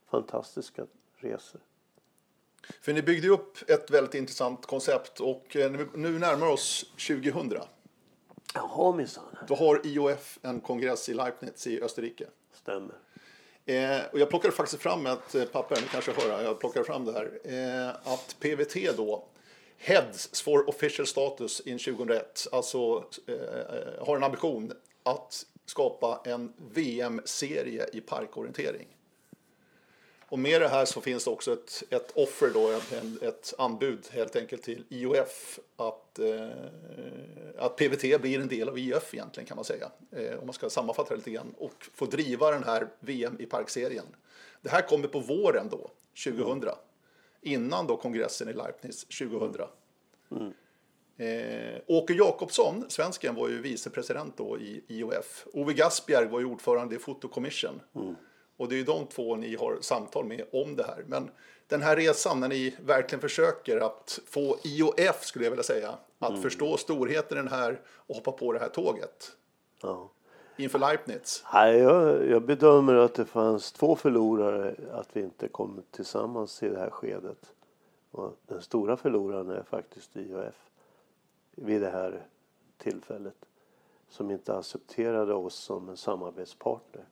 fantastiska 0.06 0.86
resor. 1.16 1.62
För 2.82 2.94
ni 2.94 3.02
byggde 3.02 3.30
upp 3.30 3.70
ett 3.70 3.92
väldigt 3.92 4.14
intressant 4.16 4.66
koncept 4.66 5.20
och 5.20 5.56
eh, 5.56 5.72
nu- 5.72 5.90
nu 5.96 6.20
närmar 6.20 6.48
oss 6.48 6.86
2000. 7.08 7.54
Jaha 8.54 8.96
minsann, 8.96 9.36
Då 9.48 9.56
har 9.56 9.82
IOF 9.88 10.40
en 10.42 10.62
kongress 10.62 11.10
i 11.10 11.14
Leibniz 11.14 11.68
i 11.68 11.82
Österrike. 11.82 12.28
stämmer. 12.54 12.96
Eh, 13.66 14.02
och 14.12 14.20
jag 14.20 14.30
plockade 14.30 14.54
faktiskt 14.54 14.82
fram 14.82 15.06
ett 15.06 15.36
eh, 15.36 15.44
papper, 15.44 15.76
ni 15.76 15.88
kanske 15.92 16.12
hör, 16.12 16.44
jag 16.44 16.60
plockade 16.60 16.86
fram 16.86 17.06
det 17.06 17.12
här. 17.12 17.40
Eh, 17.44 18.14
att 18.14 18.36
PVT 18.40 18.98
då, 18.98 19.26
Heads 19.78 20.42
for 20.42 20.70
Official 20.70 21.08
Status 21.08 21.60
in 21.60 21.80
2001, 21.80 22.48
alltså 22.52 23.04
eh, 23.28 23.36
eh, 23.36 24.06
har 24.06 24.18
en 24.18 24.24
ambition 24.24 24.72
att 25.04 25.46
skapa 25.66 26.22
en 26.26 26.54
VM-serie 26.74 27.86
i 27.94 28.02
parkorientering. 28.02 28.88
Och 30.34 30.40
med 30.40 30.62
det 30.62 30.68
här 30.68 30.86
så 30.86 31.02
finns 31.02 31.24
det 31.24 31.32
också 31.32 31.54
ett, 31.54 31.84
ett 31.90 32.12
offer 32.16 32.52
då, 32.54 32.80
en, 32.98 33.20
ett 33.22 33.54
anbud 33.58 34.08
helt 34.12 34.36
enkelt 34.36 34.64
till 34.64 34.84
IOF 34.90 35.60
att, 35.76 36.20
eh, 36.20 36.50
att 37.58 37.76
PVT 37.76 38.22
blir 38.22 38.40
en 38.40 38.48
del 38.48 38.70
av 38.70 38.80
IOF 38.80 39.14
egentligen 39.14 39.48
kan 39.48 39.56
man 39.56 39.66
säga. 39.66 39.92
Eh, 40.12 40.40
om 40.40 40.46
man 40.46 40.54
ska 40.54 40.70
sammanfatta 40.70 41.10
det 41.10 41.16
lite 41.16 41.32
grann. 41.32 41.54
Och 41.58 41.90
få 41.94 42.06
driva 42.06 42.52
den 42.52 42.64
här 42.64 42.88
VM 43.00 43.36
i 43.40 43.46
parkserien. 43.46 44.06
Det 44.62 44.70
här 44.70 44.82
kommer 44.82 45.08
på 45.08 45.20
våren 45.20 45.68
då, 45.72 45.90
2000. 46.26 46.70
Innan 47.42 47.88
då 47.88 47.98
kongressen 47.98 48.50
i 48.50 48.54
Leipzig 48.54 48.94
2000. 49.30 49.62
Eh, 51.18 51.82
Åke 51.88 52.14
Jakobsson, 52.14 52.86
svensken, 52.88 53.36
var 53.36 53.50
ju 53.50 53.62
vicepresident 53.62 54.38
då 54.38 54.60
i 54.60 54.84
IOF. 54.88 55.48
Ove 55.54 55.74
Gaspjärg 55.74 56.28
var 56.28 56.40
ju 56.40 56.46
ordförande 56.46 56.96
i 56.96 57.00
Photo 57.00 57.28
Commission. 57.28 57.82
Och 58.58 58.70
det 58.70 58.76
är 58.76 58.78
ju 58.78 58.84
de 58.84 59.06
två 59.06 59.36
ni 59.36 59.56
har 59.56 59.78
samtal 59.82 60.26
med 60.26 60.46
om 60.52 60.76
det 60.76 60.84
här. 60.84 61.04
Men 61.08 61.32
den 61.68 61.82
här 61.82 61.96
resan 61.96 62.40
när 62.40 62.48
ni 62.48 62.76
verkligen 62.86 63.22
försöker 63.22 63.78
att 63.78 64.20
få 64.26 64.58
IOF, 64.64 65.24
skulle 65.26 65.46
jag 65.46 65.52
vilja 65.52 65.64
säga, 65.64 65.98
att 66.20 66.42
förstå 66.42 66.78
storheten 66.78 67.38
i 67.38 67.42
den 67.42 67.52
här 67.52 67.82
och 67.88 68.16
hoppa 68.16 68.32
på 68.32 68.54
det 68.54 68.60
här 68.60 68.70
tåget 68.70 69.32
Ja. 69.82 70.10
inför 70.58 70.80
Leibniz. 70.80 71.44
Nej, 71.54 71.78
jag, 71.78 72.28
jag 72.30 72.46
bedömer 72.46 72.96
att 72.96 73.14
det 73.14 73.26
fanns 73.26 73.72
två 73.72 73.96
förlorare 73.96 74.76
att 74.92 75.10
vi 75.14 75.22
inte 75.22 75.48
kom 75.48 75.84
tillsammans 75.92 76.64
i 76.64 76.70
det 76.70 76.80
här 76.80 76.90
skedet. 76.90 77.54
Och 78.12 78.38
den 78.48 78.62
stora 78.62 78.98
förloraren 78.98 79.50
är 79.50 79.64
faktiskt 79.64 80.16
IOF 80.16 80.70
vid 81.56 81.82
det 81.82 81.90
här 81.90 82.22
tillfället. 82.78 83.46
Som 84.10 84.32
inte 84.32 84.58
accepterade 84.58 85.34
oss 85.34 85.56
som 85.56 85.90
en 85.90 85.98
samarbetspartner. 85.98 87.06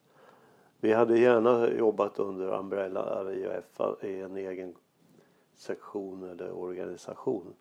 Vi 0.83 0.93
hade 0.93 1.19
gärna 1.19 1.69
jobbat 1.69 2.19
under 2.19 2.59
Umbrella 2.59 3.19
av 3.19 3.33
IOF 3.33 4.03
i 4.03 4.19
en 4.21 4.37
egen 4.37 4.75
sektion 5.55 6.23
eller 6.23 6.51
organisation 6.51 7.53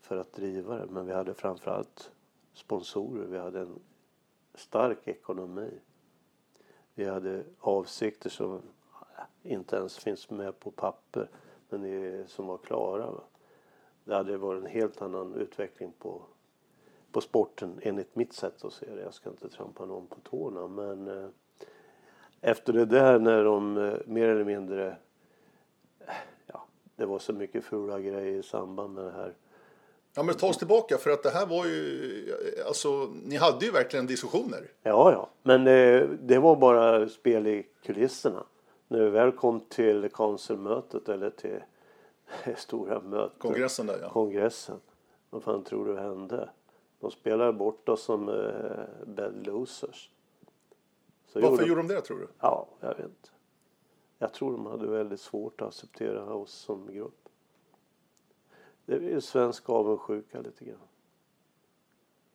för 0.00 0.16
att 0.16 0.32
driva 0.32 0.76
det. 0.76 0.86
Men 0.86 1.06
vi 1.06 1.12
hade 1.12 1.34
framförallt 1.34 2.12
sponsorer. 2.52 3.26
Vi 3.26 3.38
hade 3.38 3.60
en 3.60 3.78
stark 4.54 5.08
ekonomi. 5.08 5.70
Vi 6.94 7.04
hade 7.04 7.44
avsikter 7.60 8.30
som 8.30 8.62
inte 9.42 9.76
ens 9.76 9.98
finns 9.98 10.30
med 10.30 10.60
på 10.60 10.70
papper 10.70 11.30
men 11.68 11.84
är- 11.84 12.26
som 12.26 12.46
var 12.46 12.58
klara. 12.58 13.10
Va? 13.10 13.22
Det 14.04 14.14
hade 14.14 14.36
varit 14.36 14.64
en 14.64 14.70
helt 14.70 15.02
annan 15.02 15.34
utveckling 15.34 15.92
på, 15.98 16.22
på 17.12 17.20
sporten 17.20 17.78
enligt 17.82 18.16
mitt 18.16 18.32
sätt 18.32 18.64
att 18.64 18.72
se 18.72 18.94
det. 18.94 19.02
Jag 19.02 19.14
ska 19.14 19.30
inte 19.30 19.48
trampa 19.48 19.84
någon 19.84 20.06
på 20.06 20.20
tårna 20.20 20.68
men 20.68 21.08
eh, 21.08 21.28
efter 22.42 22.72
det 22.72 22.84
där 22.84 23.18
när 23.18 23.44
de 23.44 23.76
eh, 23.76 23.94
mer 24.06 24.28
eller 24.28 24.44
mindre 24.44 24.86
eh, 26.06 26.14
ja, 26.46 26.66
det 26.96 27.06
var 27.06 27.18
så 27.18 27.32
mycket 27.32 27.64
fula 27.64 28.00
grejer 28.00 28.38
i 28.38 28.42
samband 28.42 28.94
med 28.94 29.04
det 29.04 29.12
här. 29.12 29.34
Ja, 30.14 30.22
men 30.22 30.34
ta 30.34 30.48
oss 30.48 30.58
tillbaka 30.58 30.98
för 30.98 31.10
att 31.10 31.22
det 31.22 31.30
här 31.30 31.46
var 31.46 31.66
ju, 31.66 32.34
alltså, 32.66 33.12
ni 33.24 33.36
hade 33.36 33.64
ju 33.64 33.72
verkligen 33.72 34.06
diskussioner. 34.06 34.70
Ja, 34.82 35.12
ja, 35.12 35.30
men 35.42 35.64
det, 35.64 36.08
det 36.22 36.38
var 36.38 36.56
bara 36.56 37.08
spel 37.08 37.46
i 37.46 37.66
kulisserna. 37.82 38.44
När 38.88 39.04
vi 39.04 39.10
väl 39.10 39.32
kom 39.32 39.60
till 39.60 40.08
konsulmötet 40.08 41.08
eller 41.08 41.30
till 41.30 41.60
stora 42.56 43.00
mötet, 43.00 43.38
Kongressen 43.38 43.86
där 43.86 43.98
ja. 44.02 44.08
kongressen. 44.08 44.80
Vad 45.30 45.42
fan 45.42 45.64
tror 45.64 45.86
du 45.86 45.96
hände? 45.96 46.48
De 47.00 47.10
spelade 47.10 47.52
bort 47.52 47.88
oss 47.88 48.02
som 48.02 48.28
eh, 48.28 49.06
bad 49.06 49.46
losers. 49.46 50.10
Så 51.32 51.40
Varför 51.40 51.66
gjorde 51.66 51.80
de 51.80 51.88
det 51.88 52.00
tror 52.00 52.18
du? 52.18 52.28
Ja, 52.40 52.66
jag 52.80 52.88
vet 52.88 52.98
inte. 52.98 53.28
Jag 54.18 54.32
tror 54.32 54.52
de 54.52 54.66
hade 54.66 54.86
väldigt 54.86 55.20
svårt 55.20 55.60
att 55.60 55.68
acceptera 55.68 56.34
oss 56.34 56.52
som 56.52 56.94
grupp. 56.94 57.28
Det 58.86 59.12
är 59.12 59.20
svensk 59.20 59.70
avundsjuka 59.70 60.40
lite 60.40 60.64
grann. 60.64 60.88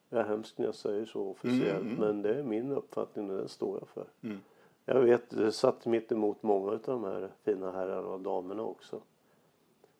Jag 0.09 0.19
är 0.19 0.25
hemskt 0.25 0.57
när 0.57 0.65
jag 0.65 0.75
säger 0.75 1.05
så 1.05 1.21
officiellt 1.21 1.85
Mm, 1.85 1.95
men 1.95 2.21
det 2.21 2.35
är 2.35 2.43
min 2.43 2.71
uppfattning 2.71 3.29
och 3.31 3.37
den 3.37 3.49
står 3.49 3.79
jag 3.79 3.87
för. 3.87 4.05
Mm. 4.21 4.37
Jag 4.85 5.01
vet, 5.01 5.29
det 5.29 5.51
satt 5.51 5.85
mitt 5.85 6.11
emot 6.11 6.43
många 6.43 6.71
av 6.71 6.79
de 6.85 7.03
här 7.03 7.31
fina 7.43 7.71
herrarna 7.71 8.07
och 8.07 8.19
damerna 8.19 8.63
också. 8.63 9.01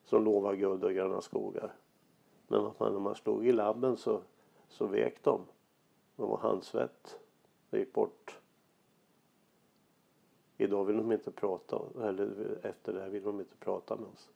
Som 0.06 0.24
lovar 0.24 0.56
guld 0.56 0.84
och 0.84 0.94
gröna 0.94 1.22
skogar. 1.22 1.76
Men 2.48 2.64
vad 2.64 2.76
fan, 2.76 2.94
när 2.94 3.00
man 3.00 3.16
slog 3.16 3.48
i 3.48 3.52
labben 3.52 3.98
så, 3.98 4.22
så 4.68 4.86
vek 4.86 5.24
de. 5.24 5.42
De 6.16 6.30
var 6.30 6.38
handsvett. 6.38 7.20
Det 7.70 7.80
gick 7.80 7.94
bort. 7.94 8.40
Idag 10.58 10.86
vill 10.86 10.98
de 10.98 11.12
inte 11.12 11.32
prata, 11.32 11.82
eller 12.04 12.58
efter 12.63 12.93
det 12.93 13.02
här 13.02 13.10
vill 13.10 13.24
de 13.24 13.39
inte 13.39 13.56
prata 13.56 13.96
med 13.96 14.06
oss. 14.06 14.30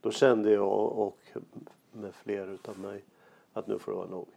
Då 0.00 0.10
kände 0.10 0.50
jag 0.52 0.92
och 0.98 1.18
med 1.92 2.14
fler 2.14 2.46
utav 2.48 2.78
mig 2.78 3.04
att 3.52 3.66
nu 3.66 3.78
får 3.78 3.92
det 3.92 3.98
vara 3.98 4.08
nog. 4.08 4.28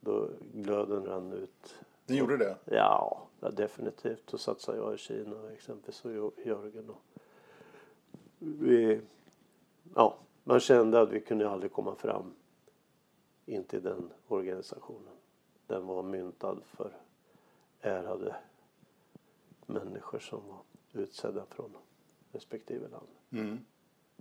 Då 0.00 0.28
glöden 0.54 1.06
rann 1.06 1.32
ut. 1.32 1.74
Ni 2.06 2.16
gjorde 2.16 2.36
det? 2.36 2.56
Ja, 2.64 3.26
ja 3.40 3.50
definitivt. 3.50 4.26
Då 4.26 4.38
satsade 4.38 4.78
jag 4.78 4.94
i 4.94 4.98
Kina 4.98 5.52
exempelvis 5.52 6.04
och 6.04 6.12
Jör- 6.12 6.32
Jörgen. 6.44 6.90
Och 6.90 7.02
vi, 8.38 9.00
ja, 9.94 10.16
man 10.44 10.60
kände 10.60 11.00
att 11.00 11.10
vi 11.10 11.20
kunde 11.20 11.50
aldrig 11.50 11.72
komma 11.72 11.94
fram 11.94 12.34
in 13.46 13.64
till 13.64 13.82
den 13.82 14.10
organisationen. 14.28 15.14
Den 15.66 15.86
var 15.86 16.02
myntad 16.02 16.58
för 16.64 16.92
ärade 17.80 18.36
människor 19.66 20.18
som 20.18 20.40
var 20.48 20.58
utsedda 21.02 21.44
från 21.50 21.76
respektive 22.32 22.88
land. 22.88 23.06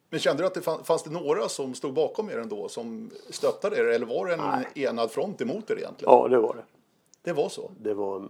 Men 0.09 0.19
kände 0.19 0.43
du 0.43 0.47
att 0.47 0.53
det 0.53 0.61
fann- 0.61 0.83
fanns 0.83 1.03
det 1.03 1.09
några 1.09 1.49
som 1.49 1.73
stod 1.73 1.93
bakom 1.93 2.29
er 2.29 2.37
ändå 2.37 2.69
som 2.69 3.11
stöttade 3.29 3.77
er 3.77 3.85
eller 3.85 4.05
var 4.05 4.25
det 4.27 4.33
en 4.33 4.39
Nej. 4.39 4.67
enad 4.75 5.11
front 5.11 5.41
emot 5.41 5.69
er 5.71 5.77
egentligen? 5.77 6.13
Ja, 6.13 6.27
det 6.27 6.37
var 6.39 6.55
det. 6.55 6.63
Det 7.21 7.33
var 7.33 7.49
så? 7.49 7.71
Det 7.79 7.93
var 7.93 8.29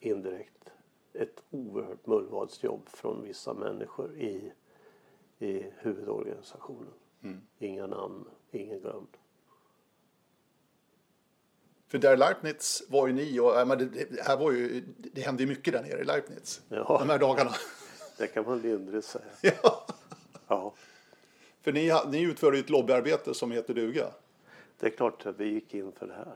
indirekt 0.00 0.70
ett 1.12 1.42
oerhört 1.50 2.06
mullvadsjobb 2.06 2.88
från 2.88 3.22
vissa 3.24 3.54
människor 3.54 4.16
i, 4.16 4.52
i 5.38 5.66
huvudorganisationen. 5.76 6.92
Inga 7.58 7.86
namn, 7.86 8.24
ingen 8.50 8.80
glömd. 8.80 9.16
För 11.92 11.98
där 11.98 12.16
Leibniz 12.16 12.82
var 12.88 13.06
ju 13.06 13.12
ni 13.12 13.40
och, 13.40 13.68
men 13.68 13.78
det, 13.78 14.22
här 14.22 14.36
var 14.36 14.52
ju, 14.52 14.82
det 14.96 15.20
hände 15.20 15.42
ju 15.42 15.48
mycket 15.48 15.72
där 15.72 15.82
nere 15.82 16.00
i 16.00 16.04
Leibniz. 16.04 16.60
Ja. 16.68 16.96
De 16.98 17.10
här 17.10 17.18
dagarna. 17.18 17.50
Det 18.18 18.26
kan 18.26 18.44
man 18.44 18.60
lindrigt 18.60 19.06
säga. 19.06 19.24
ja. 19.62 19.86
Ja, 20.48 20.74
För 21.62 21.72
ni, 21.72 21.92
ni 22.10 22.22
utförde 22.22 22.58
ett 22.58 22.70
lobbyarbete 22.70 23.34
som 23.34 23.52
heter 23.52 23.74
duga. 23.74 24.06
det 24.78 24.86
är 24.86 24.90
klart 24.90 25.26
att 25.26 25.40
vi 25.40 25.48
gick 25.48 25.74
in 25.74 25.92
för 25.92 26.06
det 26.06 26.12
här. 26.14 26.34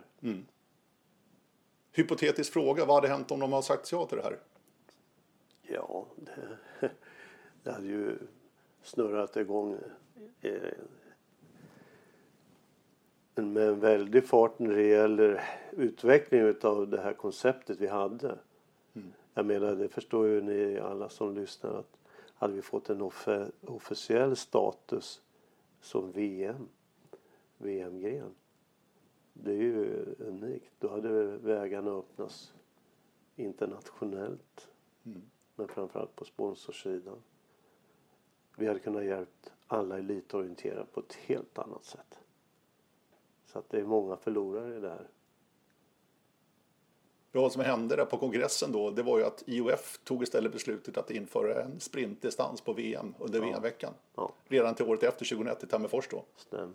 Hypotetisk 1.92 2.52
fråga, 2.52 2.84
vad 2.84 2.96
hade 2.96 3.08
hänt 3.08 3.30
om 3.30 3.40
de 3.40 3.52
har 3.52 3.62
sagt 3.62 3.92
ja 3.92 4.06
till 4.06 4.16
det 4.16 4.24
här? 4.24 4.38
Ja, 5.62 6.06
det, 6.16 6.48
det 7.62 7.72
hade 7.72 7.86
ju 7.86 8.18
snurrat 8.82 9.36
igång 9.36 9.78
eh, 10.40 10.52
med 13.44 13.68
en 13.68 13.80
väldig 13.80 14.24
fart 14.24 14.58
när 14.58 14.74
det 14.74 14.86
gäller 14.86 15.42
utveckling 15.70 16.54
av 16.62 16.88
det 16.88 17.00
här 17.00 17.12
konceptet 17.12 17.80
vi 17.80 17.86
hade. 17.86 18.38
Jag 19.34 19.46
menar, 19.46 19.74
det 19.74 19.88
förstår 19.88 20.26
ju 20.26 20.40
ni 20.40 20.78
alla 20.78 21.08
som 21.08 21.34
lyssnar 21.34 21.74
att 21.74 21.98
hade 22.34 22.52
vi 22.52 22.62
fått 22.62 22.90
en 22.90 23.02
offe, 23.02 23.50
officiell 23.60 24.36
status 24.36 25.20
som 25.80 26.12
VM, 26.12 26.68
VM-gren. 27.58 28.34
Det 29.32 29.50
är 29.50 29.56
ju 29.56 30.04
unikt. 30.18 30.72
Då 30.78 30.88
hade 30.88 31.24
vägarna 31.24 31.90
öppnats 31.90 32.52
internationellt. 33.36 34.68
Mm. 35.06 35.22
Men 35.56 35.68
framförallt 35.68 36.16
på 36.16 36.24
sponsorsidan. 36.24 37.22
Vi 38.56 38.66
hade 38.66 38.78
kunnat 38.78 39.04
hjälpt 39.04 39.52
alla 39.66 39.98
elitorienterade 39.98 40.86
på 40.92 41.00
ett 41.00 41.14
helt 41.14 41.58
annat 41.58 41.84
sätt. 41.84 42.20
Så 43.46 43.58
att 43.58 43.70
det 43.70 43.78
är 43.78 43.84
många 43.84 44.16
förlorare 44.16 44.76
i 44.76 44.80
det 44.80 44.88
här. 44.88 45.08
Vad 47.32 47.52
som 47.52 47.62
hände 47.62 47.96
där 47.96 48.04
på 48.04 48.18
kongressen 48.18 48.72
då, 48.72 48.90
det 48.90 49.02
var 49.02 49.18
ju 49.18 49.24
att 49.24 49.42
IOF 49.46 49.98
tog 50.04 50.22
istället 50.22 50.52
beslutet 50.52 50.96
att 50.96 51.10
införa 51.10 51.62
en 51.62 51.80
sprintdistans 51.80 52.60
på 52.60 52.72
VM 52.72 53.14
under 53.18 53.40
VM-veckan. 53.40 53.92
Ja. 54.14 54.32
Redan 54.44 54.74
till 54.74 54.84
året 54.84 55.02
efter, 55.02 55.24
2001, 55.24 55.64
i 55.64 55.66
Tammerfors 55.66 56.08
då. 56.08 56.24
Stämmer. 56.36 56.74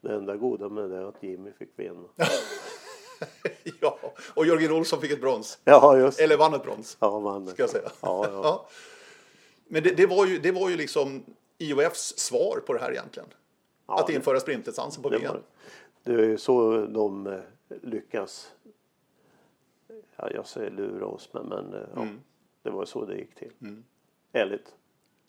Det 0.00 0.14
enda 0.14 0.36
goda 0.36 0.68
med 0.68 0.90
det 0.90 0.96
är 0.96 1.02
att 1.02 1.22
Jimmy 1.22 1.52
fick 1.52 1.68
vinna. 1.76 2.08
ja, 3.80 3.98
och 4.34 4.46
Jörgen 4.46 4.72
Olsson 4.72 5.00
fick 5.00 5.10
ett 5.10 5.20
brons. 5.20 5.58
Ja, 5.64 5.98
just. 5.98 6.20
Eller 6.20 6.36
vann 6.36 6.54
ett 6.54 6.62
brons, 6.62 6.96
Ja, 7.00 7.18
vann 7.18 7.46
ska 7.46 7.62
jag 7.62 7.70
säga. 7.70 7.90
Ja, 8.00 8.28
ja. 8.32 8.68
Men 9.66 9.82
det, 9.82 9.90
det, 9.90 10.06
var 10.06 10.26
ju, 10.26 10.38
det 10.38 10.52
var 10.52 10.68
ju 10.68 10.76
liksom 10.76 11.24
IOFs 11.58 12.18
svar 12.18 12.62
på 12.66 12.72
det 12.72 12.80
här 12.80 12.90
egentligen. 12.90 13.28
Ja, 13.86 14.00
att 14.00 14.10
införa 14.10 14.40
sprintdistansen 14.40 15.02
på 15.02 15.08
VM. 15.08 15.36
Det 16.08 16.22
är 16.22 16.28
ju 16.28 16.38
så 16.38 16.86
de 16.86 17.26
eh, 17.26 17.40
lyckas. 17.82 18.54
Ja, 20.16 20.30
jag 20.30 20.46
säger 20.46 20.70
lura 20.70 21.06
oss, 21.06 21.28
men, 21.32 21.46
men 21.46 21.74
eh, 21.74 21.80
ja, 21.94 22.02
Mm. 22.02 22.20
det 22.62 22.70
var 22.70 22.84
så 22.84 23.04
det 23.04 23.16
gick 23.16 23.34
till. 23.34 23.52
Ärligt. 24.32 24.74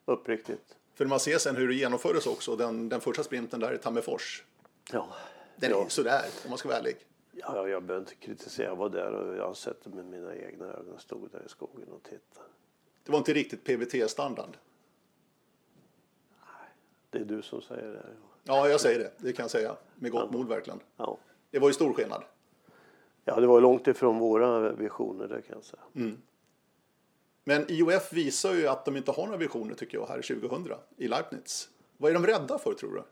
Uppriktigt. 0.05 0.77
För 0.93 1.05
man 1.05 1.19
ser 1.19 1.37
sen 1.37 1.55
hur 1.55 1.67
det 1.67 1.73
genomfördes 1.73 2.27
också, 2.27 2.55
den, 2.55 2.89
den 2.89 3.01
första 3.01 3.23
sprinten 3.23 3.59
där 3.59 3.73
i 3.73 3.77
Tammerfors. 3.77 4.43
Ja. 4.91 5.07
Den 5.55 5.71
är 5.71 5.75
ja. 5.75 5.89
sådär, 5.89 6.25
om 6.43 6.49
man 6.49 6.57
ska 6.57 6.67
vara 6.69 6.79
ärlig. 6.79 6.95
Ja, 7.31 7.67
jag 7.67 7.83
behöver 7.83 8.03
inte 8.05 8.15
kritisera. 8.15 8.67
Jag 8.67 8.75
var 8.75 8.89
där 8.89 9.11
och 9.11 9.35
jag 9.35 9.47
har 9.47 9.53
sett 9.53 9.83
det 9.83 9.89
med 9.89 10.05
mina 10.05 10.35
egna 10.35 10.65
ögon. 10.65 10.99
Stod 10.99 11.31
där 11.31 11.43
i 11.45 11.49
skogen 11.49 11.87
och 11.89 12.03
tittade. 12.03 12.47
Det 13.03 13.11
var 13.11 13.19
inte 13.19 13.33
riktigt 13.33 13.63
PVT-standard. 13.63 14.57
Det 17.09 17.17
är 17.17 17.25
du 17.25 17.41
som 17.41 17.61
säger 17.61 17.87
det. 17.91 18.05
Ja, 18.05 18.28
jag 18.43 18.81
säger 18.81 18.99
det. 18.99 19.11
Det 19.17 19.33
kan 19.33 19.43
jag 19.43 19.51
säga. 19.51 19.75
Med 19.95 20.11
gott 20.11 20.31
mod 20.31 20.47
verkligen. 20.47 20.79
Ja. 20.97 21.17
Det 21.51 21.59
var 21.59 21.67
ju 21.67 21.73
stor 21.73 21.93
skillnad. 21.93 22.23
ja, 23.25 23.39
det 23.39 23.47
var 23.47 23.61
långt 23.61 23.87
ifrån 23.87 24.19
våra 24.19 24.71
visioner, 24.71 25.27
det 25.27 25.41
kan 25.41 25.55
jag 25.55 25.63
säga. 25.63 26.15
Men 27.43 27.65
IOF 27.71 28.13
visar 28.13 28.53
ju 28.53 28.67
att 28.67 28.85
de 28.85 28.97
inte 28.97 29.11
har 29.11 29.25
några 29.25 29.37
visioner 29.37 29.75
tycker 29.75 29.97
jag 29.97 30.07
här 30.07 30.21
2000 30.21 30.67
i 30.97 31.07
Leibniz. 31.07 31.69
Vad 31.97 32.11
är 32.11 32.13
de 32.13 32.25
rädda 32.27 32.57
för 32.57 32.73
tror 32.73 32.93
du? 32.93 33.03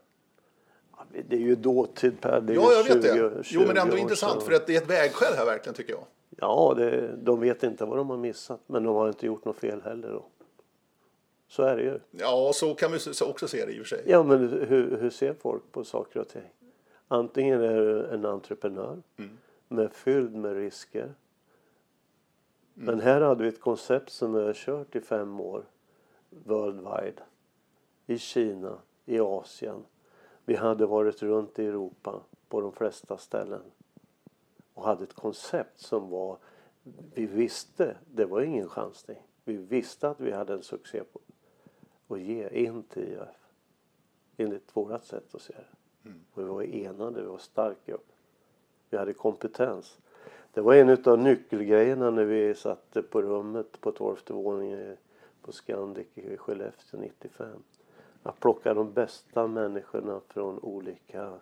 Ja, 0.96 1.04
Det 1.28 1.36
är 1.36 1.40
ju 1.40 1.54
dåtid 1.54 2.20
Per. 2.20 2.40
Det 2.40 2.52
är 2.52 2.54
Ja, 2.54 2.72
jag 2.72 2.84
vet 2.84 2.92
20 2.92 3.28
det. 3.28 3.42
Jo, 3.50 3.60
men 3.60 3.68
det 3.68 3.72
är 3.72 3.74
20 3.74 3.80
ändå 3.80 3.96
intressant 3.96 4.42
för 4.42 4.52
att 4.52 4.66
det 4.66 4.76
är 4.76 4.82
ett 4.82 4.90
vägskäl 4.90 5.34
här 5.36 5.44
verkligen 5.44 5.74
tycker 5.74 5.92
jag. 5.92 6.04
Ja, 6.36 6.74
det, 6.76 7.16
de 7.16 7.40
vet 7.40 7.62
inte 7.62 7.84
vad 7.84 7.98
de 7.98 8.10
har 8.10 8.16
missat. 8.16 8.60
Men 8.66 8.82
de 8.84 8.96
har 8.96 9.08
inte 9.08 9.26
gjort 9.26 9.44
något 9.44 9.56
fel 9.56 9.82
heller 9.82 10.08
då. 10.12 10.26
Så 11.48 11.62
är 11.62 11.76
det 11.76 11.82
ju. 11.82 12.00
Ja, 12.10 12.50
så 12.54 12.74
kan 12.74 12.92
vi 12.92 12.98
så- 12.98 13.30
också 13.30 13.48
se 13.48 13.66
det 13.66 13.72
i 13.72 13.80
och 13.82 13.86
för 13.86 13.96
sig. 13.96 14.02
Ja, 14.06 14.22
men 14.22 14.48
hur, 14.48 14.96
hur 15.00 15.10
ser 15.10 15.34
folk 15.34 15.62
på 15.72 15.84
saker 15.84 16.20
och 16.20 16.28
ting? 16.28 16.50
Antingen 17.08 17.62
är 17.62 17.80
du 17.80 18.06
en 18.06 18.26
entreprenör 18.26 19.02
med 19.68 19.92
fylld 19.92 20.34
med 20.34 20.54
risker. 20.56 21.14
Men 22.74 23.00
här 23.00 23.20
hade 23.20 23.42
vi 23.42 23.48
ett 23.48 23.60
koncept 23.60 24.10
som 24.10 24.32
vi 24.32 24.42
har 24.44 24.52
kört 24.52 24.96
i 24.96 25.00
fem 25.00 25.40
år. 25.40 25.64
Worldwide. 26.30 27.22
I 28.06 28.18
Kina, 28.18 28.78
i 29.06 29.20
Asien. 29.20 29.84
Vi 30.44 30.54
hade 30.56 30.86
varit 30.86 31.22
runt 31.22 31.58
i 31.58 31.66
Europa 31.66 32.20
på 32.48 32.60
de 32.60 32.72
flesta 32.72 33.18
ställen. 33.18 33.60
Och 34.74 34.84
hade 34.84 35.04
ett 35.04 35.14
koncept 35.14 35.80
som 35.80 36.10
var, 36.10 36.38
vi 37.14 37.26
visste, 37.26 37.96
det 38.14 38.24
var 38.24 38.40
ingen 38.40 38.68
chansning. 38.68 39.18
Vi 39.44 39.56
visste 39.56 40.08
att 40.08 40.20
vi 40.20 40.32
hade 40.32 40.52
en 40.52 40.62
succé 40.62 41.02
på 41.12 41.20
att 42.08 42.20
ge 42.20 42.48
in 42.48 42.82
till 42.82 43.02
IF 43.12 43.28
enligt 44.36 44.76
vårat 44.76 45.04
sätt 45.04 45.34
att 45.34 45.42
se 45.42 45.52
det. 45.54 46.10
Och 46.32 46.42
vi 46.42 46.46
var 46.46 46.62
enade, 46.62 47.20
vi 47.22 47.26
var 47.26 47.38
starka. 47.38 47.96
Vi 48.90 48.96
hade 48.98 49.12
kompetens. 49.12 49.98
Det 50.52 50.60
var 50.60 50.74
en 50.74 51.04
av 51.04 51.18
nyckelgrejerna 51.18 52.10
när 52.10 52.24
vi 52.24 52.54
satt 52.54 52.96
på 53.10 53.22
rummet 53.22 53.80
på 53.80 53.92
tolfte 53.92 54.32
våningen 54.32 54.96
på 55.42 55.52
Scandic 55.52 56.06
i 56.14 56.36
Skellefteå 56.36 57.00
95. 57.00 57.62
Att 58.22 58.40
plocka 58.40 58.74
de 58.74 58.92
bästa 58.92 59.46
människorna 59.46 60.20
från 60.28 60.58
olika 60.58 61.40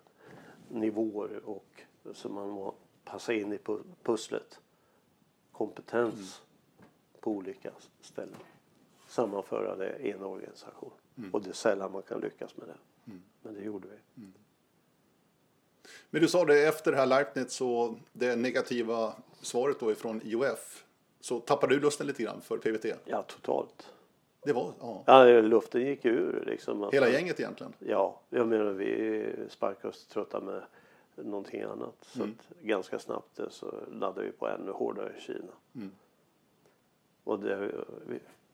nivåer 0.69 1.41
och 1.45 1.81
så 2.13 2.29
man 2.29 2.49
må 2.49 2.73
passa 3.03 3.33
in 3.33 3.53
i 3.53 3.57
pu- 3.57 3.83
pusslet. 4.03 4.59
Kompetens 5.51 6.41
på 7.19 7.31
olika 7.31 7.71
ställen. 8.01 8.35
Sammanföra 9.21 9.75
det 9.75 9.97
i 9.99 10.11
en 10.11 10.23
organisation. 10.23 10.91
Och 11.33 11.41
det 11.41 11.49
är 11.49 11.53
sällan 11.53 11.91
man 11.91 12.01
kan 12.01 12.19
lyckas 12.21 12.57
med 12.57 12.67
det. 12.67 12.75
Men 13.41 13.53
det 13.53 13.61
gjorde 13.61 13.87
vi. 13.87 14.23
Men 16.09 16.21
du 16.21 16.27
sa 16.27 16.45
det 16.45 16.67
efter 16.67 16.91
det 16.91 16.97
här 16.97 17.05
Leibniz 17.05 17.61
och 17.61 17.95
det 18.13 18.35
negativa 18.35 19.13
svaret 19.41 19.79
då 19.79 19.91
ifrån 19.91 20.21
IOF. 20.23 20.85
Så 21.19 21.39
tappade 21.39 21.75
du 21.75 21.81
lusten 21.81 22.07
lite 22.07 22.23
grann 22.23 22.41
för 22.41 22.57
PVT? 22.57 22.85
Ja, 23.05 23.23
totalt. 23.23 23.93
Det 24.43 24.53
var, 24.53 24.73
ja. 24.79 25.03
Ja, 25.05 25.41
luften 25.41 25.81
gick 25.81 26.05
ur 26.05 26.43
liksom. 26.47 26.83
Att- 26.83 26.93
Hela 26.93 27.09
gänget 27.09 27.39
egentligen. 27.39 27.73
Ja, 27.79 28.19
jag 28.29 28.47
menar 28.47 28.71
vi 28.71 29.25
sparkade 29.49 29.87
oss 29.87 30.05
trötta 30.07 30.39
med 30.39 30.63
någonting 31.15 31.61
annat. 31.61 31.95
Så 32.01 32.23
att 32.23 32.49
ganska 32.61 32.99
snabbt 32.99 33.39
så 33.49 33.73
laddade 33.91 34.25
vi 34.27 34.31
på 34.31 34.47
ännu 34.47 34.71
hårdare 34.71 35.13
Kina. 35.19 35.51
Och 37.23 37.39
det, 37.39 37.71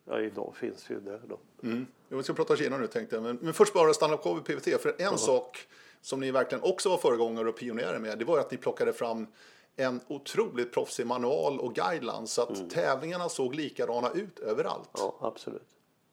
ja, 0.06 0.20
idag 0.20 0.54
finns 0.56 0.90
vi 0.90 0.94
ju 0.94 1.00
där 1.00 1.22
då. 1.28 1.40
Mm. 1.64 1.88
Jag 2.10 2.24
ska 2.24 2.34
prata 2.34 2.56
Kina 2.56 2.78
nu 2.78 2.88
tänkte 2.88 3.16
jag. 3.16 3.24
Men, 3.24 3.40
men 3.42 3.54
först 3.54 3.74
bara 3.74 3.94
stanna 3.94 4.18
kvar 4.18 4.36
vid 4.36 4.44
PVT. 4.44 4.82
För 4.82 4.96
en 4.98 5.18
sak 5.18 5.68
som 6.02 6.20
ni 6.20 6.32
verkligen 6.32 6.64
också 6.64 6.90
var 6.90 6.98
föregångare 6.98 7.50
och 7.50 7.58
pionjärer 7.58 8.00
med. 8.00 8.20
Det 8.20 8.26
var 8.26 8.40
att 8.40 8.52
ni 8.52 8.58
plockade 8.58 8.94
fram 8.94 9.28
en 9.76 10.02
otroligt 10.08 10.74
proffsig 10.74 11.08
manual 11.08 11.60
och 11.60 11.76
guidelines. 11.76 12.34
Så 12.34 12.42
att 12.42 12.70
tävlingarna 12.70 13.30
såg 13.30 13.56
likadana 13.56 14.10
ut 14.12 14.40
överallt. 14.40 14.90
Ja, 14.94 15.16
absolut. 15.22 15.68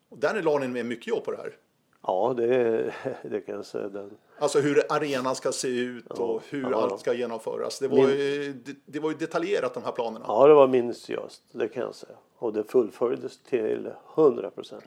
Och 0.09 0.19
där 0.19 0.43
la 0.43 0.59
ni 0.59 0.69
med 0.69 0.87
mycket 0.87 1.07
jobb 1.07 1.25
på 1.25 1.31
det 1.31 1.37
här. 1.37 1.57
Ja, 2.03 2.35
det, 2.37 2.95
det 3.23 3.41
kan 3.41 3.55
jag 3.55 3.67
säga. 3.67 3.89
Den, 3.89 4.17
Alltså 4.41 4.61
hur 4.61 4.93
arenan 4.93 5.35
ska 5.37 5.53
se 5.53 5.69
ut 5.69 6.07
och 6.11 6.43
hur 6.49 6.71
ja. 6.71 6.83
allt 6.83 7.01
ska 7.01 7.15
genomföras. 7.15 7.79
Det 7.79 7.89
var, 7.89 7.97
Min- 7.97 8.09
ju, 8.09 8.53
det, 8.53 8.77
det 8.87 9.01
var 9.01 9.11
ju 9.11 9.17
detaljerat 9.17 9.75
de 9.75 9.83
här 9.83 9.93
planerna. 9.93 10.25
ja, 10.29 10.47
det 10.47 10.55
var 10.55 10.69
minutiöst, 10.69 11.43
det 11.53 11.69
kan 11.69 11.83
jag 11.83 11.95
säga. 11.95 12.17
Och 12.39 12.53
det 12.53 12.65
fullföljdes 12.65 13.39
till 13.39 13.91
100 14.15 14.51
procent. 14.51 14.85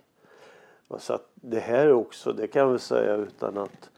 Så 0.99 1.13
att 1.13 1.29
det 1.35 1.59
här 1.59 1.91
också, 1.91 2.33
det 2.33 2.47
kan 2.47 2.73
vi 2.73 2.79
säga 2.79 3.15
utan 3.15 3.57
att 3.57 3.89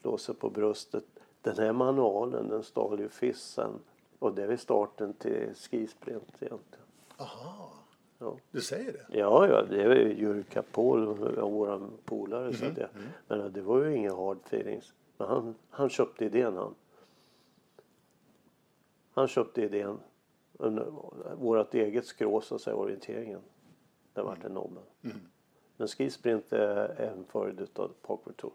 slå 0.00 0.18
sig 0.18 0.34
på 0.34 0.50
bröstet. 0.50 1.04
Den 1.42 1.58
här 1.58 1.72
manualen, 1.72 2.48
den 2.48 2.62
stal 2.62 3.00
ju 3.00 3.08
Fissen. 3.08 3.70
Och 4.18 4.34
det 4.34 4.42
är 4.42 4.56
starten 4.56 5.12
till 5.12 5.48
skisprint 5.54 6.28
egentligen. 6.40 6.84
Aha, 7.16 7.72
Ja. 8.22 8.36
du 8.50 8.60
säger 8.60 8.92
det? 8.92 9.18
Ja, 9.18 9.48
ja, 9.48 9.62
det 9.62 9.82
är 9.82 9.94
ju 9.94 10.14
Jurka 10.14 10.62
Paul, 10.62 11.06
våra 11.40 11.80
polare. 12.04 12.54
Så 12.54 12.66
att 12.66 12.74
det, 12.74 12.88
men 13.28 13.52
det 13.52 13.60
var 13.60 13.84
ju 13.84 13.96
inga 13.96 14.14
hard 14.14 14.38
feelings. 14.46 14.92
Men 15.16 15.28
han, 15.28 15.54
han 15.70 15.88
köpte 15.88 16.24
idén 16.24 16.56
han. 16.56 16.74
Han 19.14 19.28
köpte 19.28 19.62
idén. 19.62 19.98
Vårt 21.36 21.74
eget 21.74 22.06
skrå, 22.06 22.40
så 22.40 22.54
att 22.54 22.60
säga, 22.60 22.76
orienteringen. 22.76 23.40
Det 24.12 24.22
vart 24.22 24.44
en 24.44 24.54
nobben. 24.54 24.82
Men 25.76 25.88
skisprint 25.88 26.52
är 26.52 27.00
en 27.00 27.24
följd 27.24 27.68
av 27.78 27.92
Parkway 28.02 28.34
Tour. 28.34 28.52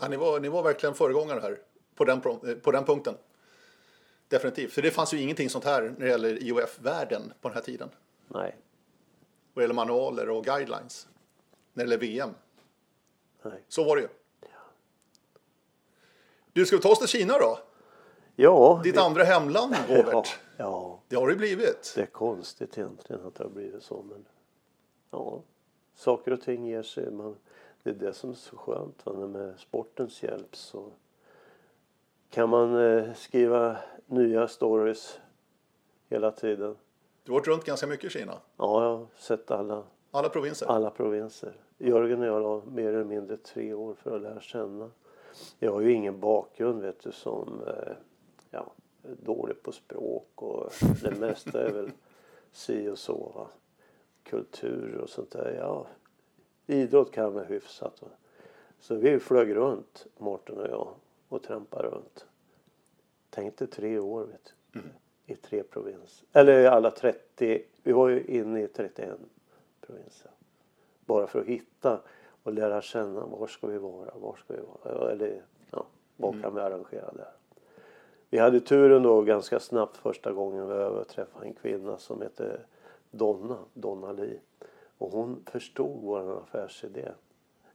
Ja, 0.00 0.08
ni, 0.08 0.16
var, 0.16 0.40
ni 0.40 0.48
var 0.48 0.62
verkligen 0.62 0.94
föregångare 0.94 1.40
här 1.40 1.58
på 1.94 2.04
den, 2.04 2.20
eh, 2.26 2.54
på 2.54 2.70
den 2.70 2.84
punkten. 2.84 3.14
Definitivt. 4.30 4.72
För 4.72 4.82
det 4.82 4.90
fanns 4.90 5.14
ju 5.14 5.20
ingenting 5.20 5.50
sånt 5.50 5.64
här 5.64 5.82
när 5.82 6.06
det 6.06 6.08
gäller 6.10 6.42
IOF-världen 6.42 7.32
på 7.40 7.48
den 7.48 7.54
här 7.54 7.62
tiden. 7.62 7.88
Nej, 8.28 8.56
Vad 9.54 9.62
gäller 9.62 9.74
manualer 9.74 10.30
och 10.30 10.44
guidelines. 10.44 11.08
När 11.72 11.84
det 11.84 11.90
gäller 11.90 12.06
VM. 12.06 12.30
nej. 13.42 13.62
Så 13.68 13.84
var 13.84 13.96
det 13.96 14.02
ju. 14.02 14.08
Du, 16.52 16.66
ska 16.66 16.76
vi 16.76 16.82
ta 16.82 16.88
oss 16.88 16.98
till 16.98 17.08
Kina 17.08 17.38
då? 17.38 17.58
Ja, 18.36 18.80
Ditt 18.84 18.94
det, 18.94 19.02
andra 19.02 19.24
hemland, 19.24 19.74
ja, 19.88 19.96
Robert. 20.02 20.38
ja, 20.56 21.00
Det 21.08 21.16
har 21.16 21.28
det 21.28 21.36
blivit. 21.36 21.92
det 21.96 22.02
är 22.02 22.06
konstigt 22.06 22.78
egentligen 22.78 23.26
att 23.26 23.34
det 23.34 23.44
har 23.44 23.50
blivit 23.50 23.82
så. 23.82 24.02
Men 24.02 24.24
ja, 25.10 25.42
saker 25.94 26.32
och 26.32 26.40
ting 26.40 26.66
ger 26.66 26.82
sig. 26.82 27.10
Man, 27.10 27.36
det 27.82 27.90
är 27.90 27.94
det 27.94 28.12
som 28.14 28.30
är 28.30 28.34
så 28.34 28.56
skönt. 28.56 29.06
Va? 29.06 29.12
Med 29.12 29.58
sportens 29.58 30.22
hjälp 30.22 30.56
så 30.56 30.92
kan 32.30 32.48
man 32.48 32.76
eh, 32.76 33.14
skriva 33.14 33.76
nya 34.10 34.48
stories 34.48 35.20
hela 36.08 36.30
tiden. 36.30 36.76
Du 37.24 37.32
har 37.32 37.38
varit 37.38 37.48
runt 37.48 37.64
ganska 37.64 37.86
mycket 37.86 38.04
i 38.06 38.18
Kina. 38.18 38.32
Ja, 38.56 38.84
jag 38.84 38.96
har 38.98 39.06
sett 39.16 39.50
alla 39.50 39.82
Alla 40.10 40.28
provinser? 40.28 40.66
Alla 40.66 40.90
provinser. 40.90 41.52
Jörgen 41.78 42.20
och 42.20 42.26
jag 42.26 42.42
la 42.42 42.62
mer 42.70 42.88
eller 42.88 43.04
mindre 43.04 43.36
tre 43.36 43.74
år 43.74 43.94
för 43.94 44.16
att 44.16 44.22
lära 44.22 44.40
känna. 44.40 44.90
Jag 45.58 45.72
har 45.72 45.80
ju 45.80 45.92
ingen 45.92 46.20
bakgrund 46.20 46.82
vet 46.82 47.02
du 47.02 47.12
som 47.12 47.62
eh, 47.66 47.92
ja, 48.50 48.72
dålig 49.02 49.62
på 49.62 49.72
språk 49.72 50.30
och 50.34 50.72
det 51.02 51.18
mesta 51.18 51.62
är 51.62 51.72
väl 51.72 51.90
si 52.52 52.88
och 52.88 52.98
så. 52.98 53.32
Va? 53.34 53.48
Kultur 54.24 54.98
och 55.02 55.08
sånt 55.08 55.30
där. 55.30 55.56
Ja, 55.58 55.86
idrott 56.66 57.12
kan 57.12 57.34
man 57.34 57.44
hyfsat. 57.44 58.02
Va? 58.02 58.08
Så 58.80 58.94
vi 58.94 59.18
flög 59.18 59.56
runt, 59.56 60.06
Mårten 60.18 60.58
och 60.58 60.68
jag, 60.68 60.88
och 61.28 61.42
trampade 61.42 61.88
runt. 61.88 62.26
Tänkte 63.30 63.66
tre 63.66 63.98
år 63.98 64.24
vet 64.24 64.54
du. 64.72 64.78
Mm. 64.78 64.92
I 65.26 65.34
tre 65.34 65.62
provinser. 65.62 66.26
Eller 66.32 66.64
alla 66.64 66.90
30. 66.90 67.62
Vi 67.82 67.92
var 67.92 68.08
ju 68.08 68.24
inne 68.24 68.62
i 68.62 68.68
31 68.68 69.18
provinser. 69.80 70.30
Bara 71.04 71.26
för 71.26 71.40
att 71.40 71.46
hitta 71.46 72.00
och 72.42 72.52
lära 72.52 72.82
känna 72.82 73.26
var 73.26 73.46
ska 73.46 73.66
vi 73.66 73.78
vara, 73.78 74.10
var 74.14 74.36
ska 74.44 74.54
vi 74.54 74.60
vara. 74.60 75.10
Eller 75.12 75.42
ja, 75.70 75.86
vad 76.16 76.32
kan 76.32 76.44
mm. 76.44 76.54
vi 76.54 76.60
arrangera 76.60 77.12
där. 77.12 77.32
Vi 78.30 78.38
hade 78.38 78.60
turen 78.60 79.02
då 79.02 79.22
ganska 79.22 79.60
snabbt 79.60 79.96
första 79.96 80.32
gången 80.32 80.68
vi 80.68 80.74
över 80.74 81.04
träffade 81.04 81.46
en 81.46 81.54
kvinna 81.54 81.98
som 81.98 82.22
hette 82.22 82.60
Donna, 83.10 83.58
Donna 83.74 84.12
Li. 84.12 84.40
Och 84.98 85.10
hon 85.10 85.44
förstod 85.46 86.02
vår 86.02 86.42
affärsidé 86.42 87.08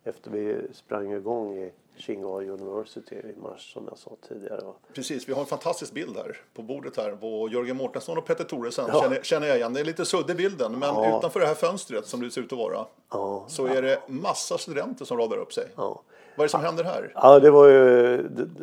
efter 0.08 0.32
vi 0.32 0.68
sprang 0.74 1.14
igång 1.14 1.58
i 1.58 1.72
Shinghai 1.98 2.50
University 2.50 3.16
i 3.16 3.36
mars 3.42 3.74
som 3.74 3.86
jag 3.90 3.98
sa 3.98 4.12
tidigare. 4.28 4.62
Precis, 4.94 5.30
vi 5.30 5.34
har 5.34 5.42
en 5.42 5.48
fantastisk 5.48 5.94
bild 5.94 6.18
här 6.18 6.38
på 6.54 6.62
bordet 6.62 6.98
här 6.98 7.16
på 7.16 7.50
Jörgen 7.52 7.78
Mårtensson 7.78 8.18
och 8.18 8.26
Petter 8.26 8.44
Thoresen 8.44 8.86
ja. 8.88 9.02
känner, 9.02 9.22
känner, 9.22 9.48
jag 9.48 9.58
igen. 9.58 9.74
Det 9.74 9.80
är 9.80 9.86
lite 9.86 10.06
suddig 10.06 10.38
bilden 10.38 10.72
men 10.72 10.82
ja. 10.82 11.18
utanför 11.18 11.40
det 11.40 11.46
här 11.46 11.54
fönstret 11.54 12.08
som 12.08 12.22
det 12.22 12.32
ser 12.32 12.42
ut 12.42 12.52
att 12.52 12.58
vara 12.58 12.86
ja. 13.12 13.46
så 13.48 13.66
är 13.66 13.82
det 13.82 14.02
massa 14.08 14.58
studenter 14.58 15.06
som 15.06 15.18
radar 15.18 15.38
upp 15.38 15.54
sig. 15.54 15.68
Vad 15.76 16.44
är 16.44 16.44
det 16.44 16.50
som 16.50 16.62
händer 16.62 16.84
här? 16.84 17.12
Ja, 17.16 17.40
det 17.40 17.52
var 17.52 17.68
ju 17.68 18.16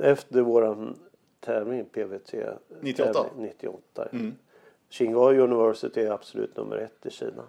efter 0.02 0.40
våran 0.40 0.98
tävling 1.40 1.84
PVT 1.84 2.34
98. 2.80 3.12
Tävling, 3.12 3.46
98. 3.46 4.08
Mm. 4.12 4.34
Shinghai 4.90 5.38
University 5.38 6.00
är 6.00 6.10
absolut 6.10 6.56
nummer 6.56 6.76
ett 6.76 7.06
i 7.06 7.10
Kina. 7.10 7.42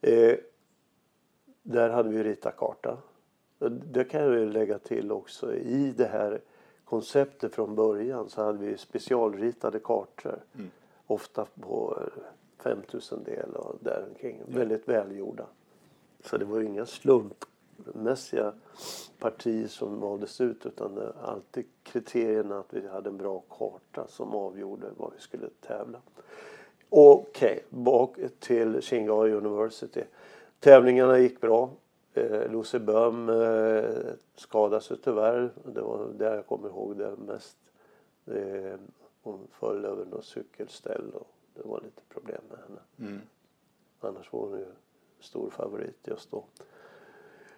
Eh, 0.00 0.34
där 1.66 1.90
hade 1.90 2.08
vi 2.08 2.22
ritat 2.22 2.56
karta. 2.56 2.98
Det 3.68 4.04
kan 4.04 4.22
jag 4.22 4.48
lägga 4.48 4.78
till 4.78 5.12
också. 5.12 5.54
I 5.54 5.94
det 5.96 6.06
här 6.06 6.40
konceptet 6.84 7.54
från 7.54 7.74
början 7.74 8.28
så 8.28 8.42
hade 8.42 8.58
vi 8.58 8.78
specialritade 8.78 9.78
kartor. 9.78 10.44
Mm. 10.54 10.70
Ofta 11.06 11.46
på 11.60 11.98
5000 12.58 13.24
del 13.24 13.50
och 13.50 13.76
däromkring. 13.80 14.38
Ja. 14.38 14.58
Väldigt 14.58 14.88
välgjorda. 14.88 15.46
Så 16.24 16.38
det 16.38 16.44
var 16.44 16.60
ju 16.60 16.66
inga 16.66 16.86
slumpmässiga 16.86 18.52
partier 19.18 19.66
som 19.66 20.00
valdes 20.00 20.40
ut 20.40 20.66
utan 20.66 21.12
alltid 21.22 21.64
kriterierna 21.82 22.58
att 22.58 22.74
vi 22.74 22.88
hade 22.88 23.08
en 23.08 23.16
bra 23.16 23.42
karta 23.58 24.06
som 24.08 24.34
avgjorde 24.34 24.86
vad 24.96 25.12
vi 25.16 25.20
skulle 25.20 25.48
tävla. 25.60 25.98
Okej, 26.88 27.64
okay, 27.68 27.82
bak 27.82 28.16
till 28.38 28.80
Shinghai 28.82 29.32
University. 29.32 30.02
Tävlingarna 30.60 31.18
gick 31.18 31.40
bra. 31.40 31.70
Eh, 32.14 32.50
Lucy 32.50 32.78
Böhm 32.78 33.28
eh, 33.28 33.84
skadade 34.34 34.82
sig 34.82 34.96
tyvärr. 35.04 35.50
Det 35.64 35.80
var 35.80 36.08
det 36.18 36.34
jag 36.34 36.46
kommer 36.46 36.68
ihåg 36.68 36.96
det 36.96 37.16
mest. 37.16 37.56
Eh, 38.26 38.78
hon 39.22 39.48
föll 39.52 39.84
över 39.84 40.04
något 40.04 40.24
cykelställ 40.24 41.10
och 41.14 41.32
det 41.54 41.68
var 41.68 41.80
lite 41.80 42.02
problem 42.08 42.40
med 42.50 42.58
henne. 42.58 43.10
Mm. 43.10 43.22
Annars 44.00 44.32
var 44.32 44.40
hon 44.40 44.58
ju 44.58 44.66
stor 45.20 45.50
favorit 45.50 45.98
just 46.04 46.30
då. 46.30 46.44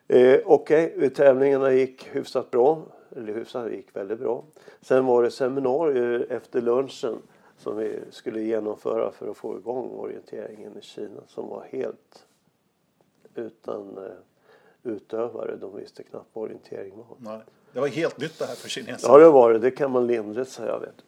Eh, 0.08 0.40
Okej, 0.44 0.94
okay. 0.96 1.10
tävlingarna 1.10 1.72
gick 1.72 2.06
hyfsat 2.06 2.50
bra. 2.50 2.82
Eller 3.16 3.34
hyfsat, 3.34 3.72
gick 3.72 3.96
väldigt 3.96 4.18
bra. 4.18 4.44
Sen 4.80 5.06
var 5.06 5.22
det 5.22 5.30
seminarier 5.30 6.26
efter 6.30 6.60
lunchen 6.60 7.22
som 7.56 7.76
vi 7.76 8.00
skulle 8.10 8.40
genomföra 8.40 9.10
för 9.10 9.30
att 9.30 9.36
få 9.36 9.58
igång 9.58 9.90
orienteringen 9.90 10.78
i 10.78 10.80
Kina 10.80 11.20
som 11.26 11.48
var 11.48 11.66
helt 11.70 12.27
utan 13.38 13.98
eh, 13.98 14.12
utövare. 14.82 15.56
De 15.56 15.76
visste 15.76 16.02
knappt 16.02 16.28
vad 16.32 16.44
orientering 16.44 16.96
var. 16.96 17.16
Nej. 17.18 17.40
Det 17.72 17.80
var 17.80 17.88
helt 17.88 18.20
nytt 18.20 18.38
det 18.38 18.44
här 18.44 18.54
för 18.54 18.68
kineserna. 18.68 19.14
Ja 19.14 19.18
det 19.18 19.30
var 19.30 19.52
det. 19.52 19.58
Det 19.58 19.70
kan 19.70 19.90
man 19.90 20.06
lindrigt 20.06 20.50
säga. 20.50 20.78
Vet. 20.78 21.04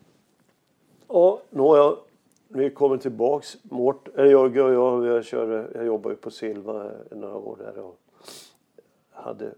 Och 1.07 1.43
nåja, 1.51 1.97
vi 2.49 2.71
kommer 2.71 2.97
tillbaks. 2.97 3.57
Mort, 3.63 4.09
eller 4.09 4.31
jag 4.31 4.57
och 4.57 4.57
jag, 4.57 5.07
jag, 5.07 5.25
körde, 5.25 5.69
jag 5.75 5.87
jobbade 5.87 6.17
på 6.17 6.31
Silva 6.31 6.91
några 7.11 7.37
år 7.37 7.57
där 7.57 7.79
och 7.79 8.01
hade 9.11 9.55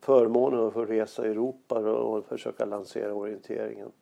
förmånen 0.00 0.66
att 0.66 0.72
få 0.72 0.84
resa 0.84 1.26
i 1.26 1.30
Europa 1.30 1.78
och 1.78 2.24
försöka 2.24 2.64
lansera 2.64 3.14
orienteringen. 3.14 3.92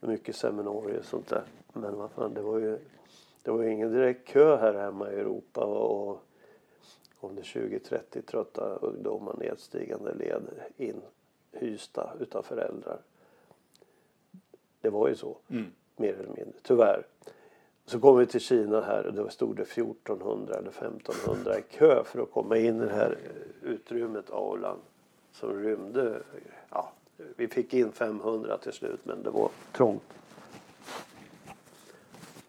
Mycket 0.00 0.36
seminarier 0.36 0.98
och 0.98 1.04
sånt 1.04 1.28
där. 1.28 1.42
Men 1.72 1.96
vad 1.96 2.10
fan, 2.10 2.34
det 2.34 2.42
var 2.42 2.58
ju 2.58 2.78
det 3.42 3.50
var 3.50 3.64
ingen 3.64 3.92
direkt 3.92 4.28
kö 4.28 4.56
här 4.56 4.74
hemma 4.74 5.12
i 5.12 5.14
Europa 5.14 5.64
och 5.64 6.22
om 7.20 7.34
det 7.34 7.42
20-30 7.42 8.22
trötta 8.22 8.74
ungdomar 8.74 9.36
nedstigande 9.38 10.14
led 10.14 10.42
inhysta 10.76 12.12
utav 12.20 12.42
föräldrar. 12.42 13.00
Det 14.80 14.90
var 14.90 15.08
ju 15.08 15.14
så, 15.14 15.36
mm. 15.48 15.66
mer 15.96 16.14
eller 16.14 16.28
mindre, 16.28 16.58
tyvärr. 16.62 17.06
Så 17.84 18.00
kom 18.00 18.18
vi 18.18 18.26
till 18.26 18.40
Kina 18.40 18.80
här 18.80 19.06
och 19.06 19.14
då 19.14 19.28
stod 19.28 19.56
det 19.56 19.62
1400 19.62 20.54
eller 20.54 20.68
1500 20.68 21.58
i 21.58 21.62
kö 21.62 22.04
för 22.04 22.22
att 22.22 22.30
komma 22.30 22.56
in 22.56 22.76
i 22.82 22.84
det 22.84 22.94
här 22.94 23.18
utrymmet, 23.62 24.30
aulan, 24.30 24.78
som 25.32 25.62
rymde, 25.62 26.22
ja, 26.70 26.92
vi 27.36 27.48
fick 27.48 27.74
in 27.74 27.92
500 27.92 28.58
till 28.58 28.72
slut 28.72 29.00
men 29.04 29.22
det 29.22 29.30
var 29.30 29.50
trångt. 29.72 30.02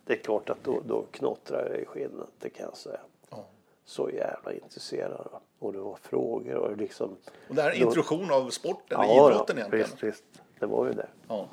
Det 0.06 0.14
är 0.14 0.18
klart 0.18 0.50
att 0.50 0.64
då, 0.64 0.82
då 0.88 1.06
knottrar 1.12 1.70
det 1.70 1.82
i 1.82 1.86
skinnet, 1.86 2.30
det 2.40 2.50
kan 2.50 2.66
jag 2.66 2.78
säga 2.78 3.00
så 3.86 4.10
jävla 4.10 4.54
intresserad. 4.54 5.28
Och 5.60 5.74
det 5.74 5.80
var 5.80 5.96
frågor 5.96 6.56
och 6.56 6.78
liksom. 6.78 7.18
Och 7.50 7.56
det 7.56 7.62
här 7.62 7.70
är 7.70 7.76
en 7.76 7.82
introduktion 7.82 8.32
av 8.32 8.50
sporten, 8.50 8.98
ja, 9.02 9.30
idrotten 9.30 9.58
ja, 9.58 9.62
egentligen. 9.62 9.86
Visst, 9.86 10.04
visst. 10.04 10.42
Det 10.60 10.66
var 10.66 10.86
ju 10.88 10.94
det. 10.94 11.08
Ja. 11.28 11.48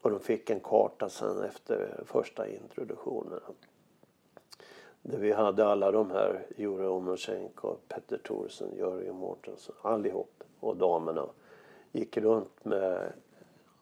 Och 0.00 0.10
de 0.10 0.20
fick 0.20 0.50
en 0.50 0.60
karta 0.60 1.08
sen 1.08 1.42
efter 1.42 2.02
första 2.06 2.48
introduktionen. 2.48 3.40
Där 5.02 5.18
vi 5.18 5.32
hade 5.32 5.66
alla 5.66 5.90
de 5.90 6.10
här, 6.10 6.46
Jure 6.56 6.88
Omosjenko, 6.88 7.76
Petter 7.88 8.18
Thorsen, 8.18 8.76
Jörgen 8.76 9.14
Mårtensson, 9.14 9.76
allihop. 9.82 10.44
Och 10.60 10.76
damerna 10.76 11.26
gick 11.92 12.16
runt 12.16 12.64
med, 12.64 13.12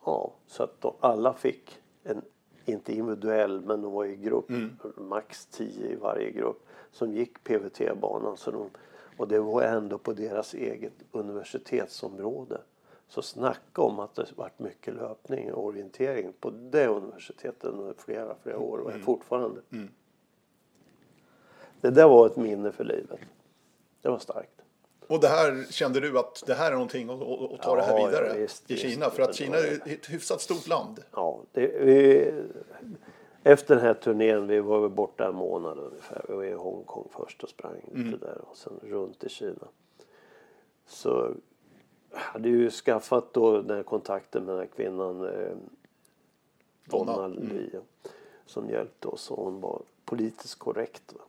ja, 0.04 0.32
så 0.46 0.62
att 0.62 0.80
de, 0.80 0.94
alla 1.00 1.34
fick 1.34 1.80
en, 2.02 2.22
inte 2.64 2.92
individuell, 2.92 3.60
men 3.60 3.82
de 3.82 3.92
var 3.92 4.04
i 4.04 4.16
grupp, 4.16 4.50
mm. 4.50 4.78
max 4.96 5.46
tio 5.46 5.86
i 5.92 5.96
varje 5.96 6.30
grupp 6.30 6.66
som 6.92 7.12
gick 7.12 7.44
PVT-banan. 7.44 8.36
Så 8.36 8.50
de, 8.50 8.70
och 9.16 9.28
det 9.28 9.40
var 9.40 9.62
ändå 9.62 9.98
på 9.98 10.12
deras 10.12 10.54
eget 10.54 10.92
universitetsområde. 11.12 12.60
Så 13.08 13.22
snacka 13.22 13.82
om 13.82 13.98
att 13.98 14.14
det 14.14 14.32
varit 14.36 14.58
mycket 14.58 14.94
löpning 14.94 15.52
och 15.52 15.64
orientering 15.64 16.32
på 16.40 16.50
det 16.50 16.86
universitetet 16.86 17.64
under 17.64 17.94
flera, 17.98 18.34
flera 18.42 18.58
år 18.58 18.78
och 18.78 18.90
är 18.90 18.94
mm. 18.94 19.04
fortfarande. 19.04 19.60
Mm. 19.72 19.88
Det 21.80 21.90
där 21.90 22.08
var 22.08 22.26
ett 22.26 22.36
minne 22.36 22.72
för 22.72 22.84
livet. 22.84 23.20
Det 24.02 24.08
var 24.08 24.18
starkt. 24.18 24.62
Och 25.06 25.20
det 25.20 25.28
här 25.28 25.66
kände 25.70 26.00
du 26.00 26.18
att 26.18 26.42
det 26.46 26.54
här 26.54 26.66
är 26.66 26.72
någonting 26.72 27.10
att, 27.10 27.22
att 27.22 27.62
ta 27.62 27.70
ja, 27.70 27.76
det 27.76 27.82
här 27.82 28.06
vidare 28.06 28.28
ja, 28.28 28.34
visst, 28.34 28.70
i 28.70 28.76
Kina? 28.76 29.06
Visst, 29.06 29.16
för 29.16 29.22
att 29.22 29.34
Kina 29.34 29.56
är 29.56 29.92
ett 29.92 30.10
hyfsat 30.10 30.40
stort 30.40 30.66
land. 30.66 31.04
Ja, 31.12 31.40
det, 31.52 31.66
vi, 31.66 32.32
efter 33.42 33.74
den 33.74 33.84
här 33.84 33.94
turnén, 33.94 34.46
vi 34.46 34.60
var 34.60 34.88
borta 34.88 35.28
en 35.28 35.34
månad 35.34 35.78
ungefär. 35.78 36.24
Vi 36.28 36.34
var 36.34 36.44
i 36.44 36.52
Hongkong 36.52 37.08
först 37.10 37.42
och 37.42 37.48
sprang 37.48 37.80
mm. 37.94 38.06
lite 38.06 38.26
där 38.26 38.38
och 38.50 38.56
sen 38.56 38.80
runt 38.82 39.24
i 39.24 39.28
Kina. 39.28 39.68
Så 40.86 41.34
hade 42.10 42.48
ju 42.48 42.70
skaffat 42.70 43.34
då 43.34 43.62
den 43.62 43.76
här 43.76 43.82
kontakten 43.82 44.44
med 44.44 44.54
den 44.54 44.60
här 44.60 44.70
kvinnan 44.76 45.24
eh, 45.24 45.56
Donna 46.84 47.26
Lee 47.26 47.70
mm. 47.72 47.82
som 48.46 48.70
hjälpte 48.70 49.08
oss 49.08 49.30
och 49.30 49.44
hon 49.44 49.60
var 49.60 49.82
politiskt 50.04 50.58
korrekt. 50.58 51.12
Va? 51.12 51.20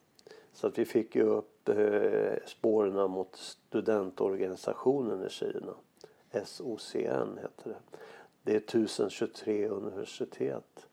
Så 0.54 0.68
att 0.68 0.78
vi 0.78 0.86
fick 0.86 1.16
ju 1.16 1.24
upp 1.24 1.70
eh, 1.70 2.34
spåren 2.46 3.12
mot 3.12 3.36
studentorganisationen 3.36 5.26
i 5.26 5.30
Kina. 5.30 5.74
SOCN 6.46 7.38
heter 7.42 7.70
det. 7.70 7.76
Det 8.44 8.52
är 8.52 8.58
1023 8.58 9.68
universitet 9.68 10.88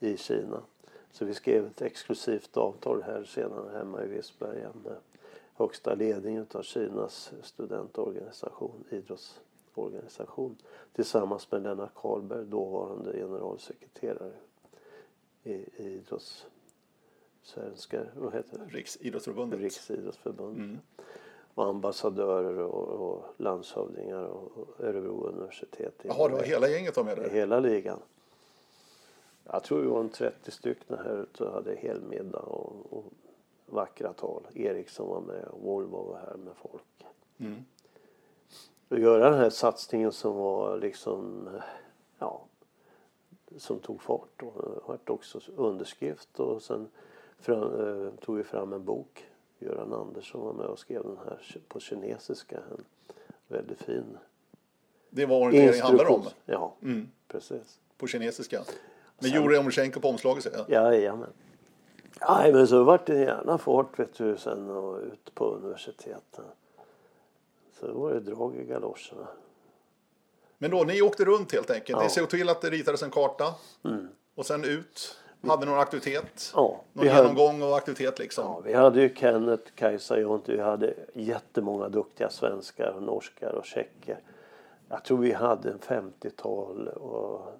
i 0.00 0.16
Kina. 0.16 0.62
Så 1.10 1.24
vi 1.24 1.34
skrev 1.34 1.66
ett 1.66 1.82
exklusivt 1.82 2.56
avtal 2.56 3.02
här 3.02 3.24
senare 3.24 3.78
hemma 3.78 4.04
i 4.04 4.06
Visberga 4.06 4.72
med 4.84 4.96
högsta 5.54 5.94
ledningen 5.94 6.46
av 6.52 6.62
Kinas 6.62 7.32
studentorganisation, 7.42 8.84
idrottsorganisation 8.90 10.56
tillsammans 10.92 11.50
med 11.50 11.62
Lennart 11.62 11.94
Karlberg, 11.94 12.46
dåvarande 12.46 13.12
generalsekreterare 13.12 14.32
i, 15.42 15.64
idrotts 15.76 16.46
svenska 17.42 18.02
vad 18.14 18.34
heter 18.34 18.58
det? 18.58 18.76
Riksidrottsförbundet. 18.76 19.60
Riksidrottsförbundet. 19.60 20.64
Mm. 20.64 20.78
Och 21.54 21.66
ambassadörer 21.66 22.58
och, 22.58 22.88
och 22.88 23.24
landshövdingar 23.36 24.24
och 24.24 24.80
Örebro 24.80 25.26
universitet. 25.26 25.94
Jaha, 26.02 26.28
det 26.28 26.34
var 26.34 26.42
hela 26.42 26.68
gänget 26.68 26.96
var 26.96 27.04
med 27.04 27.16
där? 27.16 27.30
Hela 27.30 27.60
ligan. 27.60 28.00
Jag 29.44 29.62
tror 29.62 29.80
vi 29.80 29.86
var 29.86 30.00
en 30.00 30.08
30 30.08 30.50
stycken 30.50 30.98
här 30.98 31.22
ute 31.22 31.44
och 31.44 31.52
hade 31.52 31.74
helmiddag 31.74 32.38
och, 32.38 32.92
och 32.92 33.04
vackra 33.66 34.12
tal. 34.12 34.46
Ericsson 34.54 35.08
var 35.08 35.20
med 35.20 35.44
och 35.44 35.60
Volvo 35.60 36.02
var 36.02 36.18
här 36.18 36.36
med 36.36 36.56
folk. 36.56 37.06
Mm. 37.38 37.64
Och 38.88 38.98
göra 38.98 39.30
den 39.30 39.38
här 39.38 39.50
satsningen 39.50 40.12
som 40.12 40.36
var 40.36 40.78
liksom, 40.78 41.48
ja, 42.18 42.44
som 43.56 43.78
tog 43.78 44.02
fart. 44.02 44.42
Och 44.42 44.62
det 44.62 44.80
vart 44.86 45.10
också 45.10 45.40
underskrift 45.56 46.40
och 46.40 46.62
sen 46.62 46.88
fram, 47.38 47.62
eh, 47.62 48.10
tog 48.14 48.36
vi 48.36 48.44
fram 48.44 48.72
en 48.72 48.84
bok. 48.84 49.24
Göran 49.58 49.92
Andersson 49.92 50.40
var 50.40 50.52
med 50.52 50.66
och 50.66 50.78
skrev 50.78 51.02
den 51.02 51.16
här 51.16 51.60
på 51.68 51.80
kinesiska. 51.80 52.56
En 52.56 52.84
väldigt 53.48 53.82
fin 53.82 54.18
Det 55.10 55.26
var 55.26 55.40
orientering 55.40 55.82
handlar 55.82 56.10
om? 56.10 56.22
Ja, 56.44 56.74
mm. 56.82 57.08
precis. 57.28 57.80
På 57.96 58.06
kinesiska? 58.06 58.64
Med 59.18 59.30
Jurij 59.30 59.58
Omrchenko 59.58 60.00
på 60.00 60.08
omslaget 60.08 60.46
jag? 60.52 60.70
Jajamän. 60.70 61.32
Nej, 62.28 62.52
men 62.52 62.68
så 62.68 62.84
vart 62.84 63.06
det 63.06 63.18
gärna 63.18 63.58
fart 63.58 63.98
vet 63.98 64.14
du 64.14 64.36
sen 64.36 64.70
och 64.70 64.98
ut 64.98 65.34
på 65.34 65.50
universiteten. 65.50 66.44
Så 67.80 67.92
var 67.92 68.12
det 68.12 68.20
drag 68.20 68.56
i 68.56 68.64
galoscherna. 68.64 69.28
Men 70.58 70.70
då, 70.70 70.84
ni 70.84 71.02
åkte 71.02 71.24
runt 71.24 71.52
helt 71.52 71.70
enkelt. 71.70 71.98
Ja. 71.98 72.02
Ni 72.02 72.10
såg 72.10 72.30
till 72.30 72.48
att 72.48 72.60
det 72.60 72.70
ritades 72.70 73.02
en 73.02 73.10
karta. 73.10 73.54
Mm. 73.84 74.08
Och 74.34 74.46
sen 74.46 74.64
ut. 74.64 75.16
Hade 75.46 75.66
någon 75.66 75.78
aktivitet? 75.78 76.52
Ja, 76.54 76.80
någon 76.92 77.06
genomgång 77.06 77.62
och 77.62 77.76
aktivitet 77.76 78.18
liksom? 78.18 78.44
Ja, 78.44 78.60
vi 78.64 78.72
hade 78.72 79.00
ju 79.00 79.14
Kenneth, 79.14 79.72
Kajsa, 79.74 80.18
Jonte. 80.18 80.52
Vi 80.52 80.60
hade 80.60 80.94
jättemånga 81.12 81.88
duktiga 81.88 82.30
svenskar, 82.30 83.00
norskar 83.00 83.52
och 83.52 83.64
tjecker. 83.64 84.20
Jag 84.88 85.04
tror 85.04 85.18
vi 85.18 85.32
hade 85.32 85.70
en 85.70 85.78
50-tal 85.78 86.88
och, 86.88 87.52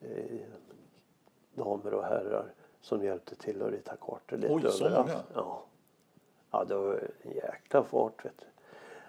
eh, 0.00 0.40
damer 1.54 1.94
och 1.94 1.95
herrar 2.06 2.52
som 2.80 3.04
hjälpte 3.04 3.34
till 3.34 3.62
att 3.62 3.70
rita 3.70 3.96
kartor 3.96 4.36
lite 4.36 4.52
Oj, 4.52 4.70
så 4.70 4.84
många? 4.84 5.20
Ja. 5.34 5.64
ja, 6.50 6.64
det 6.64 6.74
var 6.74 7.10
en 7.22 7.32
jäkla 7.34 7.84
fart. 7.84 8.24
Vet 8.24 8.38
du. 8.38 8.46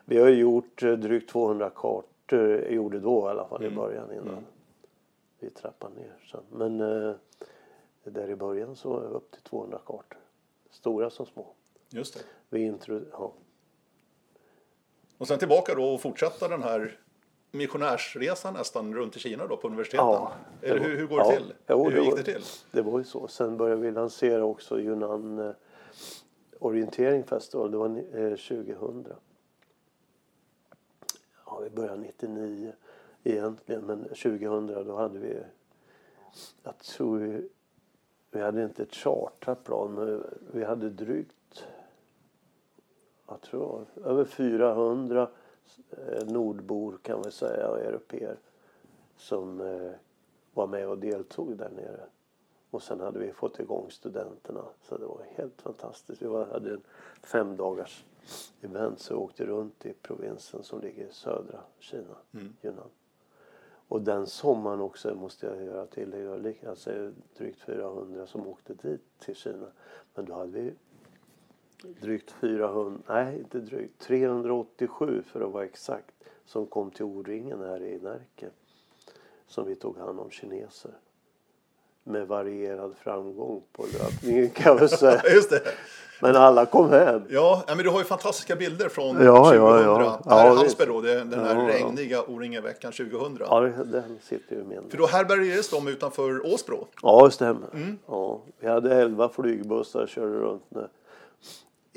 Vi 0.06 0.18
har 0.18 0.30
gjort 0.30 0.84
eh, 0.84 0.92
drygt 0.92 1.30
200 1.30 1.72
kartor, 1.76 2.66
gjorde 2.70 3.00
då 3.00 3.28
i 3.28 3.30
alla 3.30 3.48
fall 3.48 3.62
mm. 3.62 3.74
i 3.74 3.76
början 3.76 4.14
innan 4.14 4.28
mm. 4.28 4.44
vi 5.40 5.50
trappade 5.50 5.96
ner. 5.96 6.14
Sen. 6.32 6.42
Men 6.50 6.82
eh, 6.82 7.16
där 8.04 8.30
i 8.30 8.36
början 8.36 8.76
så 8.76 8.90
var 8.90 9.02
det 9.02 9.08
upp 9.08 9.32
till 9.32 9.42
200 9.42 9.80
kartor. 9.86 10.20
Stora 10.70 11.10
som 11.10 11.26
små. 11.26 11.48
Just 11.90 12.14
det. 12.14 12.20
Vi 12.50 12.66
intro, 12.66 13.02
ja. 13.12 13.34
Och 15.18 15.28
sen 15.28 15.40
tillbaka 15.40 15.76
då 15.76 15.94
och 15.94 16.02
fortsätta 16.02 16.48
den 16.48 16.64
här 16.64 17.00
missionärsresan 17.52 18.54
nästan 18.54 18.96
runt 18.96 19.16
i 19.16 19.20
Kina 19.20 19.48
då 19.48 19.58
på 19.58 19.68
universiteten? 19.68 20.06
Ja, 20.06 20.32
Eller 20.62 20.80
hur, 20.80 20.98
hur 20.98 21.08
går 21.08 21.18
det 21.18 21.24
ja, 21.24 21.32
till? 21.32 21.54
Jo, 21.68 21.90
hur 21.90 21.96
det 21.96 22.06
gick 22.06 22.16
det 22.16 22.24
till? 22.24 22.44
Det 22.72 22.82
var 22.82 23.00
ju 23.00 23.04
så. 23.04 23.28
Sen 23.28 23.58
började 23.58 23.82
vi 23.82 23.92
lansera 23.92 24.46
också 24.46 24.80
Yunnan 24.80 25.40
eh, 25.40 25.52
Orientering 26.60 27.24
Festival. 27.24 27.72
Det 27.72 27.78
var 27.78 27.88
eh, 27.88 28.36
2000. 28.36 29.06
Ja, 31.46 31.60
vi 31.64 31.70
började 31.70 32.02
99 32.02 32.74
egentligen 33.24 33.82
men 33.82 34.04
2000 34.04 34.68
då 34.68 34.96
hade 34.96 35.20
vi 35.20 35.38
jag 36.64 36.78
tror 36.78 37.18
vi, 37.18 37.50
vi 38.32 38.42
hade 38.42 38.64
inte 38.64 38.84
ett 38.84 38.96
chartrat 38.96 39.64
plan 39.64 39.94
men 39.94 40.24
vi 40.52 40.64
hade 40.64 40.90
drygt 40.90 41.64
jag 43.28 43.42
tror 43.42 43.86
över 44.06 44.26
400 44.26 45.22
Eh, 45.22 45.28
nordbor 46.26 46.98
kan 47.02 47.22
vi 47.22 47.32
säga 47.32 47.70
och 47.70 47.80
europeer 47.80 48.38
som 49.18 49.62
eh, 49.62 49.92
var 50.54 50.68
med 50.68 50.90
och 50.90 50.98
deltog 50.98 51.58
där 51.58 51.70
nere. 51.70 52.04
Och 52.70 52.84
sen 52.84 53.00
hade 53.00 53.20
vi 53.20 53.32
fått 53.32 53.60
igång 53.60 53.92
studenterna 53.92 54.66
så 54.82 54.98
det 54.98 55.06
var 55.06 55.26
helt 55.36 55.62
fantastiskt. 55.62 56.22
Vi 56.22 56.28
var, 56.28 56.46
hade 56.46 56.74
en 56.74 56.82
fem 57.24 57.58
dagars 57.58 58.06
event 58.62 59.00
så 59.00 59.14
vi 59.14 59.20
åkte 59.20 59.46
runt 59.46 59.86
i 59.86 59.94
provinsen 59.94 60.64
som 60.64 60.82
ligger 60.82 61.06
i 61.06 61.12
södra 61.12 61.60
Kina, 61.80 62.16
mm. 62.34 62.54
Yunnan. 62.62 62.90
Och 63.90 64.02
den 64.02 64.28
sommaren 64.28 64.82
också 64.82 65.16
måste 65.16 65.46
jag 65.46 65.64
göra 65.64 65.86
tillägg, 65.86 66.66
alltså 66.68 67.12
drygt 67.38 67.60
400 67.60 68.28
som 68.28 68.48
åkte 68.48 68.74
dit 68.74 69.02
till 69.20 69.36
Kina. 69.36 69.68
Men 70.16 70.26
då 70.26 70.34
hade 70.34 70.52
vi 70.52 70.74
drygt 71.84 72.32
400, 72.42 73.00
nej 73.08 73.38
inte 73.38 73.60
drygt, 73.60 74.02
387 74.02 75.24
för 75.32 75.42
att 75.42 75.52
vara 75.52 75.66
exakt 75.66 76.12
som 76.46 76.66
kom 76.66 76.92
till 76.92 77.06
O-ringen 77.06 77.60
här 77.62 77.84
i 77.84 78.00
Närke. 78.00 78.50
Som 79.48 79.68
vi 79.68 79.76
tog 79.76 79.98
hand 79.98 80.20
om 80.20 80.32
kineser. 80.32 80.92
Med 82.04 82.28
varierad 82.28 82.96
framgång 83.04 83.64
på 83.72 83.86
löpningen 83.94 84.50
kan 84.50 84.78
jag 84.78 84.90
säga. 84.90 85.22
Just 85.34 85.50
det. 85.50 85.62
Men 86.22 86.36
alla 86.36 86.66
kom 86.66 86.90
hem. 86.90 87.22
Ja, 87.30 87.64
men 87.68 87.78
du 87.78 87.90
har 87.90 88.00
ju 88.00 88.06
fantastiska 88.06 88.56
bilder 88.56 88.90
från 88.90 89.26
ja, 89.26 89.44
2000. 89.44 89.64
Ja, 89.64 89.82
ja. 89.82 90.22
Här 90.36 90.46
ja, 90.48 90.56
Hallsberg 90.56 90.88
då, 90.88 91.02
den 91.02 91.34
här 91.34 91.56
ja, 91.56 91.68
regniga 91.68 92.22
O-ringen-veckan 92.22 92.92
2000. 92.92 93.38
Ja, 93.40 93.60
den 93.86 94.20
sitter 94.22 94.56
ju 94.56 94.64
med. 94.64 94.84
För 94.90 94.98
då 94.98 95.08
härbärgerades 95.08 95.70
de 95.70 95.88
utanför 95.88 96.54
Åsbro? 96.54 96.88
Ja, 97.02 97.26
det 97.26 97.32
stämmer. 97.32 97.68
Mm. 97.74 97.98
Ja, 98.06 98.42
vi 98.60 98.68
hade 98.68 98.96
elva 98.96 99.30
flygbussar 99.30 100.08
körde 100.08 100.38
runt 100.40 100.72
med 100.72 100.88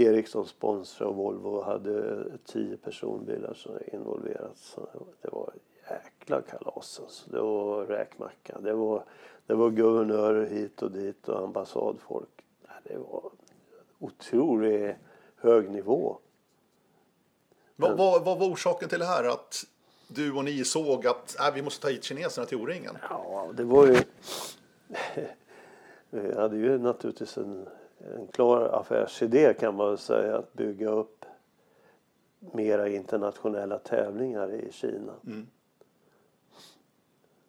Ericsson 0.00 0.46
sponsrade 0.46 1.10
och 1.10 1.16
Volvo 1.16 1.62
hade 1.62 2.24
tio 2.44 2.76
personbilar 2.76 3.54
som 3.54 3.74
är 3.74 3.94
involverat. 3.94 4.56
Så 4.56 4.88
det 5.22 5.28
var 5.32 5.52
jäkla 5.90 6.42
kalas 6.42 7.00
alltså. 7.02 7.30
Det 7.30 7.40
var 7.40 7.84
räkmacka. 7.84 8.60
Det 8.60 8.72
var, 8.72 9.04
det 9.46 9.54
var 9.54 9.70
guvernörer 9.70 10.46
hit 10.46 10.82
och 10.82 10.90
dit 10.90 11.28
och 11.28 11.42
ambassadfolk. 11.42 12.44
Det 12.84 12.98
var 12.98 13.30
otroligt 13.98 14.96
hög 15.36 15.70
nivå. 15.70 16.18
Vad, 17.76 17.98
vad, 17.98 18.24
vad, 18.24 18.38
var 18.38 18.46
orsaken 18.46 18.88
till 18.88 18.98
det 18.98 19.04
här? 19.04 19.24
Att 19.24 19.64
du 20.08 20.32
och 20.32 20.44
ni 20.44 20.64
såg 20.64 21.06
att 21.06 21.40
äh, 21.40 21.54
vi 21.54 21.62
måste 21.62 21.82
ta 21.82 21.88
hit 21.88 22.04
kineserna 22.04 22.46
till 22.46 22.58
O-ringen? 22.58 22.98
Ja, 23.10 23.50
det 23.54 23.64
var 23.64 23.86
ju... 23.86 23.96
vi 26.10 26.34
hade 26.34 26.56
ju 26.56 26.78
naturligtvis 26.78 27.36
en 27.36 27.68
en 28.04 28.26
klar 28.26 28.80
affärsidé 28.80 29.54
kan 29.54 29.74
man 29.76 29.98
säga 29.98 30.36
att 30.38 30.52
bygga 30.52 30.90
upp 30.90 31.24
mera 32.40 32.88
internationella 32.88 33.78
tävlingar 33.78 34.52
i 34.52 34.72
Kina. 34.72 35.12
Mm. 35.26 35.46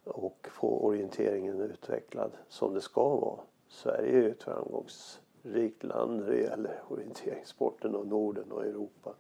Och 0.04 0.48
få 0.52 0.68
orienteringen 0.68 1.62
utvecklad 1.62 2.32
som 2.48 2.74
det 2.74 2.82
ska 2.82 3.10
vara. 3.10 3.40
Sverige 3.68 4.18
är 4.18 4.22
ju 4.22 4.32
ett 4.32 4.44
framgångsrikt 4.44 5.84
land 5.84 6.20
när 6.20 6.28
det 6.28 6.42
gäller 6.42 6.82
orienteringssporten 6.88 7.96
och 7.96 8.08
Norden 8.08 8.52
och 8.52 8.66
Europa. 8.66 9.14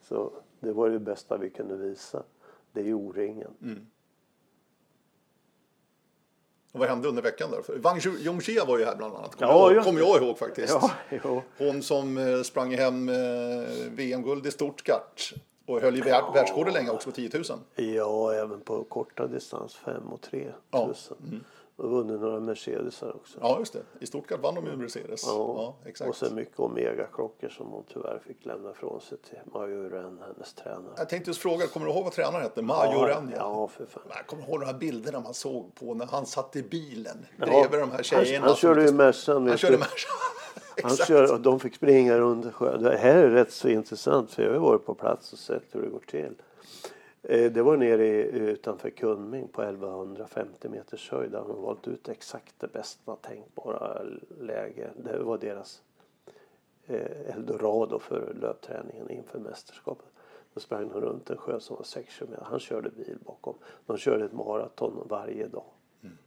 Så 0.00 0.32
det 0.60 0.72
var 0.72 0.90
det 0.90 0.98
bästa 0.98 1.36
vi 1.36 1.50
kunde 1.50 1.76
visa. 1.76 2.22
Det 2.72 2.80
är 2.80 2.94
O-ringen. 2.94 3.54
Mm. 3.62 3.86
Och 6.74 6.80
vad 6.80 6.88
hände 6.88 7.08
under 7.08 7.22
veckan 7.22 7.50
där? 7.50 7.78
Wang 7.78 8.00
Yongxia 8.20 8.64
var 8.64 8.78
ju 8.78 8.84
här 8.84 8.96
bland 8.96 9.14
annat. 9.14 9.36
Kommer 9.36 9.52
ja, 9.52 9.72
jag, 9.72 9.84
kom 9.84 9.98
jag 9.98 10.22
ihåg 10.22 10.38
faktiskt. 10.38 10.78
Ja, 11.22 11.42
Hon 11.58 11.82
som 11.82 12.18
eh, 12.18 12.42
sprang 12.42 12.74
hem 12.74 13.08
eh, 13.08 13.14
VM-guld 13.90 14.46
i 14.46 14.50
Stuttgart. 14.50 15.34
Och 15.66 15.80
höll 15.80 15.96
ju 15.96 16.02
ja. 16.06 16.32
världsrekord 16.34 16.72
länge 16.72 16.90
också 16.90 17.10
på 17.10 17.16
10 17.16 17.30
000. 17.34 17.44
Ja, 17.96 18.34
även 18.34 18.60
på 18.60 18.84
korta 18.84 19.26
distans 19.26 19.74
5 19.74 20.02
och 20.12 20.20
3 20.20 20.40
000. 20.40 20.52
Ja. 20.70 20.94
Mm. 21.28 21.44
Och 21.76 21.90
vunnit 21.90 22.20
några 22.20 22.40
Mercedesar 22.40 23.16
också. 23.16 23.38
Ja, 23.40 23.58
just 23.58 23.72
det. 23.72 23.82
I 24.00 24.06
Stuttgart 24.06 24.40
vann 24.40 24.54
de 24.54 24.66
ju 24.66 24.76
Mercedes. 24.76 25.22
Ja, 25.26 25.54
ja 25.82 25.88
exakt. 25.88 26.08
Och 26.08 26.16
sen 26.16 26.34
mycket 26.34 26.60
Omega-klockor 26.60 27.48
som 27.48 27.66
hon 27.66 27.84
tyvärr 27.92 28.18
fick 28.26 28.44
lämna 28.44 28.70
ifrån 28.70 29.00
sig 29.00 29.18
till 29.18 29.38
Majo 29.52 29.88
Ren, 29.88 30.18
hennes 30.26 30.54
tränare. 30.54 30.94
Jag 30.96 31.08
tänkte 31.08 31.30
just 31.30 31.40
fråga, 31.40 31.66
kommer 31.66 31.86
du 31.86 31.92
ihåg 31.92 32.04
vad 32.04 32.12
tränaren 32.12 32.42
hette? 32.42 32.62
Majo 32.62 33.08
ja? 33.08 33.22
Ja, 33.36 33.68
för 33.68 33.86
fan. 33.86 34.02
Jag 34.08 34.26
kommer 34.26 34.42
ihåg 34.42 34.60
de 34.60 34.66
här 34.66 34.74
bilderna 34.74 35.20
man 35.20 35.34
såg 35.34 35.74
på 35.74 35.94
när 35.94 36.06
han 36.06 36.26
satt 36.26 36.56
i 36.56 36.62
bilen 36.62 37.26
bredvid 37.36 37.80
de 37.80 37.90
här 37.90 38.02
tjejerna. 38.02 38.40
Han, 38.40 38.48
han 38.48 38.56
körde 38.56 38.84
ju 38.84 38.92
Mercan. 38.92 39.48
Han 39.48 39.58
körde. 39.58 39.78
Han 40.82 40.96
kör, 40.96 41.32
och 41.32 41.40
de 41.40 41.60
fick 41.60 41.74
springa 41.74 42.18
runt 42.18 42.54
sjön. 42.54 42.82
Det 42.82 42.96
här 42.96 43.16
är 43.16 43.30
rätt 43.30 43.52
så 43.52 43.68
intressant 43.68 44.30
för 44.30 44.42
jag 44.42 44.52
har 44.52 44.58
varit 44.58 44.86
på 44.86 44.94
plats 44.94 45.32
och 45.32 45.38
sett 45.38 45.62
hur 45.72 45.82
det 45.82 45.88
går 45.88 46.02
till. 46.06 46.34
Eh, 47.28 47.52
det 47.52 47.62
var 47.62 47.76
nere 47.76 48.06
utanför 48.24 48.90
Kunming 48.90 49.48
på 49.48 49.62
1150 49.62 50.68
meters 50.68 51.10
höjd. 51.10 51.30
Där 51.30 51.44
de 51.48 51.62
valt 51.62 51.88
ut 51.88 52.08
exakt 52.08 52.54
det 52.58 52.72
bästa 52.72 53.16
tänkbara 53.16 54.02
läge. 54.40 54.90
Det 54.96 55.18
var 55.18 55.38
deras 55.38 55.82
eh, 56.86 57.34
eldorado 57.34 57.98
för 57.98 58.34
löpträningen 58.40 59.10
inför 59.10 59.38
mästerskapet. 59.38 60.06
Då 60.54 60.60
sprang 60.60 60.88
de 60.88 61.00
runt 61.00 61.30
en 61.30 61.36
sjö 61.36 61.60
som 61.60 61.76
var 61.76 61.84
6 61.84 62.18
km. 62.18 62.30
Han 62.42 62.60
körde 62.60 62.90
bil 62.90 63.18
bakom. 63.26 63.54
De 63.86 63.96
körde 63.96 64.24
ett 64.24 64.32
maraton 64.32 65.06
varje 65.08 65.48
dag. 65.48 65.70
Mm. 66.02 66.18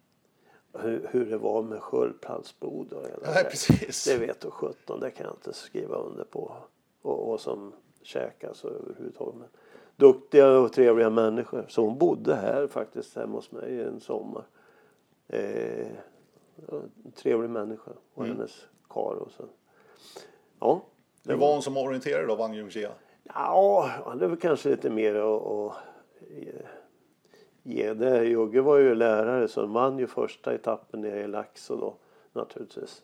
hur, 0.74 1.10
hur 1.12 1.26
det 1.26 1.38
var 1.38 1.64
med 1.64 1.82
sköldpaddsblod 1.82 2.94
och 2.94 3.08
hela 3.08 3.32
Nej, 3.34 3.44
det. 3.80 4.06
Det 4.06 4.18
vet 4.18 4.42
du 4.42 4.52
sjutton, 4.52 5.00
det 5.00 5.12
kan 5.12 5.26
jag 5.26 5.36
inte 5.36 5.54
skriva 5.54 5.96
under 5.96 6.24
på. 6.24 6.56
Och, 7.02 7.32
och 7.32 7.40
som 7.40 7.74
käkas 8.02 8.66
överhuvudtaget. 8.66 9.36
Men 9.36 9.48
duktiga 9.98 10.58
och 10.58 10.74
trevliga 10.74 11.10
människor. 11.10 11.66
Så 11.70 11.82
hon 11.86 11.98
bodde 11.98 12.36
här 12.36 12.68
faktiskt 12.68 13.16
hemma 13.16 13.34
hos 13.36 13.52
mig 13.52 13.82
en 13.84 14.00
sommar. 14.00 14.44
Eh, 15.28 15.88
en 17.06 17.12
trevlig 17.16 17.50
människa 17.50 17.92
och 18.14 18.26
Mm. 18.26 18.38
hennes 18.38 18.66
karl 18.90 19.18
och 19.18 19.32
så. 19.32 19.44
Ja. 20.60 20.82
Hur 21.26 21.36
var 21.36 21.54
hon 21.54 21.62
som 21.62 21.78
orienterare 21.78 22.26
då, 22.26 22.36
Wang 22.36 22.54
Jungxia? 22.54 22.92
Ja, 23.24 23.90
det 24.20 24.26
är 24.26 24.30
väl 24.30 24.38
kanske 24.40 24.70
lite 24.70 24.90
mer 24.90 25.16
att, 25.16 25.42
att 25.48 25.74
ge- 27.64 27.94
det. 27.94 28.24
Jugge 28.26 28.62
var 28.62 28.78
ju 28.78 28.96
lärare 28.96 29.48
så 29.48 29.62
han 29.62 29.74
vann 29.74 30.00
ju 30.00 30.08
första 30.08 30.54
etappen 30.54 31.02
nere 31.02 31.20
i 31.22 31.28
Laxå 31.28 31.76
då 31.76 31.96
naturligtvis. 32.34 33.04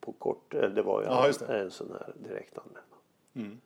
På 0.00 0.12
kort, 0.12 0.54
eller 0.54 0.68
det 0.74 0.82
var 0.82 1.00
ju 1.02 1.06
Ja, 1.06 1.30
det. 1.46 1.58
en 1.58 1.70
sån 1.70 1.90
här 2.00 2.14
direktanmälan. 2.28 2.82
Mm. 3.34 3.60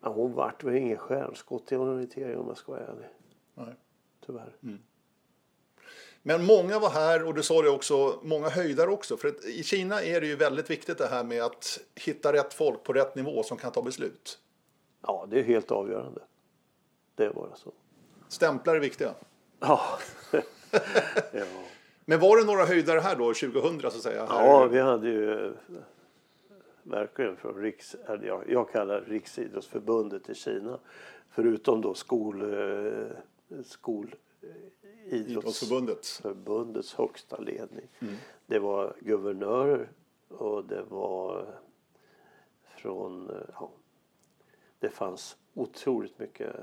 Men 0.00 0.12
hon 0.12 0.32
vart 0.32 0.64
väl 0.64 0.74
ingen 0.74 0.98
stjärnskott 0.98 1.72
i 1.72 1.76
orientering 1.76 2.38
om 2.38 2.48
jag 2.48 2.56
ska 2.56 2.72
vara 2.72 2.86
ärlig. 2.86 3.08
Nej. 3.54 3.74
Tyvärr. 4.26 4.56
Men 6.22 6.44
många 6.44 6.78
var 6.78 6.90
här 6.90 7.26
och 7.26 7.34
du 7.34 7.42
sa 7.42 7.62
det 7.62 7.70
också, 7.70 8.18
många 8.22 8.48
höjdare 8.48 8.90
också. 8.90 9.16
För 9.16 9.28
att 9.28 9.44
i 9.44 9.62
Kina 9.62 10.02
är 10.02 10.20
det 10.20 10.26
ju 10.26 10.36
väldigt 10.36 10.70
viktigt 10.70 10.98
det 10.98 11.06
här 11.06 11.24
med 11.24 11.42
att 11.42 11.78
hitta 11.94 12.32
rätt 12.32 12.54
folk 12.54 12.82
på 12.82 12.92
rätt 12.92 13.14
nivå 13.14 13.42
som 13.42 13.56
kan 13.56 13.72
ta 13.72 13.82
beslut. 13.82 14.38
Ja, 15.02 15.26
det 15.28 15.38
är 15.38 15.42
helt 15.42 15.70
avgörande. 15.70 16.20
Det 17.14 17.24
är 17.24 17.32
bara 17.32 17.56
så. 17.56 17.72
Stämplar 18.28 18.74
är 18.74 18.80
viktiga. 18.80 19.14
Ja. 19.60 19.98
ja. 21.32 21.44
Men 22.04 22.20
var 22.20 22.36
det 22.36 22.44
några 22.44 22.64
höjdare 22.64 23.00
här 23.00 23.16
då, 23.16 23.34
2000 23.34 23.80
så 23.80 23.86
att 23.86 23.94
säga? 23.94 24.26
Ja, 24.28 24.66
vi 24.66 24.80
hade 24.80 25.08
ju 25.08 25.54
verkligen 26.90 27.36
från 27.36 27.54
Riks, 27.62 27.94
eller 27.94 28.26
jag, 28.26 28.50
jag 28.50 28.70
kallar 28.70 29.00
Riksidrottsförbundet 29.00 30.28
i 30.30 30.34
Kina. 30.34 30.78
Förutom 31.28 31.80
då 31.80 31.94
skol, 31.94 32.42
eh, 32.42 33.06
skol 33.64 34.14
eh, 34.40 35.14
Idrottsförbundet. 35.14 35.90
idrottsförbundets 35.90 36.94
högsta 36.94 37.36
ledning. 37.36 37.88
Det 38.46 38.58
var 38.58 38.94
guvernörer 39.00 39.88
och 40.28 40.64
det 40.64 40.82
var 40.82 41.46
från, 42.62 43.30
eh, 43.30 43.36
ja, 43.52 43.70
det 44.78 44.88
fanns 44.90 45.36
otroligt 45.54 46.18
mycket 46.18 46.56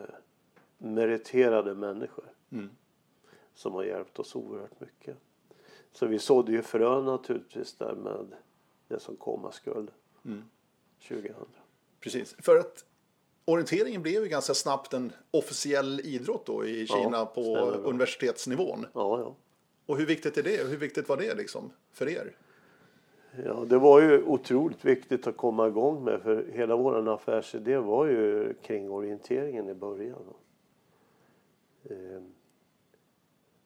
meriterade 0.77 1.75
människor 1.75 2.25
Mm. 2.51 2.69
som 3.53 3.73
har 3.73 3.83
hjälpt 3.83 4.19
oss 4.19 4.35
oerhört 4.35 4.79
mycket. 4.79 5.17
Så 5.91 6.05
vi 6.05 6.19
sådde 6.19 6.51
ju 6.51 6.61
frön 6.61 7.05
naturligtvis 7.05 7.73
där 7.75 7.95
med 7.95 8.33
det 8.87 8.99
som 8.99 9.15
komma 9.15 9.51
skulle 9.51 9.91
Mm. 10.25 10.43
2000. 11.07 11.33
Precis. 11.99 12.35
För 12.39 12.57
att 12.57 12.85
orienteringen 13.45 14.01
blev 14.01 14.23
ju 14.23 14.29
ganska 14.29 14.53
snabbt 14.53 14.93
en 14.93 15.13
officiell 15.31 15.99
idrott 16.03 16.45
då 16.45 16.65
i 16.65 16.85
Ja, 16.89 16.95
Kina 16.95 17.25
på 17.25 17.43
stämmer 17.43 17.71
bra. 17.71 17.89
universitetsnivån. 17.89 18.85
Ja, 18.93 19.19
ja. 19.19 19.35
Och 19.85 19.97
hur 19.97 20.05
viktigt 20.05 20.37
är 20.37 20.43
det? 20.43 20.67
Hur 20.69 20.77
viktigt 20.77 21.09
var 21.09 21.17
det 21.17 21.35
liksom 21.35 21.71
för 21.91 22.09
er? 22.09 22.35
Ja, 23.45 23.65
det 23.67 23.77
var 23.77 24.01
ju 24.01 24.23
otroligt 24.23 24.85
viktigt 24.85 25.27
att 25.27 25.37
komma 25.37 25.67
igång 25.67 26.03
med 26.03 26.21
för 26.21 26.45
hela 26.53 26.75
vår 26.75 27.09
affärsidé 27.09 27.77
var 27.77 28.05
ju 28.05 28.53
kring 28.61 28.89
orienteringen 28.91 29.69
i 29.69 29.73
början. 29.73 30.23
Eh, 31.83 32.21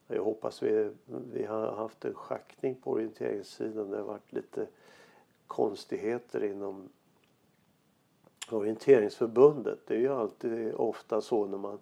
Jag 0.07 0.23
hoppas 0.23 0.63
vi, 0.63 0.91
vi 1.33 1.43
har 1.45 1.71
haft 1.71 2.05
en 2.05 2.13
schackning 2.13 2.75
på 2.75 2.91
orienteringssidan. 2.91 3.89
Det 3.91 3.97
har 3.97 4.03
varit 4.03 4.33
lite 4.33 4.67
konstigheter 5.47 6.43
inom 6.43 6.89
orienteringsförbundet. 8.51 9.79
Det 9.87 9.95
är 9.95 9.99
ju 9.99 10.13
alltid 10.13 10.73
ofta 10.73 11.21
så 11.21 11.47
när 11.47 11.57
man 11.57 11.79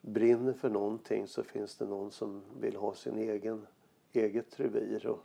brinner 0.00 0.52
för 0.52 0.70
någonting 0.70 1.28
så 1.28 1.42
finns 1.42 1.76
det 1.76 1.84
någon 1.84 2.10
som 2.10 2.42
vill 2.60 2.76
ha 2.76 2.94
sin 2.94 3.18
egen 3.18 3.66
eget 4.12 4.60
revir. 4.60 5.06
Och 5.06 5.24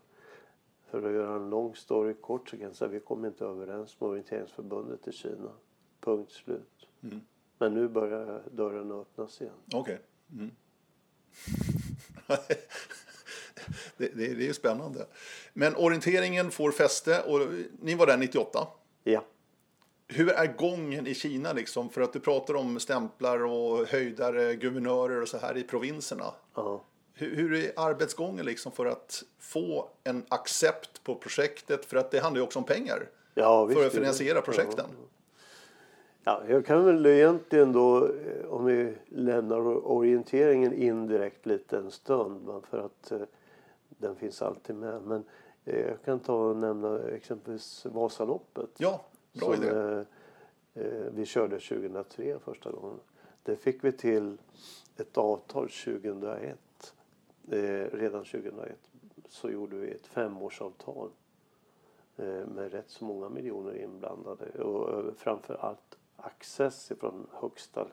för 0.85 1.03
att 1.03 1.13
göra 1.13 1.35
en 1.35 1.49
lång 1.49 1.75
story 1.75 2.13
kort 2.13 2.49
så 2.49 2.57
kan 2.57 2.65
jag 2.65 2.75
säga 2.75 2.87
att 2.87 2.95
vi 2.95 2.99
kom 2.99 3.25
inte 3.25 3.45
överens 3.45 4.01
med 4.01 4.09
orienteringsförbundet 4.09 5.07
i 5.07 5.11
Kina. 5.11 5.51
Punkt 5.99 6.31
slut. 6.31 6.87
Mm. 7.03 7.21
Men 7.57 7.73
nu 7.73 7.87
börjar 7.87 8.43
dörren 8.51 8.91
öppnas 8.91 9.41
igen. 9.41 9.53
Okej. 9.73 9.99
Mm. 10.31 10.51
det, 13.97 14.07
det, 14.07 14.27
det 14.27 14.43
är 14.43 14.47
ju 14.47 14.53
spännande. 14.53 15.05
Men 15.53 15.75
orienteringen 15.75 16.51
får 16.51 16.71
fäste 16.71 17.21
och 17.21 17.39
ni 17.81 17.95
var 17.95 18.07
där 18.07 18.17
98. 18.17 18.67
Ja. 19.03 19.23
Hur 20.07 20.29
är 20.29 20.57
gången 20.57 21.07
i 21.07 21.13
Kina 21.13 21.53
liksom? 21.53 21.89
För 21.89 22.01
att 22.01 22.13
du 22.13 22.19
pratar 22.19 22.55
om 22.55 22.79
stämplar 22.79 23.45
och 23.45 23.87
höjdare, 23.87 24.55
guvernörer 24.55 25.21
och 25.21 25.27
så 25.27 25.37
här 25.37 25.57
i 25.57 25.63
provinserna. 25.63 26.33
ja. 26.55 26.83
Hur, 27.13 27.35
hur 27.35 27.53
är 27.53 27.71
arbetsgången 27.75 28.45
liksom 28.45 28.71
för 28.71 28.85
att 28.85 29.23
få 29.39 29.89
en 30.03 30.25
accept 30.29 31.03
på 31.03 31.15
projektet? 31.15 31.85
För 31.85 31.97
att 31.97 32.11
det 32.11 32.19
handlar 32.19 32.39
ju 32.39 32.43
också 32.43 32.59
om 32.59 32.65
pengar 32.65 33.09
ja 33.33 33.67
för 33.67 33.75
visst, 33.75 33.87
att 33.87 33.93
finansiera 33.93 34.41
projekten. 34.41 34.85
Ja, 36.23 36.41
jag 36.49 36.65
kan 36.65 36.85
väl 36.85 37.05
egentligen 37.05 37.73
då, 37.73 38.05
eh, 38.05 38.45
om 38.49 38.65
vi 38.65 38.93
lämnar 39.09 39.87
orienteringen 39.87 40.73
indirekt 40.73 41.45
lite 41.45 41.77
en 41.77 41.91
stund, 41.91 42.63
för 42.69 42.79
att 42.85 43.11
eh, 43.11 43.21
den 43.99 44.15
finns 44.15 44.41
alltid 44.41 44.75
med. 44.75 45.01
Men 45.01 45.23
eh, 45.65 45.79
jag 45.79 46.01
kan 46.03 46.19
ta 46.19 46.49
och 46.49 46.55
nämna 46.57 46.99
exempelvis 47.09 47.85
Vasaloppet. 47.85 48.69
Ja, 48.77 49.05
bra 49.33 49.55
som 49.55 49.63
idé. 49.63 49.69
eh, 49.69 49.99
eh, 50.85 51.05
vi 51.11 51.25
körde 51.25 51.59
2003 51.59 52.39
första 52.39 52.71
gången. 52.71 52.99
Det 53.43 53.55
fick 53.55 53.83
vi 53.83 53.91
till 53.91 54.37
ett 54.97 55.17
avtal 55.17 55.69
2001. 55.69 56.93
Eh, 57.51 57.57
redan 57.97 58.23
2001 58.25 58.77
så 59.29 59.49
gjorde 59.49 59.75
vi 59.75 59.91
ett 59.91 60.07
femårsavtal 60.07 61.09
med 62.45 62.71
rätt 62.71 62.89
så 62.89 63.05
många 63.05 63.29
miljoner 63.29 63.77
inblandade 63.77 64.63
och 64.63 65.13
framför 65.17 65.53
allt 65.53 65.97
access 66.15 66.91
från 66.99 67.27
högsta, 67.31 67.87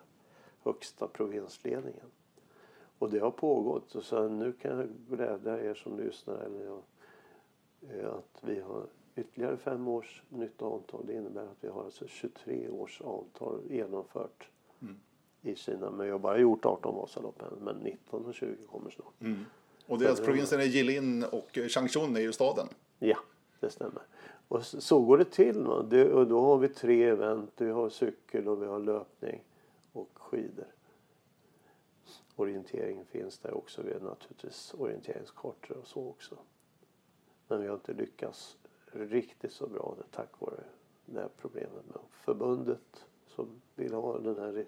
högsta 0.64 1.08
provinsledningen. 1.08 2.06
Och 2.98 3.10
det 3.10 3.18
har 3.18 3.30
pågått 3.30 3.94
och 3.94 4.02
så 4.04 4.28
nu 4.28 4.52
kan 4.52 4.78
jag 4.78 4.88
glädja 5.10 5.60
er 5.60 5.74
som 5.74 5.98
lyssnar 5.98 6.34
eller 6.34 6.64
jag, 6.64 6.82
eh, 7.90 8.14
att 8.14 8.38
vi 8.40 8.60
har 8.60 8.86
ytterligare 9.16 9.56
fem 9.56 9.88
års 9.88 10.22
nytt 10.28 10.62
avtal. 10.62 11.06
Det 11.06 11.12
innebär 11.14 11.42
att 11.42 11.56
vi 11.60 11.68
har 11.68 11.84
alltså 11.84 12.06
23 12.06 12.68
års 12.68 13.00
avtal 13.00 13.60
genomfört 13.70 14.48
Mm. 14.80 14.96
i 15.42 15.54
Kina. 15.54 15.90
Men 15.90 16.06
jag 16.06 16.14
har 16.14 16.18
bara 16.18 16.38
gjort 16.38 16.64
18 16.66 16.94
Vasalopp 16.94 17.42
än, 17.42 17.58
men 17.64 17.76
19 17.76 18.24
och 18.24 18.34
20 18.34 18.56
kommer 18.66 18.90
snart. 18.90 19.20
Mm. 19.20 19.44
Och 19.86 19.98
deras 19.98 20.20
provinsen 20.20 20.60
är 20.60 20.64
Jilin 20.64 21.24
och 21.24 21.58
Changchun 21.68 22.16
är 22.16 22.20
ju 22.20 22.32
staden. 22.32 22.68
Ja, 22.98 23.16
det 23.60 23.70
stämmer. 23.70 24.02
Och 24.48 24.64
så, 24.64 25.00
går 25.00 25.18
det 25.18 25.24
till. 25.24 25.64
Det, 25.88 26.12
och 26.12 26.26
då 26.26 26.40
har 26.40 26.58
vi 26.58 26.68
tre 26.68 27.04
event. 27.04 27.50
Vi 27.56 27.70
har 27.70 27.88
cykel 27.88 28.48
och 28.48 28.62
vi 28.62 28.66
har 28.66 28.78
löpning 28.78 29.42
och 29.92 30.10
skidor. 30.14 30.66
Orienteringen 32.36 33.04
finns 33.06 33.38
där 33.38 33.54
också. 33.56 33.82
Vi 33.82 33.92
har 33.92 34.00
naturligtvis 34.00 34.74
orienteringskartor 34.78 35.76
och 35.76 35.86
så 35.86 36.08
också. 36.08 36.38
Men 37.48 37.60
vi 37.62 37.66
har 37.68 37.74
inte 37.74 37.92
lyckats 37.92 38.56
riktigt 38.92 39.52
så 39.52 39.66
bra 39.66 39.94
det 39.98 40.16
tack 40.16 40.30
vare 40.40 40.60
det 41.06 41.20
här 41.20 41.28
problemet 41.40 41.86
med 41.86 41.98
förbundet 42.10 43.04
som 43.26 43.48
vill 43.74 43.92
ha 43.94 44.18
den 44.18 44.36
här 44.38 44.64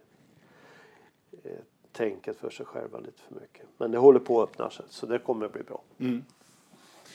eh, 1.42 1.58
tänket 1.92 2.36
för 2.36 2.50
sig 2.50 2.66
själva 2.66 2.98
lite 3.00 3.20
för 3.22 3.34
mycket. 3.34 3.66
Men 3.78 3.90
det 3.90 3.98
håller 3.98 4.20
på 4.20 4.42
att 4.42 4.48
öppna 4.50 4.70
sig 4.70 4.86
så 4.88 5.06
det 5.06 5.18
kommer 5.18 5.46
att 5.46 5.52
bli 5.52 5.62
bra. 5.62 5.82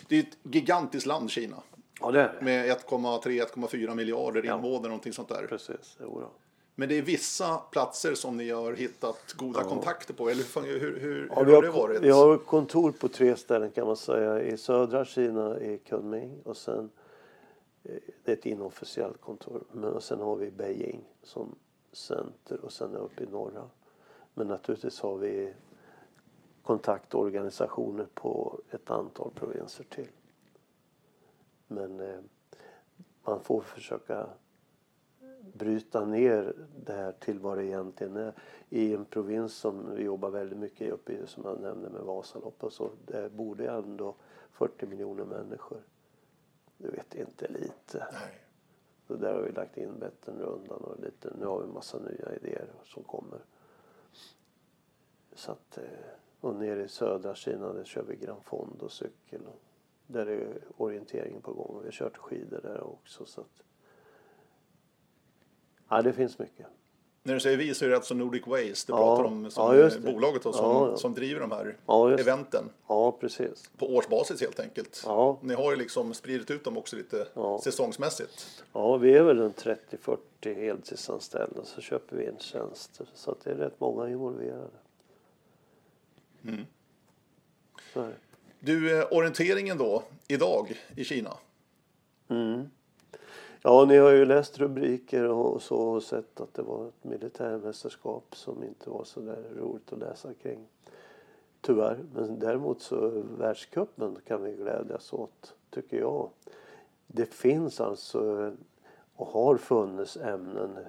Det 0.08 0.16
är 0.16 0.20
ett 0.20 0.38
gigantiskt 0.44 1.06
land, 1.08 1.30
Kina. 1.30 1.64
Ja 2.00 2.12
det 2.12 2.22
är 2.22 2.34
det. 2.34 2.42
Med 2.46 2.70
1,3-1,4 2.72 3.96
miljarder 3.96 4.44
Ja. 4.44 4.56
invånare, 4.56 4.88
någonting 4.88 5.14
sånt 5.14 5.30
där. 5.30 5.48
Precis, 5.48 5.98
jo 6.02 6.20
då. 6.20 6.30
Men 6.76 6.90
det 6.90 6.98
är 6.98 7.02
vissa 7.02 7.58
platser 7.58 8.16
som 8.16 8.38
ni 8.38 8.50
har 8.50 8.74
hittat 8.74 9.34
goda 9.34 9.64
kontakter 9.64 10.14
på, 10.14 10.30
eller 10.30 10.44
hur, 10.64 10.80
hur, 10.80 11.00
hur, 11.00 11.28
Ja, 11.30 11.44
hur 11.44 11.46
har 11.46 11.54
har, 11.56 11.62
det 11.62 11.70
varit? 11.70 12.02
vi 12.02 12.10
har 12.10 12.38
kontor 12.38 12.92
på 12.92 13.08
tre 13.08 13.36
ställen 13.36 13.72
kan 13.72 13.88
man 13.88 13.98
säga. 13.98 14.42
I 14.42 14.58
södra 14.58 15.06
Kina 15.06 15.60
i 15.60 15.78
Kunming 15.78 16.42
och 16.44 16.58
sen 16.58 16.90
eh, 17.84 17.96
det 18.24 18.32
är 18.32 18.38
ett 18.38 18.46
inofficiellt 18.46 19.22
kontor. 19.22 19.64
Men 19.72 19.94
och 19.94 20.04
sen 20.04 20.20
har 20.20 20.36
vi 20.36 20.52
Beijing 20.52 21.04
som 21.24 21.56
center 21.92 22.60
och 22.66 22.74
sen 22.74 22.96
uppe 22.96 23.24
i 23.24 23.28
norra. 23.28 23.70
Men 24.34 24.48
naturligtvis 24.48 25.00
har 25.00 25.18
vi 25.18 25.54
kontaktorganisationer 26.64 28.08
på 28.14 28.60
ett 28.72 28.92
antal 28.92 29.32
provinser 29.36 29.84
till. 29.84 30.08
Men 31.68 32.00
eh, 32.00 32.20
man 33.26 33.40
får 33.40 33.62
försöka 33.62 34.28
bryta 35.54 36.06
ner 36.06 36.54
det 36.86 36.94
här 36.94 37.12
till 37.12 37.40
vad 37.40 37.58
det 37.58 37.66
egentligen 37.66 38.18
är. 38.18 38.34
I 38.70 38.94
en 38.94 39.06
provins 39.06 39.54
som 39.54 39.96
vi 39.96 40.04
jobbar 40.04 40.30
väldigt 40.30 40.60
mycket 40.60 40.94
uppe 40.94 41.14
i, 41.14 41.28
som 41.28 41.44
jag 41.46 41.62
nämnde 41.62 41.90
med 41.90 42.02
Vasalopp 42.02 42.64
och 42.64 42.74
så, 42.74 42.92
där 43.06 43.30
borde 43.30 43.72
ändå 43.72 44.16
40 44.52 44.86
miljoner 44.86 45.26
människor. 45.26 45.84
Du 46.78 46.92
vet, 46.92 47.16
inte 47.16 47.48
lite. 47.48 48.08
Nej. 48.12 48.44
Så 49.08 49.16
där 49.16 49.34
har 49.34 49.42
vi 49.42 49.52
lagt 49.52 49.78
in 49.78 50.00
Vätternrundan 50.00 50.82
och 50.82 51.00
lite, 51.00 51.34
nu 51.40 51.46
har 51.46 51.60
vi 51.60 51.66
en 51.66 51.74
massa 51.74 52.00
nya 52.00 52.36
idéer 52.36 52.68
som 52.84 53.04
kommer. 53.04 53.40
Så 55.34 55.52
att, 55.52 55.78
eh, 55.78 55.84
och 56.40 56.56
nere 56.56 56.84
i 56.84 56.88
södra 56.88 57.36
Kina 57.36 57.74
där 57.74 57.84
kör 57.84 58.04
vi 58.04 58.16
Gran 58.16 58.42
Fondo 58.42 58.90
cykel. 58.90 59.42
Och 59.46 59.62
där 60.08 60.26
är 60.26 60.62
orienteringen 60.78 61.42
på 61.42 61.54
gång. 61.54 61.80
Vi 61.80 61.86
har 61.86 61.92
kört 61.92 62.18
skidor 62.18 62.60
där 62.64 62.84
också. 62.84 63.26
Så 63.26 63.42
att, 63.42 63.64
ja, 65.96 66.02
det 66.02 66.14
finns 66.14 66.40
mycket. 66.40 66.68
När 67.26 67.34
du 67.34 67.40
säger 67.40 67.58
vi 67.58 67.74
så 67.74 67.86
är 67.86 67.90
det 67.90 67.96
alltså 67.96 68.14
Nordic 68.14 68.48
Waste 68.48 68.92
du 68.92 68.98
Ja, 68.98 69.16
pratar 69.16 69.24
om 69.24 69.52
som 69.52 69.78
ja, 69.78 69.90
bolaget 70.12 70.46
och 70.46 70.56
som, 70.56 70.66
Ja, 70.66 70.98
som 70.98 71.14
driver 71.14 71.40
de 71.42 71.52
här 71.52 71.78
eventen 72.20 72.70
Ja, 72.88 73.12
precis. 73.12 73.70
på 73.78 73.96
årsbasis 73.96 74.42
helt 74.42 74.60
enkelt. 74.60 75.04
Ja. 75.06 75.40
Ni 75.42 75.54
har 75.54 75.72
ju 75.72 75.78
liksom 75.78 76.14
spridit 76.14 76.52
ut 76.52 76.64
dem 76.64 76.78
också 76.78 76.96
lite 76.96 77.28
säsongsmässigt. 77.64 78.64
Ja, 78.74 78.98
vi 78.98 79.14
är 79.14 79.24
väl 79.24 79.40
en 79.40 79.54
30-40 79.54 80.18
heltidsanställda 80.56 81.64
så 81.64 81.82
köper 81.82 82.16
vi 82.16 82.26
in 82.28 82.38
tjänster. 82.40 83.08
Så 83.14 83.32
att 83.32 83.44
det 83.44 83.52
är 83.52 83.56
rätt 83.56 83.80
många 83.80 84.10
involverade. 84.10 84.70
Mm. 86.48 86.66
Du, 88.60 89.00
eh, 89.00 89.08
orienteringen 89.12 89.78
då, 89.78 90.04
idag 90.28 90.82
i 90.96 91.04
Kina. 91.04 91.38
Mm. 92.30 92.70
Ja, 93.66 93.86
ni 93.86 93.98
har 93.98 94.12
ju 94.12 94.26
läst 94.26 94.60
rubriker 94.60 95.28
och 95.28 95.62
så 95.62 95.78
och 95.78 96.04
sett 96.04 96.42
att 96.42 96.54
det 96.54 96.62
var 96.62 96.88
ett 96.88 97.04
militärmästerskap 97.04 98.36
som 98.36 98.64
inte 98.64 98.90
var 98.90 99.04
så 99.04 99.20
där 99.20 99.44
roligt 99.56 99.94
att 99.94 100.00
läsa 100.00 100.34
kring. 100.34 100.68
Tyvärr. 101.62 102.06
Men 102.14 102.40
däremot 102.40 102.82
så 102.82 103.24
världscupen 103.38 104.18
kan 104.28 104.44
vi 104.44 104.56
glädjas 104.56 105.14
åt, 105.14 105.56
tycker 105.70 106.00
jag. 106.00 106.30
Det 107.08 107.26
finns 107.26 107.82
alltså 107.82 108.52
och 109.16 109.28
har 109.28 109.58
funnits 109.58 110.18
ämnen 110.18 110.80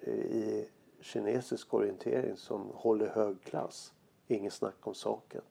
i 0.00 0.66
kinesisk 1.00 1.74
orientering 1.74 2.36
som 2.36 2.70
håller 2.74 3.08
hög 3.08 3.42
klass. 3.42 3.92
Inget 4.26 4.52
snack 4.52 4.86
om 4.86 4.94
saken. 4.94 5.42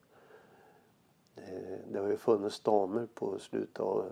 Eh, 1.36 1.80
det 1.92 2.00
har 2.00 2.08
ju 2.08 2.18
funnits 2.18 2.60
damer 2.60 3.08
på 3.14 3.40
slutet 3.40 3.80
av 3.80 4.12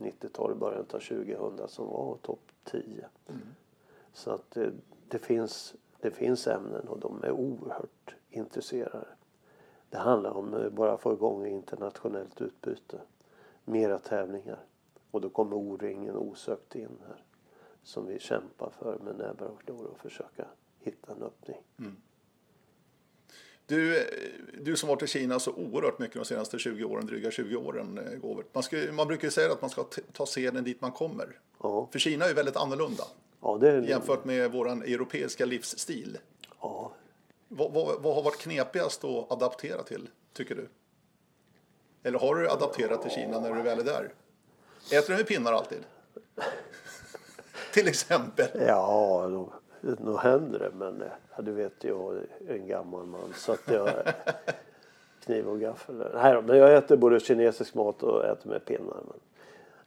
90-talet, 0.00 0.56
början 0.56 0.80
av 0.80 1.00
2000 1.00 1.68
som 1.68 1.86
var 1.86 2.16
topp 2.22 2.52
10. 2.64 3.08
Så 4.12 4.30
att 4.30 4.50
det, 4.50 4.72
det, 5.08 5.18
finns, 5.18 5.74
det 6.00 6.10
finns 6.10 6.46
ämnen 6.46 6.88
och 6.88 6.98
de 6.98 7.24
är 7.24 7.30
oerhört 7.30 8.14
intresserade. 8.30 9.06
Det 9.90 9.98
handlar 9.98 10.30
om 10.30 10.54
att 10.54 10.72
bara 10.72 10.96
få 10.98 11.12
igång 11.12 11.46
internationellt 11.46 12.40
utbyte. 12.40 13.00
Mera 13.64 13.98
tävlingar. 13.98 14.58
Och 15.10 15.20
då 15.20 15.28
kommer 15.28 15.56
O-ringen 15.56 16.16
osökt 16.16 16.74
in 16.74 16.98
här. 17.06 17.22
Som 17.82 18.06
vi 18.06 18.18
kämpar 18.18 18.70
för 18.70 18.98
med 18.98 19.16
näbbar 19.16 19.46
och 19.46 19.60
klor 19.60 19.84
och 19.86 19.98
försöka 19.98 20.44
hitta 20.78 21.12
en 21.12 21.22
öppning. 21.22 21.62
Du, 23.70 23.98
eh, 23.98 24.04
du 24.60 24.76
som 24.76 24.88
varit 24.88 25.02
i 25.02 25.06
Kina 25.06 25.38
så 25.38 25.52
oerhört 25.52 25.98
mycket 25.98 26.16
de 26.16 26.24
senaste 26.24 26.58
20 26.58 26.84
åren, 26.84 27.06
dryga 27.06 27.30
20 27.30 27.56
åren, 27.56 27.98
eh, 27.98 28.18
Govert. 28.18 28.46
Man, 28.52 28.62
ska, 28.62 28.76
man 28.92 29.06
brukar 29.06 29.26
ju 29.26 29.30
säga 29.30 29.52
att 29.52 29.60
man 29.60 29.70
ska 29.70 29.84
ta 30.12 30.26
seden 30.26 30.64
dit 30.64 30.80
man 30.80 30.92
kommer. 30.92 31.38
Ja, 31.62 31.88
För 31.92 31.98
Kina 31.98 32.24
är 32.24 32.28
ju 32.28 32.34
väldigt 32.34 32.56
annorlunda 32.56 33.04
ja 33.40 33.58
det 33.60 33.70
är 33.70 33.82
jämfört 33.82 34.24
med 34.24 34.52
vår 34.52 34.68
europeiska 34.68 35.44
livsstil. 35.44 36.18
Ja, 36.60 36.92
Vad, 37.48 37.72
vad, 37.72 38.02
vad 38.02 38.14
har 38.14 38.22
varit 38.22 38.38
knepigast 38.38 39.04
att 39.04 39.32
adaptera 39.32 39.82
till, 39.82 40.08
tycker 40.32 40.54
du? 40.54 40.68
Eller 42.02 42.18
har 42.18 42.34
du 42.34 42.50
adapterat 42.50 43.02
till 43.02 43.10
Kina 43.10 43.40
när 43.40 43.54
du 43.54 43.62
väl 43.62 43.78
är 43.78 43.84
där? 43.84 44.12
Äter 44.92 45.08
du 45.08 45.16
med 45.16 45.26
pinnar 45.26 45.52
alltid? 45.52 45.84
till 47.72 47.88
exempel. 47.88 48.48
Ja, 48.66 49.50
då 49.98 50.16
händer 50.16 50.58
det. 50.58 50.70
Men 50.74 51.02
eh, 51.02 51.08
ja, 51.36 51.42
du 51.42 51.52
vet, 51.52 51.84
jag 51.84 52.16
är 52.48 52.54
en 52.54 52.66
gammal 52.66 53.06
man. 53.06 53.32
Så 53.34 53.52
att 53.52 53.68
jag 53.68 53.88
kniv 55.24 55.48
och 55.48 55.60
gaffel. 55.60 56.04
Nej, 56.14 56.42
men 56.42 56.58
jag 56.58 56.74
äter 56.74 56.96
både 56.96 57.20
kinesisk 57.20 57.74
mat 57.74 58.02
och 58.02 58.24
äter 58.24 58.50
med 58.50 58.64
pinnar. 58.64 59.02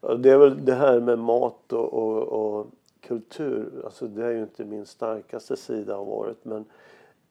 Men, 0.01 0.21
det 0.21 0.29
är 0.29 0.37
väl 0.37 0.65
det 0.65 0.73
här 0.73 0.99
med 0.99 1.19
mat 1.19 1.73
och, 1.73 1.93
och, 1.93 2.23
och 2.23 2.67
kultur. 3.01 3.81
Alltså 3.85 4.07
det 4.07 4.25
är 4.25 4.31
ju 4.31 4.41
inte 4.41 4.65
min 4.65 4.85
starkaste 4.85 5.57
sida 5.57 5.95
har 5.95 6.05
varit. 6.05 6.45
Men 6.45 6.65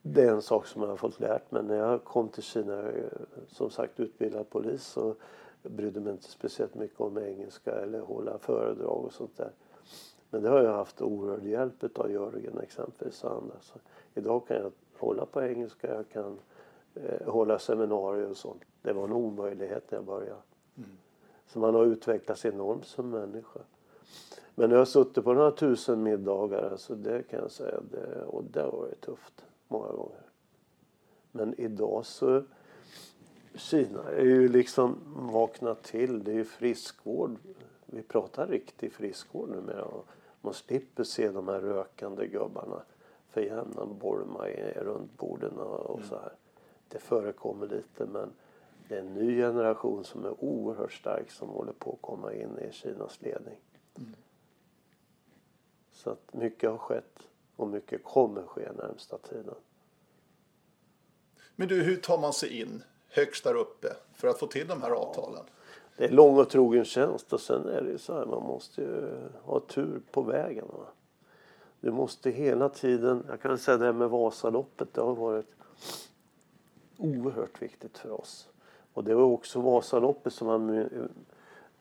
det 0.03 0.23
är 0.23 0.31
en 0.31 0.43
sak 0.43 0.67
som 0.67 0.83
jag 0.83 0.89
har 0.89 0.97
fått 0.97 1.21
lärt 1.21 1.51
mig. 1.51 1.63
När 1.63 1.77
jag 1.77 2.05
kom 2.05 2.29
till 2.29 2.43
Kina, 2.43 2.75
är, 2.75 3.13
som 3.49 3.71
sagt 3.71 4.01
utbildad 4.01 4.51
polis. 4.51 4.85
Så 4.85 5.15
brydde 5.63 6.01
mig 6.01 6.13
inte 6.13 6.31
speciellt 6.31 6.75
mycket 6.75 7.01
om 7.01 7.19
engelska 7.19 7.73
eller 7.73 8.01
hålla 8.01 8.39
föredrag 8.39 9.05
och 9.05 9.13
sånt 9.13 9.37
där. 9.37 9.51
Men 10.33 10.43
det 10.43 10.49
har 10.49 10.63
jag 10.63 10.73
haft 10.73 11.03
oerhörd 11.03 11.45
hjälp 11.45 11.99
av 11.99 12.11
Jörgen 12.11 12.59
exempelvis 12.59 13.25
och 13.25 13.31
andra. 13.31 13.55
Så 13.61 13.79
idag 14.15 14.47
kan 14.47 14.57
jag 14.57 14.73
hålla 14.99 15.27
på 15.27 15.43
engelska, 15.43 15.95
jag 15.95 16.09
kan 16.09 16.39
eh, 16.95 17.29
hålla 17.33 17.59
seminarier 17.59 18.31
och 18.31 18.37
sånt. 18.37 18.63
Det 18.83 18.93
var 18.93 19.05
en 19.05 19.13
omöjlighet 19.13 19.91
när 19.91 19.99
jag 19.99 20.05
började. 20.05 20.41
Så 21.47 21.59
man 21.59 21.75
har 21.75 21.85
utvecklats 21.85 22.45
enormt 22.45 22.87
som 22.87 23.11
människa. 23.11 23.61
Men 24.55 24.71
jag 24.71 24.79
har 24.79 24.85
suttit 24.85 25.25
på 25.25 25.33
några 25.33 25.51
tusen 25.51 26.03
middagar, 26.03 26.71
alltså 26.71 26.95
det 26.95 27.23
kan 27.23 27.39
jag 27.39 27.51
säga, 27.51 27.81
det, 27.91 28.23
och 28.23 28.45
det 28.45 28.61
har 28.63 28.73
varit 28.73 29.01
tufft 29.01 29.45
många 29.69 29.93
gånger. 29.93 30.23
Men 31.33 31.61
idag 31.61 32.07
så 32.07 32.43
Kina 33.55 34.03
är 34.11 34.25
ju 34.25 34.49
liksom 34.49 34.99
vaknat 35.33 35.83
till. 35.83 36.25
Det 36.25 36.31
är 36.31 36.35
ju 36.35 36.45
friskvård. 36.45 37.37
Vi 37.87 38.03
pratar 38.03 38.47
riktig 38.47 38.93
friskvård 38.93 39.49
numera. 39.49 39.87
Man 40.45 40.55
slipper 40.55 41.05
se 41.05 41.31
de 41.31 41.49
här 41.49 41.61
rökande 41.61 42.27
gubbarna 42.27 42.83
för 43.29 43.41
jämna 43.41 43.87
bolma 43.87 44.49
i- 44.49 44.73
runt 44.81 45.19
borden 45.19 45.59
och, 45.59 45.81
och 45.81 46.01
så 46.05 46.15
här. 46.15 46.33
Det 46.89 46.99
förekommer 46.99 47.67
lite 47.67 48.07
men 48.07 48.33
det 48.89 48.95
är 48.95 49.01
en 49.01 49.15
ny 49.15 49.37
generation 49.37 50.05
som 50.05 50.25
är 50.25 50.45
oerhört 50.45 50.93
stark 50.93 51.31
som 51.31 51.49
håller 51.49 51.73
på 51.73 51.93
att 51.93 52.03
komma 52.03 52.33
in 52.33 52.59
i 52.59 52.73
Kinas 52.73 53.21
ledning. 53.23 53.61
Så 55.93 56.11
att 56.11 56.35
mycket 56.35 56.71
har 56.71 56.79
skett 56.79 57.19
och 57.57 57.69
mycket 57.69 58.05
kommer 58.05 58.43
ske 58.43 58.73
närmsta 58.73 59.19
tiden. 59.19 59.55
Men 61.57 61.69
du, 61.69 61.83
hur 61.83 61.97
tar 61.97 62.19
man 62.19 62.33
sig 62.33 62.61
in 62.61 62.83
högst 63.09 63.45
där 63.45 63.55
uppe 63.55 63.89
för 64.15 64.29
att 64.29 64.39
få 64.39 64.47
till 64.47 64.67
de 64.67 64.83
här 64.83 64.91
avtalen? 64.91 65.45
Det 65.97 66.05
är 66.05 66.11
lång 66.11 66.39
och 66.39 66.49
trogen 66.49 66.85
tjänst 66.85 67.33
och 67.33 67.41
sen 67.41 67.69
är 67.69 67.83
det 67.83 67.91
ju 67.91 67.99
så 67.99 68.15
här, 68.15 68.27
man 68.27 68.43
måste 68.43 68.83
ju 68.83 69.19
ha 69.43 69.61
tur 69.61 70.01
på 70.11 70.23
vägen. 70.23 70.65
Va? 70.69 70.87
Du 71.81 71.91
måste 71.91 72.31
hela 72.31 72.69
tiden, 72.69 73.25
jag 73.29 73.41
kan 73.41 73.59
säga 73.59 73.79
det 73.79 73.85
här 73.85 73.93
med 73.93 74.11
Vasaloppet, 74.11 74.95
det 74.95 75.01
har 75.01 75.15
varit 75.15 75.51
oerhört 76.97 77.63
viktigt 77.63 77.99
för 77.99 78.11
oss. 78.11 78.49
Och 78.93 79.05
det 79.05 79.15
var 79.15 79.25
också 79.25 79.61
Vasaloppet 79.61 80.33
som 80.33 80.49
har 80.49 80.79
eh, 80.79 80.87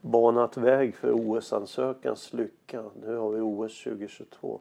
banat 0.01 0.57
väg 0.57 0.95
för 0.95 1.11
OS-ansökans 1.11 2.33
lycka. 2.33 2.83
Nu 3.01 3.15
har 3.15 3.29
vi 3.29 3.41
OS 3.41 3.83
2022. 3.83 4.59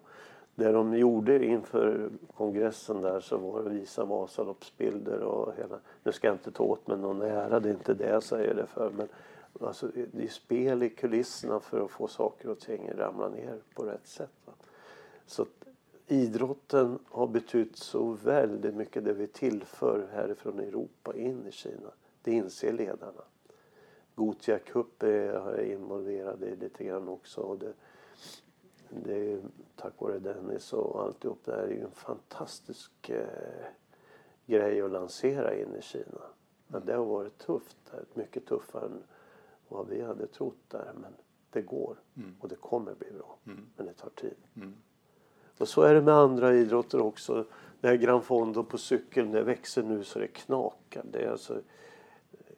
Det 0.55 0.73
de 0.73 0.97
gjorde 0.97 1.45
inför 1.45 2.11
kongressen 2.37 3.01
där 3.01 3.21
så 3.21 3.37
var 3.39 3.61
att 3.61 3.67
visa 3.67 4.05
Vasaloppsbilder 4.05 5.21
och 5.21 5.55
hela. 5.57 5.77
Nu 6.03 6.13
ska 6.13 6.27
jag 6.27 6.35
inte 6.35 6.51
ta 6.51 6.65
åt 6.65 6.87
mig 6.87 6.99
någon 6.99 7.23
ära, 7.23 7.61
det 7.61 7.69
är 7.69 7.73
inte 7.73 7.95
det 7.95 8.09
jag 8.09 8.23
säger 8.23 8.55
det 8.55 8.67
för. 8.67 8.91
Men 8.91 9.09
alltså, 9.61 9.91
det 10.13 10.25
är 10.25 10.29
spel 10.29 10.83
i 10.83 10.91
kulisserna 10.91 11.61
för 11.61 11.85
att 11.85 11.91
få 11.91 12.09
saker 12.09 12.49
och 12.49 12.61
ting 12.61 12.89
att 12.89 12.97
ramla 12.97 13.29
ner 13.29 13.61
på 13.75 13.85
rätt 13.85 14.07
sätt. 14.07 14.33
Va? 14.45 14.53
Så 15.27 15.43
att 15.43 15.65
idrotten 16.07 16.99
har 17.09 17.27
betytt 17.27 17.77
så 17.77 18.13
väldigt 18.13 18.75
mycket 18.75 19.05
det 19.05 19.13
vi 19.13 19.27
tillför 19.27 20.09
härifrån 20.13 20.59
Europa 20.59 21.17
in 21.17 21.47
i 21.47 21.53
Kina. 21.53 21.91
Det 22.23 22.33
inser 22.33 22.73
ledarna. 22.73 23.23
Gothia 24.15 24.59
Cup 24.59 25.03
är 25.03 25.09
jag 25.09 25.67
involverad 25.67 26.43
i 26.43 26.57
lite 26.57 26.85
grann 26.85 27.09
också. 27.09 27.41
Och 27.41 27.59
det, 27.59 27.73
det 28.89 29.15
är 29.15 29.25
ju 29.25 29.43
tack 29.77 29.93
vare 29.99 30.19
Dennis 30.19 30.73
och 30.73 31.03
alltihop 31.03 31.39
det 31.45 31.53
här 31.53 31.63
är 31.63 31.69
ju 31.69 31.81
en 31.81 31.91
fantastisk 31.91 33.09
eh, 33.09 33.67
grej 34.47 34.83
att 34.83 34.91
lansera 34.91 35.55
in 35.55 35.75
i 35.75 35.83
Kina. 35.83 36.23
Men 36.67 36.87
det 36.87 36.95
har 36.95 37.05
varit 37.05 37.39
tufft, 37.39 37.77
eh, 37.93 37.99
mycket 38.15 38.47
tuffare 38.47 38.87
än 38.87 39.03
vad 39.71 39.89
vi 39.89 40.03
hade 40.03 40.27
trott 40.27 40.65
där. 40.69 40.93
Men 40.95 41.13
det 41.51 41.63
går 41.63 41.97
och 42.41 42.49
det 42.49 42.57
kommer 42.57 42.95
bli 42.95 43.11
bra. 43.11 43.39
Men 43.77 43.87
det 43.87 43.93
tar 43.93 44.11
tid. 44.11 44.37
Och 45.59 45.69
så 45.69 45.83
är 45.83 45.95
det 45.95 46.03
med 46.03 46.15
andra 46.15 46.55
idrotter 46.55 47.01
också. 47.01 47.47
Det 47.81 47.89
här 47.89 47.97
Gran 47.97 48.23
Fondo 48.23 48.65
på 48.65 48.79
cykeln, 48.79 49.33
det 49.33 49.43
växer 49.43 49.83
nu 49.83 50.05
så 50.05 50.19
det 50.19 50.27
knakar. 50.27 51.05
Det 51.13 51.19
är 51.19 51.31
alltså 51.31 51.63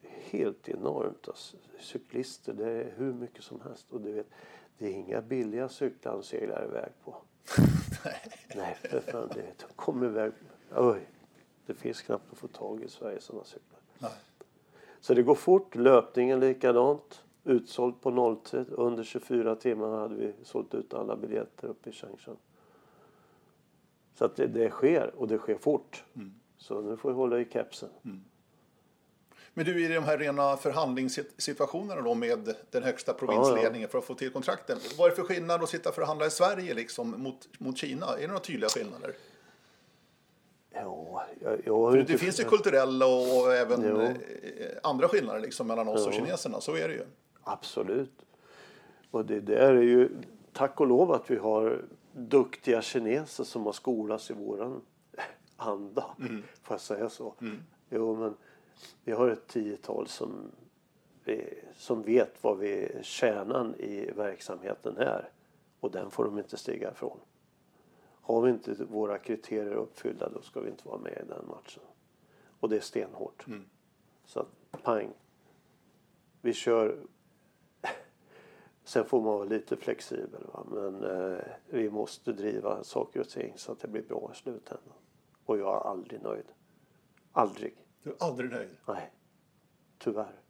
helt 0.03 0.69
enormt. 0.69 1.29
Alltså, 1.29 1.57
cyklister, 1.81 2.53
det 2.53 2.71
är 2.71 2.93
hur 2.97 3.13
mycket 3.13 3.45
som 3.45 3.61
helst. 3.61 3.87
Och 3.91 4.01
du 4.01 4.13
vet, 4.13 4.27
det 4.79 4.87
är 4.87 4.91
inga 4.91 5.23
billiga 5.23 5.69
cyklar 5.69 6.13
de 6.13 6.23
seglar 6.23 6.65
iväg 6.65 6.93
på. 7.05 7.17
Nej, 8.57 8.77
för 8.91 9.01
fan. 9.01 9.29
Det, 9.35 9.43
de 9.43 9.75
kommer 9.77 10.07
iväg. 10.07 10.33
Oj, 10.77 11.09
det 11.67 11.75
finns 11.75 12.03
knappt 12.03 12.33
att 12.33 12.39
få 12.39 12.49
tag 12.49 12.83
i 12.83 12.89
Sverige 12.89 13.21
sådana 13.21 13.45
cyklar. 13.45 13.81
Nej. 13.99 14.11
Så 15.03 15.14
det 15.14 15.22
går 15.22 15.34
fort. 15.34 15.74
Löpningen 15.74 16.40
likadant. 16.40 17.24
Utsålt 17.44 18.00
på 18.00 18.11
nolltid. 18.11 18.66
Under 18.68 19.05
24 19.05 19.57
timmar 19.57 19.98
hade 19.98 20.14
vi 20.14 20.32
sålt 20.42 20.74
ut 20.74 20.94
alla 20.94 21.16
biljetter 21.16 21.68
uppe 21.68 21.90
i 21.90 21.92
Changchun. 21.92 22.36
Så 24.14 24.24
att 24.24 24.36
det, 24.36 24.46
det 24.46 24.70
sker 24.70 25.14
och 25.16 25.28
det 25.28 25.38
sker 25.38 25.59
fort. 25.59 26.05
Så 26.57 26.80
nu 26.80 26.96
får 26.96 27.09
vi 27.09 27.14
hålla 27.14 27.40
i 27.40 27.46
kepsen. 27.53 27.88
Men 29.55 29.64
du, 29.64 29.84
i 29.84 29.94
de 29.94 30.05
här 30.05 30.18
rena 30.18 30.57
förhandlingssituationerna 30.57 32.00
då 32.00 32.14
med 32.14 32.55
den 32.70 32.82
högsta 32.82 33.12
provinsledningen 33.12 33.88
för 33.88 33.98
att 33.98 34.05
få 34.05 34.14
till 34.14 34.30
kontrakten. 34.32 34.78
Vad 34.98 35.07
är 35.07 35.11
det 35.11 35.16
för 35.16 35.22
skillnad 35.22 35.62
att 35.62 35.68
sitta 35.68 35.88
och 35.88 35.94
förhandla 35.94 36.26
i 36.26 36.30
Sverige 36.30 36.74
liksom 36.74 37.14
mot, 37.22 37.48
mot 37.59 37.78
Kina? 37.78 38.07
Är 38.07 38.20
det 38.20 38.26
några 38.26 38.40
tydliga 38.40 38.68
skillnader? 38.68 39.14
Ja, 40.75 41.25
jag, 41.41 41.61
jag 41.64 42.07
det 42.07 42.18
finns 42.18 42.41
ju 42.41 42.45
kulturella 42.45 43.07
och, 43.07 43.43
och 43.43 43.55
även 43.55 43.83
Jo. 43.83 44.01
eh, 44.01 44.16
andra 44.83 45.09
skillnader 45.09 45.41
liksom 45.41 45.66
mellan 45.66 45.89
oss 45.89 46.07
och 46.07 46.12
Jo. 46.12 46.25
kineserna. 46.25 46.61
Så 46.61 46.77
är 46.77 46.89
det 46.89 46.95
ju. 46.95 47.05
Absolut. 47.43 48.12
Och 49.11 49.25
det 49.27 49.41
där 49.41 49.75
är 49.75 49.83
ju 49.83 50.09
tack 50.53 50.81
och 50.81 50.87
lov 50.87 51.12
att 51.12 51.31
vi 51.31 51.37
har 51.37 51.85
duktiga 52.12 52.83
kineser 52.83 53.45
som 53.45 53.66
har 53.66 53.73
skolats 53.73 54.31
i 54.31 54.35
våran 54.35 54.81
anda. 55.57 56.07
Får 56.62 56.75
jag 56.75 56.81
säga 56.81 57.09
så? 57.09 57.35
Jo, 57.91 58.16
men 58.16 58.35
vi 59.05 59.12
har 59.12 59.29
ett 59.29 59.47
tiotal 59.47 60.07
som, 60.07 60.51
vi, 61.25 61.55
som 61.77 62.03
vet 62.03 62.35
vad 62.41 62.59
vi 62.59 62.89
kärnan 63.03 63.75
i 63.75 64.11
verksamheten 64.16 64.97
är. 64.97 65.29
Och 65.81 65.91
den 65.91 66.11
får 66.11 66.25
de 66.25 66.39
inte 66.39 66.57
stiga 66.57 66.91
ifrån. 66.91 67.18
Har 68.23 68.43
vi 68.43 68.51
inte 68.51 68.85
våra 68.85 69.18
kriterier 69.18 69.75
uppfyllda 69.75 70.29
då 70.29 70.43
ska 70.43 70.61
vi 70.61 70.70
inte 70.70 70.89
vara 70.89 70.99
med 70.99 71.12
i 71.12 71.29
den 71.29 71.47
matchen. 71.49 71.83
Och 72.61 72.68
det 72.68 72.77
är 72.77 72.81
stenhårt. 72.81 73.47
Så 74.25 74.41
att, 74.41 74.83
pang. 74.83 75.12
Vi 76.41 76.53
kör 76.53 77.07
Sen 78.85 79.05
får 79.05 79.20
man 79.20 79.35
vara 79.35 79.45
lite 79.45 79.77
flexibel. 79.77 80.47
Va? 80.53 80.66
Men 80.70 81.05
eh, 81.05 81.45
vi 81.66 81.91
måste 81.91 82.33
driva 82.33 82.85
saker 82.85 83.20
och 83.20 83.29
ting 83.29 83.53
så 83.57 83.73
att 83.73 83.81
det 83.81 83.89
blir 83.89 84.03
bra 84.03 84.31
i 84.35 84.37
slutändan. 84.37 84.95
Och 85.45 85.59
jag 85.59 85.77
är 85.77 85.91
aldrig 85.91 86.23
nöjd. 86.23 86.53
Aldrig. 87.33 87.87
Du 88.03 88.11
är 88.11 88.16
aldrig 88.20 88.51
nöjd. 88.51 88.77
Nej. 88.89 89.12
Tyvärr. 89.99 90.41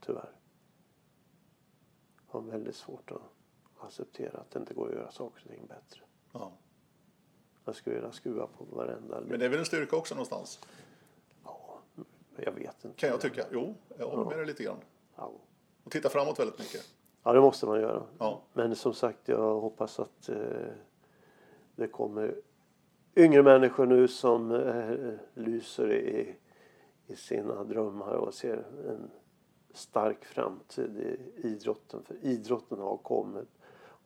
Tyvärr. 0.00 0.32
Jag 2.26 2.40
har 2.40 2.40
väldigt 2.40 2.76
svårt 2.76 3.10
att 3.10 3.22
acceptera 3.78 4.38
att 4.38 4.50
det 4.50 4.58
inte 4.58 4.74
går 4.74 4.88
att 4.88 4.94
göra 4.94 5.10
saker 5.10 5.42
och 5.44 5.50
ting 5.50 5.66
bättre. 5.66 6.00
Ja. 6.32 6.52
Jag 7.64 7.74
skulle 7.74 7.96
vilja 7.96 8.12
skruva 8.12 8.46
på 8.46 8.64
varenda 8.64 9.20
Men 9.20 9.38
det 9.38 9.44
är 9.44 9.48
väl 9.48 9.58
en 9.58 9.64
styrka 9.64 9.96
också 9.96 10.14
någonstans? 10.14 10.60
Ja, 11.44 11.78
jag 12.36 12.52
vet 12.52 12.84
inte. 12.84 13.00
Kan 13.00 13.08
jag 13.08 13.20
tycka. 13.20 13.44
Jo, 13.52 13.74
jag 13.98 14.08
håller 14.08 14.24
med 14.24 14.38
dig 14.38 14.46
lite 14.46 14.62
grann. 14.62 14.80
Ja. 15.16 15.32
Och 15.84 15.92
titta 15.92 16.08
framåt 16.08 16.38
väldigt 16.38 16.58
mycket. 16.58 16.94
Ja, 17.22 17.32
det 17.32 17.40
måste 17.40 17.66
man 17.66 17.80
göra. 17.80 18.02
Ja. 18.18 18.40
Men 18.52 18.76
som 18.76 18.94
sagt, 18.94 19.28
jag 19.28 19.60
hoppas 19.60 20.00
att 20.00 20.28
eh, 20.28 20.36
det 21.76 21.88
kommer 21.88 22.34
yngre 23.16 23.42
människor 23.42 23.86
nu 23.86 24.08
som 24.08 24.50
eh, 24.52 25.42
lyser 25.42 25.92
i, 25.92 26.36
i 27.06 27.16
sina 27.16 27.64
drömmar 27.64 28.12
och 28.12 28.34
ser 28.34 28.56
en 28.88 29.10
stark 29.74 30.24
framtid 30.24 30.96
i 30.96 31.46
idrotten. 31.46 32.02
För 32.02 32.16
idrotten 32.22 32.78
har 32.78 32.96
kommit 32.96 33.57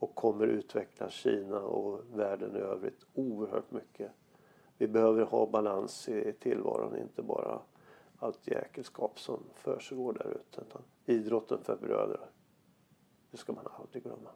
och 0.03 0.15
kommer 0.15 0.47
utveckla 0.47 1.11
Kina 1.11 1.61
och 1.61 2.01
världen 2.13 2.57
i 2.57 2.59
övrigt 2.59 3.07
oerhört 3.15 3.71
mycket. 3.71 4.11
Vi 4.79 4.89
behöver 4.89 5.23
ha 5.25 5.47
balans 5.47 6.09
i 6.09 6.33
tillvaron, 6.41 6.99
inte 6.99 7.23
bara 7.23 7.61
allt 8.19 8.47
jäkelskap 8.49 9.21
som 9.21 9.43
försiggår 9.55 10.13
där 10.13 10.31
ute. 10.41 10.65
Idrotten 11.13 11.59
för 11.63 11.77
bröder. 11.77 12.21
Det 13.31 13.37
ska 13.37 13.53
man 13.53 13.67
aldrig 13.81 14.03
glömma. 14.03 14.31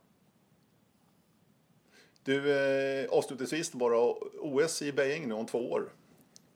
Du, 2.22 2.52
eh, 3.02 3.08
avslutningsvis 3.10 3.72
bara 3.72 4.14
OS 4.40 4.82
i 4.82 4.92
Beijing 4.92 5.28
nu 5.28 5.34
om 5.34 5.46
två 5.46 5.58
år. 5.70 5.92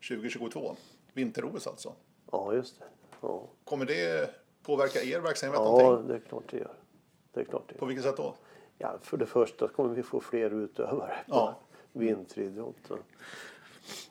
2022. 0.08 0.76
Vinter-OS 1.12 1.66
alltså. 1.66 1.92
Ja, 2.32 2.54
just 2.54 2.78
det. 2.78 2.84
Ja, 3.20 3.48
Kommer 3.64 3.86
det 3.86 4.30
påverka 4.62 5.02
er 5.02 5.20
verksamhet 5.20 5.60
ja 5.60 5.64
någonting? 5.78 6.08
det 6.08 6.14
är 6.14 6.20
klart 6.20 6.44
det 6.50 6.56
gör. 6.58 6.74
Det 7.32 7.40
är 7.40 7.44
klart 7.44 7.68
det 7.68 7.74
På 7.74 7.84
gör. 7.84 7.88
vilket 7.88 8.04
sätt 8.04 8.16
då? 8.16 8.34
Ja, 8.82 8.98
för 9.02 9.16
det 9.16 9.26
första 9.26 9.68
kommer 9.68 9.94
vi 9.94 10.02
få 10.02 10.20
fler 10.20 10.50
utövare 10.50 11.14
på 11.28 11.34
Ja. 11.34 11.58
vinteridrott. 11.92 12.90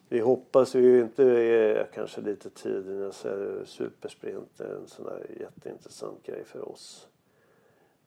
Vi 0.10 0.20
hoppas 0.20 0.76
ju 0.76 1.00
inte, 1.02 1.24
är 1.24 1.90
kanske 1.94 2.22
lite 2.22 2.50
tidigt, 2.50 3.02
jag 3.02 3.14
säger 3.14 3.66
supersprint 3.66 4.60
är 4.60 4.76
en 4.76 4.88
sån 4.88 5.06
där 5.06 5.26
jätteintressant 5.40 6.24
grej 6.24 6.44
för 6.44 6.70
oss. 6.70 7.08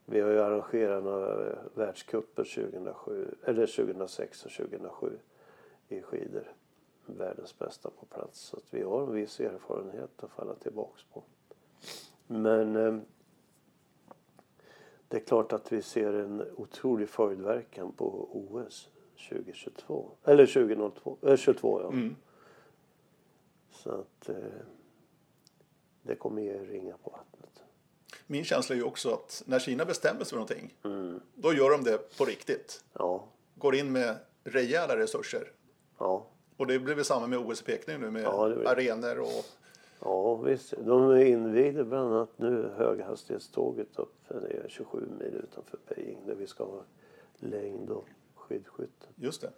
Vi 0.05 0.21
har 0.21 0.31
ju 0.31 0.41
arrangerat 0.41 1.05
några 1.05 1.55
världscuper 1.75 2.45
2007, 2.45 3.35
eller 3.45 3.67
2006 3.67 4.45
och 4.45 4.51
2007 4.53 5.19
i 5.89 6.03
skidor. 6.03 6.53
Världens 7.07 7.59
bästa 7.59 7.91
på 7.91 8.07
plats. 8.07 8.41
Så 8.41 8.57
att 8.57 8.75
vi 8.75 8.83
har 8.83 9.03
en 9.03 9.13
viss 9.13 9.41
erfarenhet 9.41 10.11
att 10.25 10.31
falla 10.31 10.55
tillbaks 10.55 11.03
på. 11.13 11.23
Men 12.27 12.77
eh, 12.77 12.97
det 15.13 15.19
är 15.19 15.21
klart 15.21 15.53
att 15.53 15.73
vi 15.73 15.83
ser 15.83 16.13
en 16.13 16.43
otrolig 16.57 17.09
följdverkan 17.09 17.93
på 17.93 18.29
OS 18.33 18.89
2022. 19.29 20.11
Eller 20.25 20.47
2002, 20.47 21.19
eh, 21.23 21.37
22 21.37 21.81
ja. 21.83 21.89
Mm. 21.89 22.17
Så 23.71 23.91
att 23.91 24.29
eh, 24.29 24.35
det 26.03 26.15
kommer 26.15 26.43
ge 26.43 26.59
ringa 26.59 26.97
på 26.97 27.11
vattnet. 27.11 27.63
Min 28.27 28.45
känsla 28.45 28.75
är 28.75 28.79
ju 28.79 28.85
också 28.85 29.11
att 29.15 29.43
när 29.47 29.59
Kina 29.59 29.85
bestämmer 29.85 30.19
sig 30.25 30.29
för 30.29 30.37
någonting, 30.37 30.75
Mm. 30.85 31.21
då 31.35 31.53
gör 31.55 31.71
de 31.71 31.85
det 31.85 32.17
på 32.19 32.25
riktigt. 32.25 32.85
Ja, 32.93 33.25
Går 33.55 33.75
in 33.75 33.93
med 33.93 34.17
rejäla 34.45 34.97
resurser. 34.97 35.53
ja, 35.99 36.27
Och 36.57 36.67
det 36.67 36.79
blir 36.79 36.95
väl 36.95 37.05
samma 37.05 37.27
med 37.27 37.39
OS 37.39 37.61
i 37.63 37.65
Peking 37.65 38.01
nu 38.01 38.11
med 38.11 38.23
Ja, 38.23 38.45
arenor 38.67 39.19
och 39.21 39.45
ja 40.05 40.35
visst. 40.35 40.75
De 40.79 41.21
invigde 41.23 41.85
bland 41.85 42.15
annat 42.15 42.39
nu 42.39 42.71
höghastighetståget 42.77 43.99
upp 43.99 44.23
det 44.41 44.57
är 44.57 44.69
27 44.69 45.09
mil 45.19 45.35
utanför 45.35 45.79
Beijing 45.89 46.27
där 46.27 46.35
vi 46.35 46.47
ska 46.47 46.65
ha 46.65 46.83
längd 47.37 47.91
och 47.91 48.09
skidskytte. 48.35 49.07
just 49.15 49.41
det. 49.41 49.51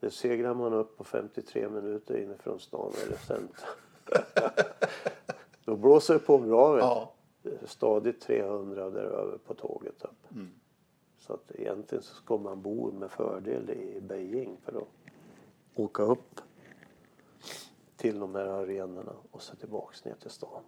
Det 0.00 0.10
seglar 0.10 0.54
man 0.54 0.72
upp 0.72 0.96
på 0.96 1.04
53 1.04 1.68
minuter 1.68 2.16
inifrån 2.16 2.60
stan 2.60 2.92
eller 3.06 3.16
centrum. 3.16 3.74
Då 5.64 5.76
blåser 5.76 6.14
det 6.14 6.20
på 6.20 6.38
bra. 6.38 6.78
Ja. 6.78 7.14
Stadigt 7.64 8.20
300 8.20 8.90
däröver 8.90 9.38
på 9.38 9.54
tåget 9.54 10.04
upp. 10.04 10.34
Så 11.18 11.32
att 11.32 11.50
egentligen 11.54 12.02
så 12.02 12.14
ska 12.14 12.36
man 12.36 12.62
bo 12.62 12.92
med 12.92 13.10
fördel 13.10 13.70
i 13.70 14.00
Beijing 14.00 14.56
för 14.64 14.78
att 14.78 14.88
åka 15.74 16.02
upp 16.02 16.40
till 17.98 18.18
de 18.20 18.34
här 18.34 18.46
arenorna 18.46 19.12
och 19.30 19.42
så 19.42 19.56
tillbaks 19.56 20.04
ner 20.04 20.14
till 20.14 20.30
stan. 20.30 20.62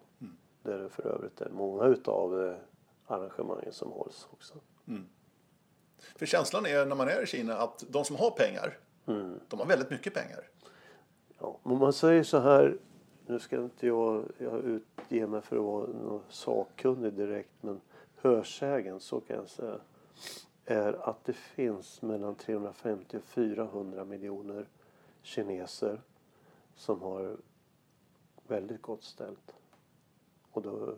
Där 0.63 0.79
det 0.79 0.89
för 0.89 1.07
övrigt 1.07 1.41
är 1.41 1.51
många 1.51 1.85
utav 1.85 2.45
eh, 2.47 2.57
arrangemangen 3.07 3.73
som 3.73 3.91
hålls 3.91 4.29
också. 4.33 4.55
För 6.17 6.27
känslan 6.27 6.67
är 6.67 6.87
när 6.87 6.97
man 6.97 7.09
är 7.09 7.23
i 7.23 7.27
Kina 7.27 7.57
att 7.57 7.85
de 7.89 8.05
som 8.05 8.17
har 8.17 8.31
pengar, 8.31 8.79
Mm. 9.07 9.41
de 9.49 9.59
har 9.61 9.67
väldigt 9.67 9.91
mycket 9.91 10.15
pengar. 10.15 10.49
Ja, 11.39 11.59
om 11.63 11.79
man 11.79 11.93
säger 11.93 12.23
så 12.23 12.39
här, 12.39 12.79
nu 13.27 13.39
ska 13.39 13.57
inte 13.57 13.87
jag, 13.87 14.25
jag 14.39 14.65
utge 14.65 15.27
mig 15.27 15.41
för 15.43 15.57
att 15.57 15.63
vara 15.63 15.87
någon 15.87 16.23
sakkunnig 16.29 17.13
direkt, 17.13 17.51
men 17.61 17.81
hörsägen 18.17 19.01
så 19.01 19.21
kan 19.21 19.37
jag 19.37 19.49
säga 19.49 19.81
är 20.65 21.09
att 21.09 21.25
det 21.25 21.33
finns 21.33 22.03
mellan 22.03 22.35
350 22.35 23.17
och 23.17 23.25
400 23.25 24.05
miljoner 24.05 24.67
kineser 25.23 26.01
som 26.81 27.03
har 27.03 27.37
väldigt 28.49 28.83
gott 28.83 29.03
ställt. 29.03 29.55
Och 30.51 30.63
då 30.63 30.95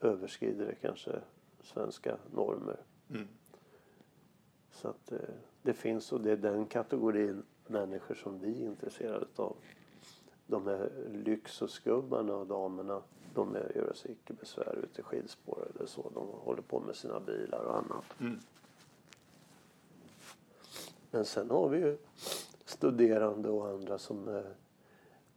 överskrider 0.00 0.66
det 0.66 0.74
kanske 0.74 1.20
svenska 1.62 2.16
normer. 2.32 2.80
Mm. 3.10 3.28
Så 4.70 4.88
att 4.88 5.12
eh, 5.12 5.18
det 5.62 5.72
finns 5.72 6.12
och 6.12 6.20
det 6.20 6.32
är 6.32 6.36
den 6.36 6.66
kategorin 6.66 7.42
människor 7.66 8.14
som 8.14 8.38
vi 8.38 8.62
är 8.62 8.66
intresserade 8.66 9.26
av. 9.36 9.56
De 10.46 10.66
här 10.66 10.90
lyxoskubbarna 11.24 12.34
och 12.34 12.46
damerna, 12.46 13.02
de 13.34 13.54
gör 13.54 13.92
sig 13.94 14.12
icke 14.12 14.32
besvär 14.32 14.78
ute 14.84 15.00
i 15.00 15.04
skidspår 15.04 15.68
eller 15.74 15.86
så. 15.86 16.10
De 16.14 16.26
håller 16.26 16.62
på 16.62 16.80
med 16.80 16.96
sina 16.96 17.20
bilar 17.20 17.64
och 17.64 17.76
annat. 17.76 18.20
Mm. 18.20 18.38
Men 21.10 21.24
sen 21.24 21.50
har 21.50 21.68
vi 21.68 21.78
ju 21.78 21.98
studerande 22.64 23.48
och 23.48 23.68
andra 23.68 23.98
som 23.98 24.42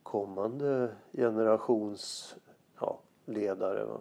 kommande 0.10 0.96
generations 1.12 2.36
ja, 2.80 3.00
ledare. 3.26 3.86
Va? 3.86 4.00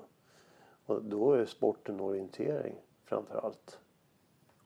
Och 0.86 1.02
då 1.02 1.32
är 1.32 1.46
sporten 1.46 2.00
orientering 2.00 2.74
framför 3.04 3.38
allt 3.38 3.78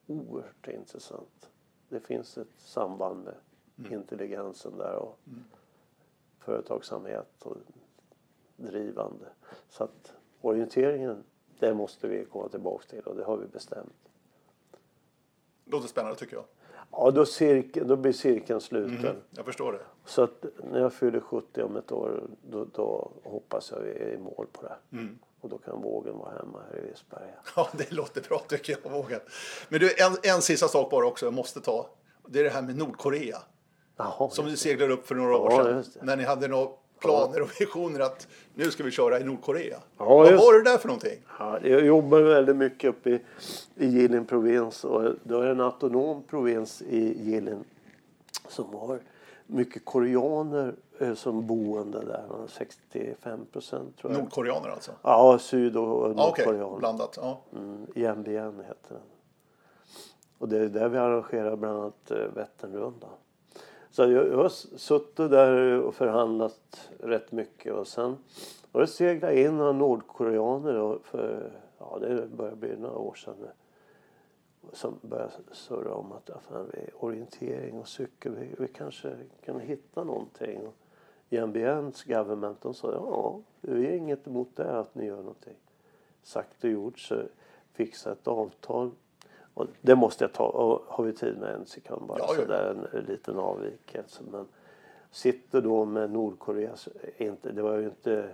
oerhört 0.07 0.69
intressant. 0.69 1.51
Det 1.89 2.01
finns 2.01 2.39
ett 2.39 2.59
samband 2.59 3.25
med 3.25 3.35
intelligensen 3.93 4.79
där 4.79 4.95
och 4.95 5.19
företagsamhet. 6.39 7.43
Och 7.43 7.57
drivande. 8.57 9.27
Så 9.69 9.85
att 9.85 10.15
orienteringen, 10.41 11.25
det 11.59 11.75
måste 11.75 12.09
vi 12.09 12.25
komma 12.25 12.49
tillbaka 12.49 12.87
till 12.89 13.03
och 13.03 13.17
det 13.17 13.25
har 13.25 13.37
vi 13.37 13.47
bestämt. 13.47 14.11
Låter 15.65 15.89
spännande 15.89 16.17
tycker 16.19 16.37
jag. 16.37 16.45
Ja, 16.93 17.11
då, 17.11 17.27
cirkeln, 17.27 17.89
då 17.89 17.97
blir 17.97 18.13
cirkeln 18.13 18.61
sluten. 18.61 18.99
Mm, 18.99 19.17
jag 19.31 19.45
förstår 19.45 19.73
det. 19.73 19.81
Så 20.05 20.23
att 20.23 20.45
när 20.73 20.81
jag 20.81 20.93
fyller 20.93 21.21
70 21.21 21.63
om 21.63 21.77
ett 21.77 21.93
år 21.93 22.23
då, 22.51 22.65
då 22.65 23.11
hoppas 23.25 23.71
jag 23.71 23.81
vi 23.81 23.91
är 23.91 24.15
i 24.15 24.19
mål 24.19 24.47
på 24.53 24.63
det. 24.63 24.97
Mm. 24.97 25.19
Och 25.41 25.49
då 25.49 25.59
kan 25.59 25.83
vågen 25.83 26.19
vara 26.19 26.31
hemma 26.31 26.61
här 26.71 26.79
i 26.79 26.91
Visberga. 26.91 27.35
Ja, 27.57 27.69
det 27.73 27.93
låter 27.93 28.21
bra 28.29 28.39
tycker 28.49 28.79
jag. 28.83 28.91
Vågen. 28.91 29.21
Men 29.69 29.81
du, 29.81 29.95
en, 30.03 30.35
en 30.35 30.43
sista 30.43 30.69
sak 30.69 30.91
bara 30.91 31.07
också 31.07 31.27
jag 31.27 31.35
måste 31.35 31.61
ta. 31.61 31.87
Det 32.27 32.41
är 32.41 32.45
det 32.45 32.51
här 32.51 32.63
med 32.63 32.77
Nordkorea. 32.77 33.39
Jaha, 33.97 34.31
Som 34.31 34.47
du 34.47 34.57
seglade 34.57 34.93
upp 34.93 35.07
för 35.07 35.15
några 35.15 35.37
år 35.37 35.53
Ja, 35.53 35.83
sedan. 35.83 36.03
När 36.03 36.17
ni 36.17 36.25
hade 36.25 36.49
några 36.49 36.71
planer 37.03 37.43
och 37.43 37.49
visioner 37.61 38.01
att 38.01 38.29
nu 38.55 38.71
ska 38.71 38.85
vi 38.85 38.91
köra 38.91 39.21
i 39.21 39.25
Nordkorea. 39.25 39.79
Ja, 39.99 40.05
Vad 40.05 40.31
just- 40.31 40.45
var 40.45 40.55
det 40.55 40.63
där 40.71 40.79
för 40.79 40.89
någonting? 40.89 41.19
Ja, 41.39 41.59
jag 41.63 41.85
jobbar 41.87 42.21
väldigt 42.21 42.57
mycket 42.57 42.91
uppe 42.91 43.11
i, 43.11 43.21
i 43.77 43.87
Jilin 43.87 44.25
provins 44.27 44.85
och 44.85 45.15
då 45.23 45.41
är 45.41 45.45
det 45.45 45.51
en 45.51 45.61
autonom 45.61 46.23
provins 46.23 46.83
i 46.83 47.31
Jilin 47.31 47.65
som 48.49 48.75
har 48.75 48.99
mycket 49.47 49.85
koreaner 49.85 50.75
eh, 50.99 51.15
som 51.15 51.47
boende 51.47 52.05
där. 52.05 52.25
65 52.49 53.47
procent 53.53 53.99
tror 53.99 54.13
jag. 54.13 54.21
Nordkoreaner 54.23 54.69
alltså? 54.69 54.93
Ja, 55.03 55.39
syd 55.39 55.77
och 55.77 56.11
Ja, 56.17 56.29
Okej, 56.29 56.47
nordkoreaner. 56.47 56.79
blandat. 56.79 57.19
Ja. 57.21 57.41
Mm, 57.57 57.87
IMBN 57.95 58.61
heter 58.61 58.89
den. 58.89 58.99
Och 60.39 60.49
det 60.49 60.59
är 60.59 60.69
där 60.69 60.89
vi 60.89 60.99
arrangerar 60.99 61.57
bland 61.57 61.79
annat 61.79 62.11
eh, 62.11 62.17
Vätternrundan. 62.35 63.11
Så 63.93 64.03
jag, 64.03 64.29
jag 64.29 64.37
har 64.37 64.49
suttit 64.79 65.17
där 65.31 65.81
och 65.81 65.95
förhandlat 65.95 66.91
rätt 66.99 67.33
mycket 67.33 67.73
och 67.73 67.87
sen 67.87 68.17
har 68.73 68.81
det 68.81 68.87
seglat 68.87 69.33
in 69.33 69.57
några 69.57 69.73
nordkoreaner 69.73 70.75
då 70.75 70.99
för, 71.03 71.53
ja 71.79 71.99
det 72.01 72.27
börjar 72.27 72.55
bli 72.55 72.77
några 72.77 72.99
år 72.99 73.15
sedan 73.15 73.35
nu. 73.41 73.49
Som 74.73 74.99
börjar 75.03 75.31
surra 75.53 75.95
om 75.95 76.13
att 76.13 76.31
fan, 76.49 76.71
vi, 76.73 76.91
orientering 76.95 77.79
och 77.79 77.89
cykel, 77.89 78.35
vi, 78.35 78.55
vi 78.59 78.69
kanske 78.69 79.17
kan 79.45 79.61
hitta 79.61 80.05
någonting. 80.05 80.67
Och 80.67 80.75
IMBNs 81.31 82.05
government 82.05 82.61
de 82.63 82.75
sa 82.75 82.93
ja, 82.93 83.41
vi 83.61 83.87
är 83.87 83.93
inget 83.93 84.27
emot 84.27 84.57
det 84.57 84.79
att 84.79 84.95
ni 84.95 85.05
gör 85.05 85.17
någonting 85.17 85.57
sagt 86.23 86.65
och 86.65 86.71
gjort 86.71 86.99
så 86.99 87.23
fixa 87.73 88.13
ett 88.13 88.29
avtal. 88.29 88.91
Och 89.55 89.67
det 89.81 89.97
måste 89.97 90.25
jag 90.25 90.33
ta. 90.33 90.45
Och 90.45 90.83
har 90.89 91.05
vi 91.05 91.13
tid 91.13 91.39
med 91.39 91.55
en 91.55 91.67
sekund 91.67 92.07
bara. 92.07 92.19
Ja, 92.19 92.27
så 92.27 92.35
gör 92.35 92.47
det. 92.47 92.55
där 92.55 92.71
en, 92.71 92.99
en 92.99 93.05
liten 93.05 93.39
avvikelse. 93.39 94.23
Men 94.31 94.47
sitter 95.11 95.61
då 95.61 95.85
med 95.85 96.11
Nordkorea. 96.11 96.77
så 96.77 96.91
är 97.17 97.27
Inte, 97.27 97.53
det 97.53 97.63
var 97.63 97.77
ju 97.77 97.85
inte, 97.85 98.31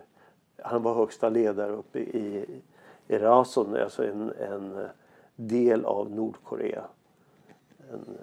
han 0.56 0.82
var 0.82 0.94
högsta 0.94 1.28
ledare 1.28 1.72
uppe 1.72 1.98
i, 1.98 2.46
i 3.08 3.18
Rason. 3.18 3.76
Alltså 3.76 4.04
en, 4.04 4.32
en 4.32 4.88
del 5.36 5.84
av 5.84 6.10
Nordkorea. 6.10 6.84
En, 7.92 8.18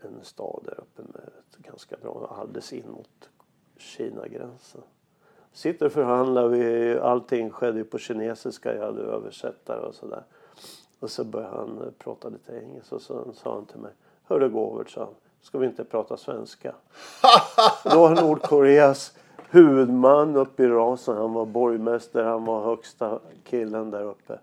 en 0.00 0.24
stad 0.24 0.62
där 0.64 0.80
uppe 0.80 1.02
med 1.02 1.28
ett 1.38 1.56
ganska 1.56 1.96
bra 1.96 2.36
alldeles 2.40 2.72
in 2.72 2.90
mot 2.90 3.30
Kina-gränsen 3.76 4.82
sitter 5.58 5.86
och 5.86 5.92
förhandlar. 5.92 6.48
Vi, 6.48 6.98
allting 6.98 7.50
skedde 7.50 7.78
ju 7.78 7.84
på 7.84 7.98
kinesiska. 7.98 8.74
Jag 8.74 8.86
hade 8.86 9.02
översättare 9.02 9.80
och 9.80 9.94
sådär. 9.94 10.22
Och 11.00 11.10
så 11.10 11.24
började 11.24 11.56
han 11.56 11.78
eh, 11.78 11.90
prata 11.98 12.28
lite 12.28 12.52
engelska 12.56 12.94
och 12.94 13.02
så 13.02 13.32
sa 13.34 13.54
han 13.54 13.66
till 13.66 13.78
mig. 13.78 13.92
Hörru 14.24 14.48
Govert, 14.48 14.90
sa 14.90 15.00
han. 15.00 15.14
Ska 15.40 15.58
vi 15.58 15.66
inte 15.66 15.84
prata 15.84 16.16
svenska? 16.16 16.74
Då 17.84 18.06
har 18.06 18.22
Nordkoreas 18.22 19.18
huvudman 19.50 20.36
uppe 20.36 20.62
i 20.62 20.68
rasen. 20.68 21.16
Han 21.16 21.32
var 21.32 21.46
borgmästare. 21.46 22.24
Han 22.24 22.44
var 22.44 22.64
högsta 22.64 23.18
killen 23.44 23.90
där 23.90 24.02
uppe. 24.02 24.38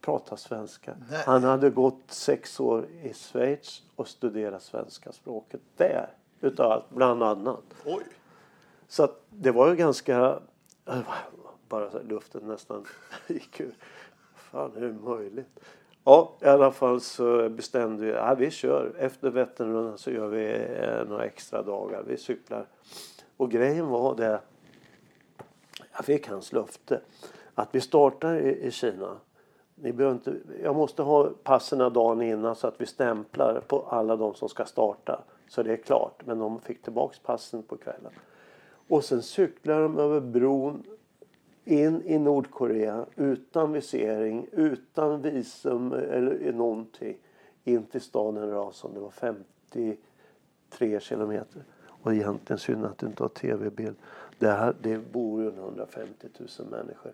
Prata 0.00 0.36
svenska. 0.36 0.94
Nej. 1.10 1.22
Han 1.26 1.44
hade 1.44 1.70
gått 1.70 2.02
sex 2.06 2.60
år 2.60 2.86
i 3.02 3.14
Schweiz 3.14 3.82
och 3.96 4.08
studerat 4.08 4.62
svenska 4.62 5.12
språket 5.12 5.60
där. 5.76 6.08
Utav 6.40 6.72
allt, 6.72 6.90
bland 6.90 7.22
annat. 7.22 7.64
Oj, 7.84 8.04
så 8.88 9.04
att 9.04 9.20
det 9.30 9.50
var 9.50 9.68
ju 9.68 9.76
ganska... 9.76 10.38
Äh, 10.86 10.98
bara 11.68 11.90
så 11.90 11.98
här, 11.98 12.04
luften 12.04 12.42
nästan 12.46 12.84
gick 13.26 13.60
ur. 13.60 13.74
Fan, 14.34 14.72
hur 14.74 14.82
är 14.82 14.88
det 14.88 15.00
möjligt? 15.00 15.60
Ja, 16.04 16.32
i 16.40 16.46
alla 16.46 16.70
fall 16.70 17.00
så 17.00 17.48
bestämde 17.48 18.04
vi 18.04 18.12
ja, 18.12 18.34
vi 18.34 18.50
kör. 18.50 18.94
Efter 18.98 19.30
Vätternrundan 19.30 19.98
så 19.98 20.10
gör 20.10 20.28
vi 20.28 20.54
eh, 20.54 21.08
några 21.08 21.24
extra 21.24 21.62
dagar. 21.62 22.02
Vi 22.06 22.16
cyklar. 22.16 22.66
Och 23.36 23.50
grejen 23.50 23.86
var 23.86 24.14
det. 24.14 24.40
Jag 25.96 26.04
fick 26.04 26.28
hans 26.28 26.52
löfte. 26.52 27.00
Att 27.54 27.68
vi 27.72 27.80
startar 27.80 28.34
i, 28.34 28.66
i 28.66 28.70
Kina. 28.70 29.16
Ni 29.74 29.92
behöver 29.92 30.14
inte, 30.14 30.34
jag 30.62 30.76
måste 30.76 31.02
ha 31.02 31.30
passen 31.42 31.78
dagen 31.78 32.22
innan 32.22 32.56
så 32.56 32.66
att 32.66 32.80
vi 32.80 32.86
stämplar 32.86 33.60
på 33.60 33.86
alla 33.90 34.16
de 34.16 34.34
som 34.34 34.48
ska 34.48 34.64
starta. 34.64 35.20
Så 35.48 35.62
det 35.62 35.72
är 35.72 35.76
klart. 35.76 36.26
Men 36.26 36.38
de 36.38 36.60
fick 36.60 36.82
tillbaks 36.82 37.18
passen 37.18 37.62
på 37.62 37.76
kvällen. 37.76 38.12
Och 38.88 39.04
sen 39.04 39.22
cyklar 39.22 39.82
de 39.82 39.98
över 39.98 40.20
bron 40.20 40.82
in 41.64 42.02
i 42.04 42.18
Nordkorea 42.18 43.06
utan 43.16 43.72
visering, 43.72 44.46
utan 44.52 45.22
visum 45.22 45.92
eller 45.92 46.52
någonting. 46.52 47.16
In 47.64 47.86
till 47.86 48.00
staden 48.00 48.50
Rason. 48.50 48.94
Det 48.94 49.00
var 49.00 49.10
53 49.10 51.00
kilometer. 51.00 51.64
Och 52.04 52.14
egentligen 52.14 52.58
synd 52.58 52.84
att 52.84 52.98
du 52.98 53.06
inte 53.06 53.22
har 53.22 53.28
tv-bild. 53.28 53.96
Det, 54.38 54.50
här, 54.50 54.76
det 54.82 54.98
bor 54.98 55.42
ju 55.42 55.48
150 55.48 56.28
000 56.58 56.68
människor. 56.68 57.12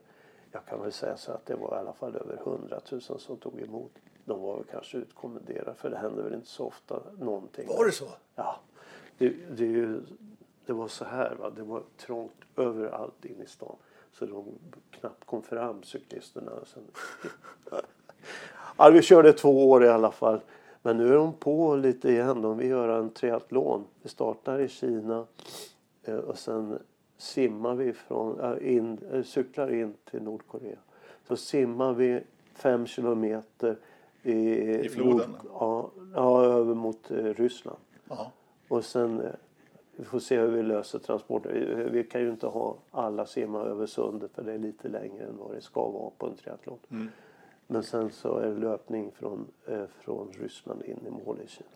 Jag 0.52 0.66
kan 0.66 0.82
väl 0.82 0.92
säga 0.92 1.16
så 1.16 1.32
att 1.32 1.46
det 1.46 1.54
var 1.54 1.76
i 1.76 1.78
alla 1.78 1.92
fall 1.92 2.16
över 2.16 2.36
100 2.36 2.80
000 2.90 3.00
som 3.00 3.36
tog 3.36 3.60
emot. 3.60 3.92
De 4.24 4.42
var 4.42 4.56
väl 4.56 4.64
kanske 4.70 4.98
utkommenderade 4.98 5.74
för 5.74 5.90
det 5.90 5.96
hände 5.96 6.22
väl 6.22 6.34
inte 6.34 6.46
så 6.46 6.66
ofta 6.66 7.02
någonting. 7.18 7.68
var 7.68 7.84
det 7.84 7.92
så? 7.92 8.08
Ja, 8.34 8.60
det, 9.18 9.28
det, 9.56 9.64
är 9.64 9.68
ju, 9.68 10.00
det 10.70 10.74
var 10.74 10.88
så 10.88 11.04
här. 11.04 11.34
Va? 11.34 11.50
Det 11.50 11.62
var 11.62 11.82
trångt 11.96 12.32
överallt 12.56 13.24
inne 13.24 13.44
i 13.44 13.46
stan. 13.46 13.76
Så 14.12 14.26
de 14.26 14.44
knappt 14.90 15.24
kom 15.24 15.42
fram, 15.42 15.82
cyklisterna. 15.82 16.52
Sen... 16.64 16.82
ja, 18.76 18.90
vi 18.90 19.02
körde 19.02 19.32
två 19.32 19.70
år 19.70 19.84
i 19.84 19.88
alla 19.88 20.10
fall. 20.10 20.40
Men 20.82 20.96
nu 20.96 21.08
är 21.08 21.14
de 21.14 21.32
på 21.32 21.76
lite 21.76 22.08
igen. 22.08 22.42
De 22.42 22.58
vill 22.58 22.68
göra 22.68 22.96
en 22.96 23.10
triathlon. 23.10 23.84
Vi 24.02 24.08
startar 24.08 24.58
i 24.58 24.68
Kina 24.68 25.26
eh, 26.02 26.16
och 26.16 26.38
sen 26.38 26.78
simmar 27.16 27.74
vi 27.74 27.92
från, 27.92 28.40
äh, 28.40 28.76
in, 28.76 28.98
äh, 29.12 29.22
cyklar 29.22 29.72
in 29.72 29.94
till 30.10 30.22
Nordkorea. 30.22 30.78
Så 31.28 31.36
simmar 31.36 31.92
vi 31.92 32.22
fem 32.54 32.86
kilometer 32.86 33.76
i, 34.22 34.34
I 34.84 34.88
floden? 34.88 35.36
ja, 35.52 35.90
ja, 36.14 36.44
över 36.44 36.74
mot 36.74 37.10
eh, 37.10 37.16
Ryssland. 37.16 37.78
Ja. 38.08 38.32
Och 38.68 38.84
sen 38.84 39.20
eh, 39.20 39.30
vi 40.00 40.06
får 40.06 40.18
se 40.18 40.38
hur 40.38 40.48
vi 40.48 40.62
löser 40.62 40.98
transporten. 40.98 41.52
Vi, 41.92 42.04
kan 42.04 42.20
ju 42.20 42.30
inte 42.30 42.46
ha 42.46 42.76
alla 42.90 43.26
simma 43.26 43.60
över 43.60 43.86
sundet 43.86 44.30
för 44.34 44.42
det 44.42 44.52
är 44.52 44.58
lite 44.58 44.88
längre 44.88 45.24
än 45.24 45.36
vad 45.38 45.54
det 45.54 45.60
ska 45.60 45.88
vara 45.88 46.10
på 46.18 46.26
en 46.26 46.34
triathlon. 46.36 46.78
Mm. 46.90 47.08
Men 47.66 47.82
sen 47.82 48.10
så 48.10 48.36
är 48.38 48.46
det 48.46 48.58
löpning 48.60 49.10
från, 49.18 49.46
eh, 49.66 49.82
från 50.00 50.28
Ryssland 50.40 50.82
in 50.82 51.00
i 51.06 51.10
mål 51.24 51.38
i 51.44 51.48
Kina. 51.48 51.68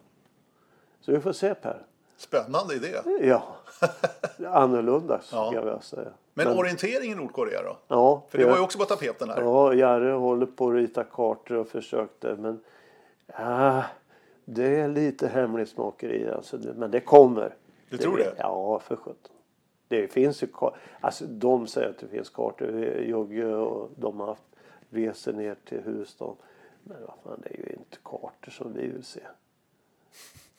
Så 1.01 1.13
vi 1.13 1.21
får 1.21 1.33
se 1.33 1.55
Per. 1.55 1.83
Spännande 2.17 2.75
idé. 2.75 2.89
Ja, 3.21 3.43
annorlunda 4.47 5.21
Ja. 5.33 5.51
jag 5.55 5.63
vilja 5.63 5.81
säga. 5.81 6.11
Men, 6.35 6.59
orientering 6.59 7.13
i 7.13 7.15
Nordkorea 7.15 7.63
då? 7.63 7.77
ja, 7.89 8.23
För 8.29 8.39
det 8.39 8.45
jag- 8.45 8.51
var 8.51 8.57
ju 8.57 8.63
också 8.65 8.79
på 8.79 8.85
tapeten 8.85 9.29
här. 9.31 9.41
Ja, 9.41 9.75
Jarre 9.75 10.13
håller 10.13 10.47
på 10.47 10.69
att 10.69 10.75
rita 10.75 11.05
kartor 11.05 11.57
och 11.57 11.69
försökte 11.69 12.37
men 12.37 12.61
ja, 13.27 13.83
det 14.45 14.81
är 14.81 14.89
lite 14.89 15.29
hemlighetsmakeri 15.29 16.31
alltså. 16.31 16.59
Men 16.77 16.91
det 16.91 17.01
kommer. 17.01 17.55
Du 17.97 18.03
tror 18.03 18.19
det? 18.19 18.35
Ja, 18.39 18.81
för 18.81 18.97
sjutton. 18.97 19.37
Det 19.89 20.09
finns 20.09 20.43
ju. 20.43 20.47
Alltså 21.01 21.27
de 21.27 21.67
säger 21.67 21.91
att 21.91 21.99
det 21.99 22.09
finns 22.09 22.31
kartor. 22.31 22.81
Jogge 23.01 23.47
och 23.47 23.91
de 23.97 24.21
har 24.21 24.27
haft 24.27 24.43
resor 24.91 25.33
ner 25.33 25.57
till 25.65 25.81
huvudstaden. 25.81 26.37
Men 26.83 26.97
vad 27.01 27.15
fan, 27.25 27.41
det 27.43 27.55
är 27.55 27.59
ju 27.59 27.77
inte 27.79 27.99
kartor 28.03 28.51
som 28.51 28.73
vi 28.73 28.87
vill 28.89 29.05
se. 29.05 29.21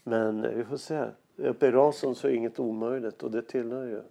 Men 0.03 0.45
eh, 0.45 0.51
vi 0.51 0.65
får 0.65 0.77
se. 0.77 1.05
Uppe 1.35 1.67
i 1.67 1.71
Rason 1.71 2.15
så 2.15 2.27
är 2.27 2.31
inget 2.31 2.59
omöjligt 2.59 3.23
och 3.23 3.31
det 3.31 3.41
tillhör 3.41 3.85
ju 3.85 4.01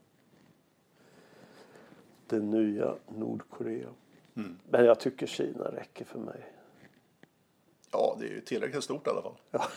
det 2.27 2.41
nya 2.41 2.95
Nordkorea. 3.09 3.89
Mm. 4.37 4.57
Men 4.69 4.85
jag 4.85 5.01
tycker 5.01 5.27
Kina 5.27 5.65
räcker 5.65 6.05
för 6.05 6.19
mig. 6.19 6.53
Ja, 7.93 8.17
det 8.21 8.27
är 8.27 8.31
ju 8.31 8.41
tillräckligt 8.41 8.85
stort 8.85 9.07
i 9.07 9.11
alla 9.11 9.23
fall. 9.23 9.37
Ja, 9.51 9.69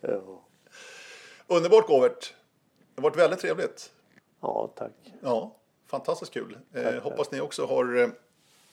Underbart 1.48 1.86
Govert. 1.86 2.34
Det 2.94 3.02
har 3.02 3.10
varit 3.10 3.16
väldigt 3.18 3.40
trevligt. 3.40 3.92
ja 4.40 4.72
tack. 4.76 4.92
Ja, 5.22 5.56
fantastiskt 5.86 6.32
kul. 6.32 6.58
Eh, 6.72 6.82
Tack, 6.82 7.02
hoppas 7.02 7.30
ni 7.30 7.40
också 7.40 7.66
har 7.66 7.96
eh, 7.96 8.08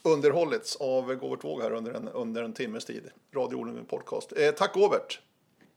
underhållits 0.04 0.76
av 0.76 1.14
Govert 1.16 1.44
Våg 1.44 1.62
här 1.62 1.72
under 1.72 1.94
en, 1.94 2.08
under 2.10 2.44
en 2.44 2.54
timmes 2.54 2.86
tid. 2.86 3.10
Radio 3.36 3.56
Orden 3.58 3.86
podcast. 3.86 4.34
Eh, 4.38 4.52
tack 4.52 4.74
Govert. 4.74 5.20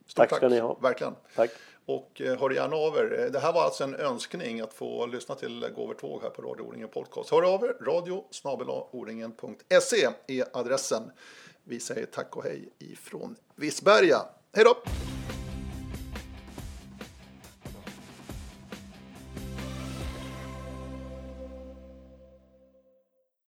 Stort 0.06 0.28
Tack 0.28 0.36
ska 0.38 0.48
ni 0.48 0.58
ha. 0.60 0.78
Verkligen. 0.82 1.14
Tack. 1.36 1.50
Och 1.86 2.20
eh, 2.20 2.40
hör 2.40 2.50
gärna 2.50 2.76
av 2.76 2.96
er. 2.96 3.30
Det 3.32 3.38
här 3.38 3.52
var 3.52 3.62
alltså 3.62 3.84
en 3.84 3.94
önskning 3.94 4.60
att 4.60 4.74
få 4.74 5.06
lyssna 5.06 5.34
till 5.34 5.68
Gåvert 5.76 6.02
Våg 6.02 6.22
här 6.22 6.30
på 6.30 6.42
Radio 6.42 6.62
O-ringen 6.62 6.88
Podcast. 6.88 7.30
Hör 7.30 7.54
av 7.54 7.64
er, 7.64 7.76
radio 7.80 8.24
är 10.26 10.44
adressen. 10.52 11.10
Vi 11.64 11.80
säger 11.80 12.06
tack 12.06 12.36
och 12.36 12.44
hej 12.44 12.68
ifrån 12.78 13.36
Visberga. 13.54 14.18
Hej 14.52 14.64
då! 14.64 14.74